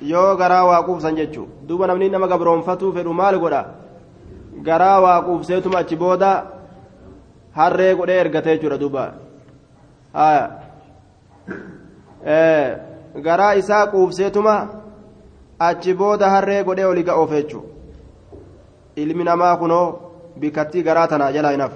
Yoo 0.01 0.35
garaa 0.35 0.65
waa 0.65 0.83
quubsan 0.83 1.15
jechuun 1.15 1.49
duuba 1.67 1.87
namni 1.87 2.09
nama 2.09 2.27
gabroonfatuu 2.27 2.91
fedhu 2.93 3.13
maal 3.13 3.39
godha? 3.39 3.65
Garaa 4.67 5.01
waa 5.01 5.21
quubseetuma 5.21 5.79
achi 5.79 5.95
booda 5.95 6.31
harree 7.51 7.95
godhee 7.95 8.19
ergatee 8.23 8.55
jechuudha 8.57 8.77
duuba. 8.77 9.03
Garaa 13.27 13.53
isaa 13.61 13.87
quubseetuma 13.87 14.55
achi 15.59 15.93
booda 15.93 16.29
harree 16.29 16.63
godhee 16.63 16.85
olii 16.85 17.03
ga'oof 17.03 17.31
jechuudha 17.31 17.73
ilmi 18.95 19.23
namaa 19.23 19.55
kunoo 19.57 20.02
bikkattii 20.39 20.83
garaa 20.83 21.07
tanaa 21.07 21.31
jalaa 21.35 21.51
hinaaf 21.55 21.73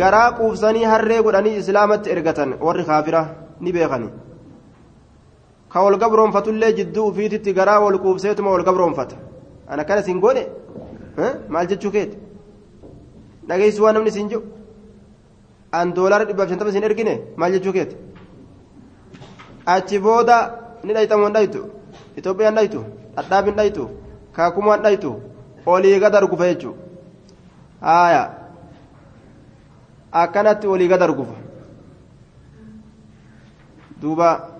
garaa 0.00 0.32
quubsanii 0.38 0.84
harree 0.92 1.22
godhanii 1.26 1.56
islaamatti 1.62 2.10
ergatan 2.14 2.54
warri 2.66 2.84
kaafira 2.84 3.22
ni 3.60 3.72
beekani. 3.72 4.08
Ka 5.72 5.82
wal 5.84 5.96
gabroonfatullee 6.02 6.72
jidduu 6.78 7.06
ufiititti 7.10 7.52
garaa 7.58 7.80
wal 7.84 7.98
quubseetuma 8.04 8.50
wal 8.54 8.64
gabroonfata. 8.68 9.16
Ana 9.68 9.84
kana 9.84 10.02
siin 10.02 10.20
goone 10.20 10.42
maal 11.48 11.66
jechuu 11.66 11.90
keeti? 11.96 12.16
Dhageessu 13.48 13.82
waan 13.82 13.94
namni 13.94 14.10
siin 14.16 14.28
jiru? 14.28 14.42
An 15.72 15.92
doolaara 15.96 16.24
dhibbaaf 16.28 16.48
shantama 16.48 16.72
siin 16.72 16.84
ergine? 16.90 17.14
Maal 17.36 17.52
jechuu 17.52 17.72
keeti? 17.72 17.96
Achi 19.66 19.98
booda 19.98 20.36
ni 20.84 20.92
dhayxamu 20.94 21.24
hin 21.26 21.34
dhaytu? 21.38 21.64
Itoophiyaan 22.16 22.54
dhaytu? 22.60 22.84
Dhadhaabin 23.16 23.54
dhaytu? 23.60 23.88
Kaakumaan 24.36 24.82
dhaytu? 24.82 25.14
Olii 25.66 25.98
gad 26.00 26.14
argufa 26.14 26.46
jechuudha 26.52 26.87
haaya 27.80 28.30
akkanatti 30.12 30.66
olii 30.66 30.88
gad 30.88 31.02
argufa. 31.02 31.34
Duuba. 34.00 34.58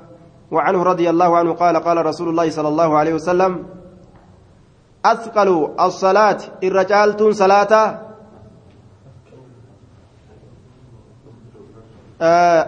وعنه 0.51 0.83
رضي 0.83 1.11
الله 1.11 1.37
عنه 1.37 1.53
قال 1.53 1.77
قال 1.77 2.07
رسول 2.07 2.29
الله 2.29 2.51
صلى 2.51 2.69
الله 2.69 2.99
عليه 2.99 3.15
وسلم 3.15 3.67
أثقل 5.05 5.75
الصلاة 5.81 6.39
الرجال 6.65 7.35
صلاة 7.37 8.01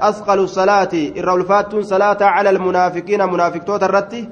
أثقل 0.09 0.39
الصلاة 0.39 0.89
الرولفات 0.93 1.77
صلاة 1.77 2.19
على 2.21 2.51
المنافقين 2.51 3.33
منافق 3.33 3.59
توت 3.65 3.83
الرتي 3.83 4.29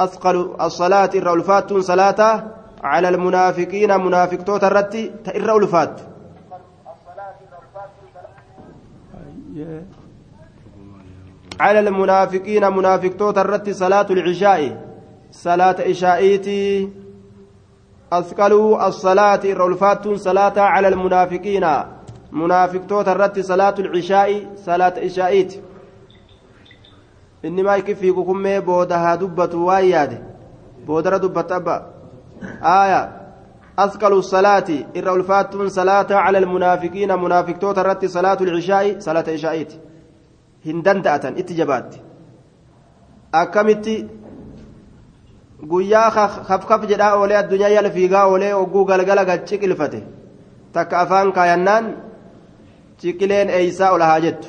أثقل 0.00 0.56
الصلاة 0.60 1.10
الرولفات 1.14 1.72
صلاة 1.72 2.44
على 2.86 3.08
المنافقين 3.08 4.00
منافق 4.00 4.36
توت 4.36 4.64
الرتي 4.64 5.12
الرولفات 5.28 6.00
على 11.60 11.80
المنافقين 11.80 12.76
منافق 12.76 13.12
توت 13.18 13.38
الرتي 13.38 13.72
صلاة 13.72 14.06
العشاء. 14.10 14.62
صلاة 15.30 15.76
عشائيتي 15.88 16.90
أثقلوا 18.12 18.86
الصلاة 18.88 19.40
الرولفات 19.44 20.08
صلاة 20.08 20.60
على 20.60 20.88
المنافقين. 20.88 21.66
منافق 22.32 22.86
توت 22.86 23.08
الرتي 23.08 23.42
صلاة 23.42 23.74
العشاء 23.78 24.46
صلاة 24.56 24.94
عشائيتي 25.04 25.60
إنما 27.44 27.76
يكفي 27.76 28.12
كم 28.12 28.60
بودها 28.60 29.14
دبة 29.14 29.58
واياد 29.58 30.22
بودر 30.86 31.16
دبة 31.16 31.56
أبا 31.56 31.95
آية 32.63 33.01
أثقل 33.79 34.13
الصلاة 34.13 34.69
الرولفات 34.95 35.55
صلاة 35.55 36.07
على 36.11 36.37
المنافقين 36.37 37.19
منافق 37.19 37.57
توت 37.57 37.77
الرتي 37.77 38.07
صلاة 38.07 38.37
العشاء 38.41 38.99
صلاة 38.99 39.25
عشائيتي 39.27 39.79
hin 40.65 40.83
danda'atan 40.85 41.37
itti 41.41 41.55
jabaatti 41.57 42.01
akkamitti 43.41 43.95
guyyaa 45.71 46.09
kafkaf 46.49 46.85
jedhaa 46.91 47.15
oolee 47.19 47.37
addunyaa 47.37 47.73
yala 47.77 47.89
fiigaa 47.97 48.25
oolee 48.31 48.53
ogguu 48.61 48.85
galgala 48.85 49.25
gad 49.25 49.47
ciqilfate 49.49 50.01
takka 50.73 50.99
afaan 51.03 51.33
kaayannaan 51.37 51.85
ciqileen 53.01 53.49
eeysaa 53.59 53.91
ol 53.95 54.03
haa 54.09 54.19
jettu 54.25 54.47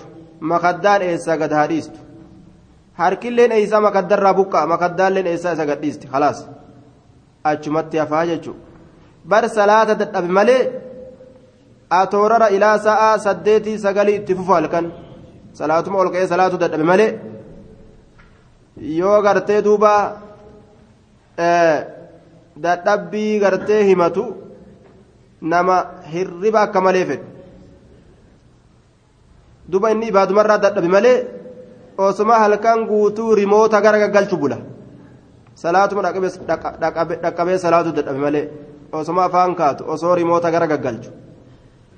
makaddaan 0.52 1.02
eessaa 1.08 1.36
gad 1.42 1.52
haa 1.58 1.68
dhiistu 1.72 1.98
harkilleen 3.00 3.52
eeysaa 3.58 3.80
makaddarraa 3.88 4.34
buqqaa 4.40 4.66
makaddaalleen 4.74 5.26
eessaa 5.32 5.54
isa 5.56 5.66
gad 5.70 5.80
dhiisti 5.84 6.12
khalaas 6.12 6.38
achumatti 7.51 7.97
hafaa 8.03 8.25
jechuudha 8.31 8.61
bar 9.31 9.43
salaata 9.57 9.93
dadhabe 10.01 10.31
malee 10.39 10.61
atoorara 12.01 12.47
ilaa 12.55 12.77
sa'aa 12.87 13.17
saddeetii 13.25 13.77
sagalii 13.85 14.15
itti 14.19 14.33
fufu 14.39 14.53
halkan. 14.57 14.85
salaatuma 15.59 15.97
ol 16.03 16.09
ka'ee 16.13 16.27
salaatu 16.33 16.57
dadhabe 16.63 16.85
malee 16.91 17.09
yoo 18.99 19.17
gartee 19.25 19.61
duuba 19.67 19.93
dadhabbii 22.65 23.39
gartee 23.43 23.81
himatu 23.89 24.23
nama 25.53 25.75
hirriba 26.13 26.59
akka 26.65 26.79
malee 26.87 27.05
fedhu 27.09 27.25
duuba 29.71 29.87
inni 29.93 30.05
ibaadumarraa 30.11 30.59
dadhabe 30.65 30.89
malee 30.95 31.17
osuma 32.05 32.35
halkan 32.43 32.79
guutuu 32.89 33.35
rimoota 33.39 33.81
gara 33.85 33.97
gaggalchu 34.03 34.37
bula 34.41 34.57
salaatuma 35.63 36.01
dhaqqabee 37.23 37.57
salaatu 37.65 37.89
dadhabe 37.97 38.19
malee 38.25 38.45
osuma 38.99 39.21
afaan 39.27 39.53
kaatu 39.59 39.81
osoo 39.93 40.15
rimoota 40.19 40.51
gara 40.53 40.67
gaggalchu 40.73 41.11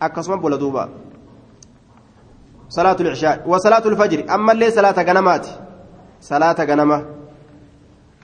akkasuma 0.06 0.38
bula 0.44 0.58
duuba. 0.64 0.84
صلاة 2.70 3.00
العشاء 3.02 3.38
وصلاة 3.50 3.86
الفجر 3.92 4.20
أما 4.36 4.52
اللي 4.52 4.72
صلاة 4.72 4.94
غنمات 5.10 5.46
صلاة 6.22 6.60
غنمة 6.70 6.98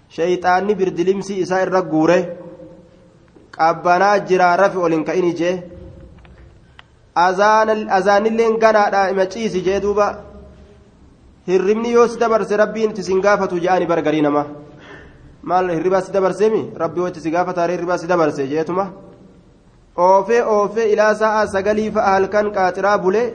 شيطاني 0.09 0.73
بردلمسي 0.79 1.41
إساء 1.43 1.63
الرقورة 1.63 2.19
قبنا 3.59 4.17
جرى 4.17 4.49
رفع 4.61 4.79
ولنكئني 4.79 5.31
جي 5.39 5.51
أذان 7.17 7.69
الأذان 7.69 8.25
اللي 8.25 8.43
انقنا 8.47 9.11
مچيسي 9.17 9.59
جي 9.65 9.79
دوبا 9.79 10.07
hirribni 11.47 11.89
yoo 11.93 12.07
si 12.07 12.17
dabarse 12.21 12.57
rabbiin 12.57 12.89
itti 12.91 13.03
sin 13.03 13.19
gaafatu 13.21 13.59
je'ani 13.63 13.86
bargarii 13.91 14.21
nama 14.21 14.43
maal 15.49 15.69
hirribaa 15.75 16.01
si 16.05 16.11
dabarsemi 16.15 16.61
rabbi 16.83 17.07
itti 17.07 17.19
si 17.25 17.29
gaafata 17.35 17.67
hirribaa 17.73 17.97
si 17.97 18.07
dabarse 18.11 18.47
jeetuma 18.53 18.85
oofee 20.05 20.41
oofee 20.55 20.87
ilaa 20.93 21.13
sa'a 21.21 21.47
sagalii 21.53 21.91
fa'a 21.95 22.13
halkan 22.15 22.47
qaaxiraa 22.55 22.97
bulee 23.03 23.27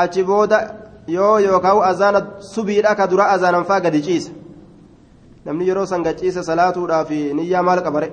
achi 0.00 0.22
booda 0.30 0.58
yoo 1.16 1.38
yookaan 1.46 1.82
azaana 1.90 2.20
subiidha 2.52 2.94
ka 2.98 3.06
dura 3.10 3.24
azaanan 3.34 3.64
faa 3.64 3.80
gadi 3.80 4.02
ciisa 4.06 4.30
namni 5.44 5.68
yeroo 5.68 5.86
san 5.86 6.02
gachiisa 6.06 6.42
salaatuudhaaf 6.48 7.10
niyyaa 7.10 7.62
maal 7.68 7.82
qabare 7.86 8.08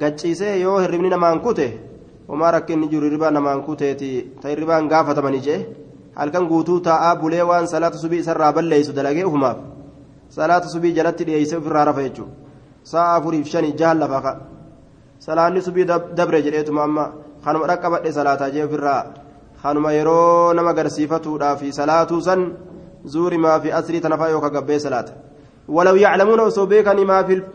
gachiisee 0.00 0.60
yoo 0.64 0.78
hirribni 0.82 1.08
namaan 1.14 1.40
kute 1.46 1.66
homaa 2.28 2.50
rakkinni 2.56 2.88
jiru 2.92 3.04
hirribaa 3.06 3.30
namaan 3.38 3.62
kuteeti 3.62 4.10
ta 4.42 4.48
hirribaan 4.48 4.88
gaafatamanii 4.92 5.44
jee 5.48 5.60
halkan 6.18 6.48
guutuu 6.50 6.80
taa'aa 6.90 7.16
bulee 7.22 7.42
waan 7.50 7.68
salaata 7.72 7.98
subii 8.04 8.22
isarraa 8.24 8.52
balleessu 8.52 8.92
dalagee 8.98 9.24
ufumaaf 9.30 9.75
salaata 10.28 10.68
subii 10.68 10.92
jalatti 10.98 11.24
dhiyeessee 11.24 11.58
ofirraa 11.58 11.84
rafa 11.84 12.02
jechuudha 12.02 12.32
sa'a 12.92 13.14
afuriif 13.18 13.46
shanii 13.52 13.72
jahan 13.80 13.98
lafa 13.98 14.20
ka 14.22 14.32
salaanni 15.18 15.62
subii 15.62 15.84
dabre 16.18 16.42
jedheetuma 16.42 16.82
amma 16.88 17.04
kanuma 17.44 17.66
dhaqqabadhe 17.70 18.12
salaataa 18.18 18.50
jee 18.50 18.64
ofirraa 18.68 19.02
kanuma 19.62 19.92
yeroo 19.92 20.52
nama 20.54 20.72
garsiifatuudhaaf 20.78 21.62
salaatuu 21.80 22.20
san 22.28 22.42
zuurimaa 23.14 23.60
fi 23.60 23.72
asrii 23.72 24.00
tanafaa 24.00 24.28
yookaan 24.34 24.52
gabbee 24.52 24.78
salaata 24.78 25.12
walaw 25.68 25.96
yaclamuuna 26.04 26.42
osoo 26.50 26.66
beekanii 26.66 27.04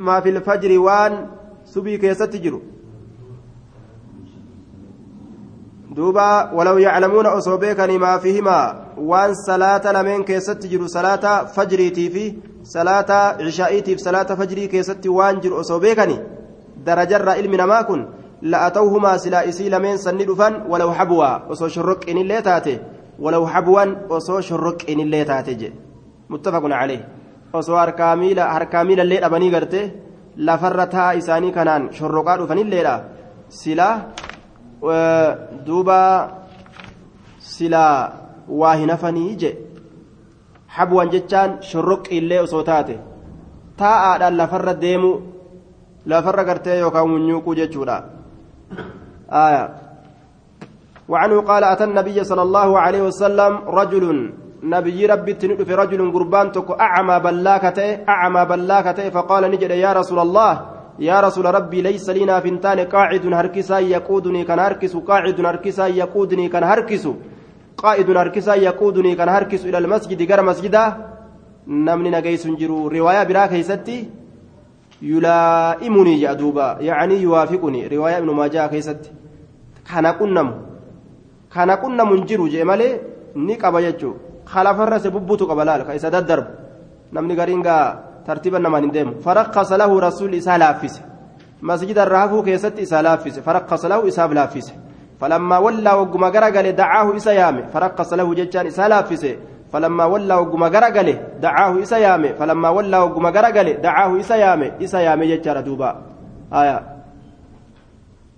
maa 0.07 0.21
fi 0.21 0.31
lfajri 0.31 0.77
waan 0.77 1.13
subii 1.73 1.97
keessatti 2.03 2.39
jiru 2.39 2.61
duuba 5.95 6.51
walaw 6.53 6.79
yaclamuuna 6.79 7.33
osoo 7.39 7.57
beekanii 7.57 7.97
maa 7.97 8.19
fihimaa 8.19 8.75
waan 8.97 9.35
salaata 9.35 9.93
lameen 9.93 10.23
keessatti 10.23 10.67
jiru 10.67 10.89
salaata 10.89 11.45
fajriitii 11.55 12.09
fi 12.09 12.25
salaata 12.63 13.35
cishaa'iitiif 13.43 13.99
salaata 13.99 14.35
fajrii 14.35 14.67
keessatti 14.67 15.09
waan 15.09 15.41
jiru 15.41 15.57
osoo 15.63 15.79
beekanii 15.79 16.19
darajarraa 16.85 17.35
ilmi 17.35 17.57
namaa 17.57 17.83
kun 17.83 18.07
لأتوهما 18.41 19.17
سلا 19.17 19.49
إسي 19.49 19.69
لمن 19.69 19.97
سني 19.97 20.25
دفن 20.25 20.53
ولو 20.69 20.91
حبوا 20.93 21.49
وصو 21.49 21.67
شرق 21.67 22.09
إن 22.09 22.17
اللي 22.17 22.41
تاتي 22.41 22.79
ولو 23.19 23.47
حبوا 23.47 23.83
وصو 24.09 24.39
شرق 24.39 24.89
إن 24.89 24.99
اللي 24.99 25.23
تاتي 25.23 25.73
متفق 26.29 26.61
عليه 26.65 27.07
وصو 27.53 27.75
هركاميل 27.75 28.39
هركاميل 28.39 28.99
اللي 28.99 29.25
أبني 29.25 29.55
قرته 29.55 29.91
لفرتها 30.37 31.17
إساني 31.17 31.51
كانان 31.51 31.89
اللي 34.83 35.37
سلا 35.37 35.63
دوبا 35.65 36.31
سلا 37.39 38.11
واهنا 38.49 38.95
فنيجي 38.95 39.55
حبوا 40.69 41.03
جتان 41.03 41.61
شرق 41.61 42.03
إلي 42.11 42.39
وصو 42.39 42.61
تاتي 42.61 42.97
تاء 43.77 44.29
لفر 44.29 44.71
ديمو 44.71 45.31
lafarra 46.05 46.43
gartee 46.43 46.79
yookaan 46.81 47.09
munyuuquu 47.09 47.55
jechuudha 47.55 47.97
آية. 49.31 49.63
وعنه 51.09 51.41
قال 51.41 51.63
أتى 51.63 51.83
النبي 51.83 52.23
صلى 52.23 52.41
الله 52.41 52.79
عليه 52.79 53.01
وسلم 53.01 53.53
رجل 53.67 54.33
نبي 54.63 55.05
ربي 55.05 55.33
تندف 55.33 55.69
رجل 55.69 56.11
قربان 56.11 56.51
تكو 56.51 56.73
أعمى 56.73 57.19
بلاكته 57.19 57.87
أعمى 58.09 58.45
بلاكته 58.45 59.09
فقال 59.09 59.43
نجد 59.51 59.71
يا 59.71 59.91
رسول 59.93 60.19
الله 60.19 60.51
يا 60.99 61.19
رسول 61.19 61.45
ربي 61.45 61.81
ليس 61.81 62.09
لنا 62.09 62.39
فنتان 62.39 62.79
قاعد 62.79 63.33
هركسا 63.33 63.79
يقودني 63.79 64.43
كان 64.43 64.59
هركس 64.59 64.97
قاعد 64.97 65.45
هركسا 65.45 65.87
يقودني 65.87 66.49
كان 66.49 66.63
هركس 66.63 67.07
قائد 67.77 68.09
هركسا 68.09 68.55
يقودني 68.55 69.15
كان 69.15 69.29
هركس 69.29 69.65
إلى 69.65 69.77
المسجد 69.77 70.21
غير 70.29 70.41
مسجدا. 70.43 70.85
نمني 71.67 72.09
نجيس 72.09 72.47
جرو. 72.47 72.87
رواية 72.87 73.23
برا 73.23 73.45
كيستي 73.45 74.09
يلائمني 75.01 76.21
يا 76.21 76.33
دوبا. 76.33 76.77
يعني 76.79 77.15
يوافقني. 77.21 77.87
رواية 77.87 78.17
ابن 78.17 78.29
ماجه 78.29 78.67
كيستي. 78.67 79.11
كان 79.89 80.11
كنم 80.11 80.47
كان 81.53 81.75
كنم 81.75 82.09
جرو 82.25 82.47
جمالي 82.47 83.11
ni 83.35 83.57
qaba 83.57 83.81
jechuun 83.81 84.15
khalafarra 84.45 84.99
se 84.99 85.09
bubbutu 85.09 85.47
qaba 85.47 85.65
laal 85.65 85.85
ka 85.85 85.95
isa 85.95 86.11
tartiiba 88.25 88.59
namaan 88.59 88.83
hin 88.83 88.93
deemu 88.93 89.13
faraqqasa 89.25 89.77
lahu 89.77 89.99
rasuulli 89.99 90.37
isaa 90.37 90.57
laaffise 90.57 91.01
masjida 91.61 92.05
irraa 92.05 92.25
hafuu 92.25 92.43
keessatti 92.43 92.81
isaa 92.81 93.01
laaffise 93.03 93.41
faraqqasa 93.41 93.89
lahu 93.89 94.07
isaaf 94.07 94.33
laaffise 94.39 94.73
falammaa 95.19 95.59
wallaa 95.59 95.95
wagguma 96.01 96.31
garagale 96.31 96.73
dacaahu 96.73 97.15
isa 97.15 97.33
yaame 97.33 97.63
faraqqasa 97.73 98.17
lahu 98.17 98.35
jechaan 98.35 98.67
isaa 98.67 98.89
laaffise 98.89 99.37
فلما 99.71 100.05
ولى 100.05 100.33
وقم 100.35 100.63
غرغله 100.63 101.17
دعاه 101.41 101.81
إسا 101.83 101.97
يامي 101.97 102.29
فلما 102.39 102.69
ولى 102.69 102.97
وقم 102.97 103.25
غرغله 103.27 103.71
دعاه 103.71 104.19
إسا 104.19 104.35
يامي 104.35 104.71
إسا 104.83 104.99
يامي 104.99 105.25
جتر 105.31 105.59
دوبا 105.61 105.89
آية 106.53 106.77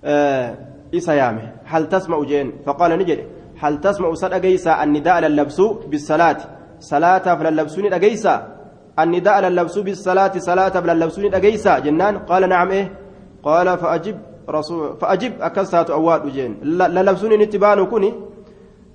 آه 0.05 0.57
إسا 0.93 1.13
يامي 1.13 1.45
هل 1.65 1.89
تسمع 1.89 2.23
جين 2.23 2.47
فقال 2.65 2.91
نجد 2.99 3.19
هل 3.61 3.81
تسمع 3.81 4.13
صدى 4.13 4.39
جيسا 4.39 4.83
النداء 4.83 5.19
للبس 5.19 5.61
بالصلاة 5.89 6.39
صلاة 6.79 7.25
فللبسوني 7.35 7.95
أجيسا 7.95 8.33
النداء 8.99 9.41
للبس 9.41 9.77
بالصلاة 9.77 10.31
صلاة 10.37 10.69
فللبسوني 10.69 11.37
أجيسا 11.37 11.79
جنان. 11.79 12.17
قال 12.17 12.49
نعم 12.49 12.71
إيه. 12.71 12.91
قال 13.43 13.77
فأجب 13.77 14.17
رسول 14.49 14.97
فأجب 15.01 15.41
أكسات 15.41 15.89
أواد 15.89 16.27
جين 16.27 16.59
للبسوني 16.63 17.37
نتبان 17.37 17.85
كوني 17.85 18.13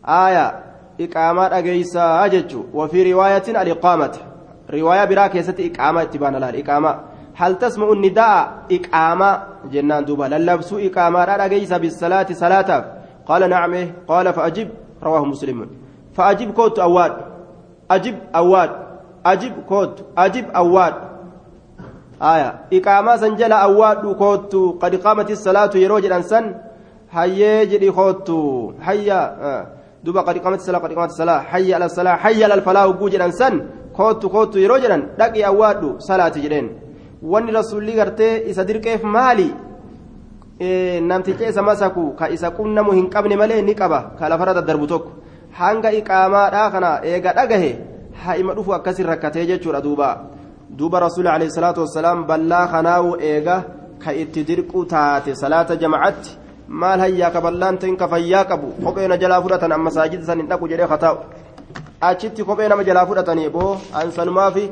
آية 0.05 0.65
إقامة 1.01 1.59
أجيسا 1.59 2.25
أجتشو 2.25 2.63
وفي 2.75 3.13
رواية 3.13 3.43
الإقامة. 3.49 4.13
رواية 4.71 5.05
براك 5.05 5.35
يستي 5.35 5.73
إقامة 5.73 6.03
اتبان 6.03 6.37
لا 6.37 6.49
الإقامة. 6.51 7.01
هل 7.35 7.59
تسمع 7.59 7.93
النداء 7.93 8.67
إقامة؟ 8.73 9.43
جنان 9.73 10.05
دوبا. 10.05 10.25
للبس 10.25 10.73
إقامة 10.73 11.21
أجيسا 11.23 11.77
بالصلاة 11.79 12.27
صلاة. 12.33 12.71
قال 13.27 13.51
نعم 13.51 13.75
إيه. 13.75 13.95
قال 14.09 14.33
فأجب. 14.33 14.69
رواه 15.03 15.25
مسلم. 15.25 15.71
فأجب 16.15 16.53
كوت 16.53 16.79
أواد. 16.79 17.13
أجب 17.91 18.19
أواد. 18.35 18.88
أجب 19.33 19.53
كوت 19.69 19.95
أجب 20.25 20.47
أواد 20.61 20.95
آية 22.33 22.51
إقامة 22.77 23.17
سنجل 23.23 23.53
أواد 23.53 24.05
كوت 24.23 24.53
قد 24.83 24.95
قامت 25.05 25.31
الصلاة 25.31 25.71
يروج 25.85 26.05
الأنسان 26.11 26.45
هيا 27.11 27.65
جدي 27.71 27.91
كوت 27.91 28.29
هيا 28.87 29.21
آه. 29.49 29.63
دوبا 30.05 30.21
قد 30.21 30.39
قامت 30.39 30.59
الصلاة 30.63 30.79
قد 30.79 30.93
قامت 30.93 31.11
الصلاة 31.11 31.39
حي 31.51 31.75
على 31.75 31.85
الصلاة 31.85 32.17
حي 32.23 32.45
على 32.45 32.55
الفلاح 32.55 32.85
وجوج 32.85 33.15
الأنسان 33.15 33.55
كوت 33.97 34.27
كوت 34.27 34.57
يروج 34.57 34.85
دقي 35.19 35.47
أواد 35.47 35.83
صلاة 35.99 36.35
جدين 36.45 36.67
wanni 37.23 37.53
rasuulli 37.53 37.93
gartee 37.95 38.45
isa 38.47 38.65
dirqeef 38.65 39.03
maali? 39.03 39.53
Namticha 41.03 41.49
isa 41.49 41.63
masaku 41.63 42.15
ka 42.17 42.31
isa 42.31 42.51
qunnamu 42.51 42.93
hin 42.93 43.11
qabne 43.11 43.37
malee 43.37 43.63
ni 43.63 43.75
qaba. 43.75 44.15
Ka 44.19 44.29
lafarra 44.29 44.55
daddarbu 44.55 44.87
tokko. 44.87 45.11
Hanga 45.53 45.93
iqaamaadhaa 45.93 46.71
kana 46.71 47.01
eega 47.05 47.33
dhagahe. 47.33 47.79
Haa 48.25 48.37
ima 48.37 48.55
dhufu 48.55 48.75
akkasin 48.75 49.07
rakkatee 49.07 49.47
jechuudha 49.47 49.81
duuba 49.81 50.09
duuba 50.71 51.01
rasuuli 51.01 51.29
alayhi 51.29 51.51
salaatu 51.51 51.81
wassalaam 51.81 52.27
ballaa 52.27 52.67
kanaawu 52.75 53.17
eega 53.31 53.57
ka 54.05 54.15
itti 54.23 54.45
dirqu 54.45 54.85
taate 54.93 55.35
salaata 55.43 55.77
jamacatti 55.83 56.37
maal 56.69 57.01
hayyaa 57.01 57.31
ka 57.31 57.41
ballaan 57.41 57.79
ta'in 57.79 57.97
ka 57.97 58.09
fayyaa 58.09 58.45
qabu 58.45 58.73
kophee 58.85 59.09
na 59.09 59.17
jalaa 59.17 59.41
fudhatan 59.43 59.73
amma 59.73 59.91
saajida 59.91 60.25
san 60.31 60.39
hin 60.41 60.49
dhaqu 60.49 60.69
jedhee 60.73 60.89
kataa'u 60.95 61.19
achitti 62.11 62.45
kophee 62.45 62.69
nama 62.69 62.85
jalaa 62.89 63.07
fudhatanii 63.11 63.49
boo 63.57 63.77
ansanumaafi 64.01 64.65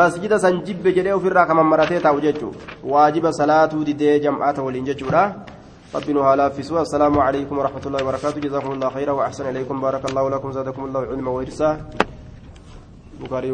masjida 0.00 0.38
san 0.38 0.60
jibbe 0.66 0.92
jedhee 0.96 1.14
ofirraa 1.18 1.46
kaman 1.46 1.66
maratee 1.66 2.00
taa'u 2.06 2.20
jechuudha 2.26 2.58
waajiba 2.94 3.32
salaatuu 3.32 3.84
didee 3.90 4.18
jam'aata 4.26 4.62
waliin 4.62 4.90
jechuudha 4.90 5.22
ربنا 5.94 6.20
هلا 6.20 6.48
في 6.48 6.62
سوى 6.62 6.80
السلام 6.84 7.18
عليكم 7.18 7.58
ورحمة 7.58 7.84
الله 7.86 8.00
وبركاته 8.04 8.40
جزاكم 8.40 8.72
الله 8.72 8.88
خيرا 8.90 9.12
وأحسن 9.12 9.48
إليكم 9.48 9.80
بارك 9.80 10.04
الله 10.10 10.30
لكم 10.30 10.52
زادكم 10.52 10.84
الله 10.84 11.00
علما 11.00 11.30
وإرسا 11.30 11.70
Bukhari 13.18 13.50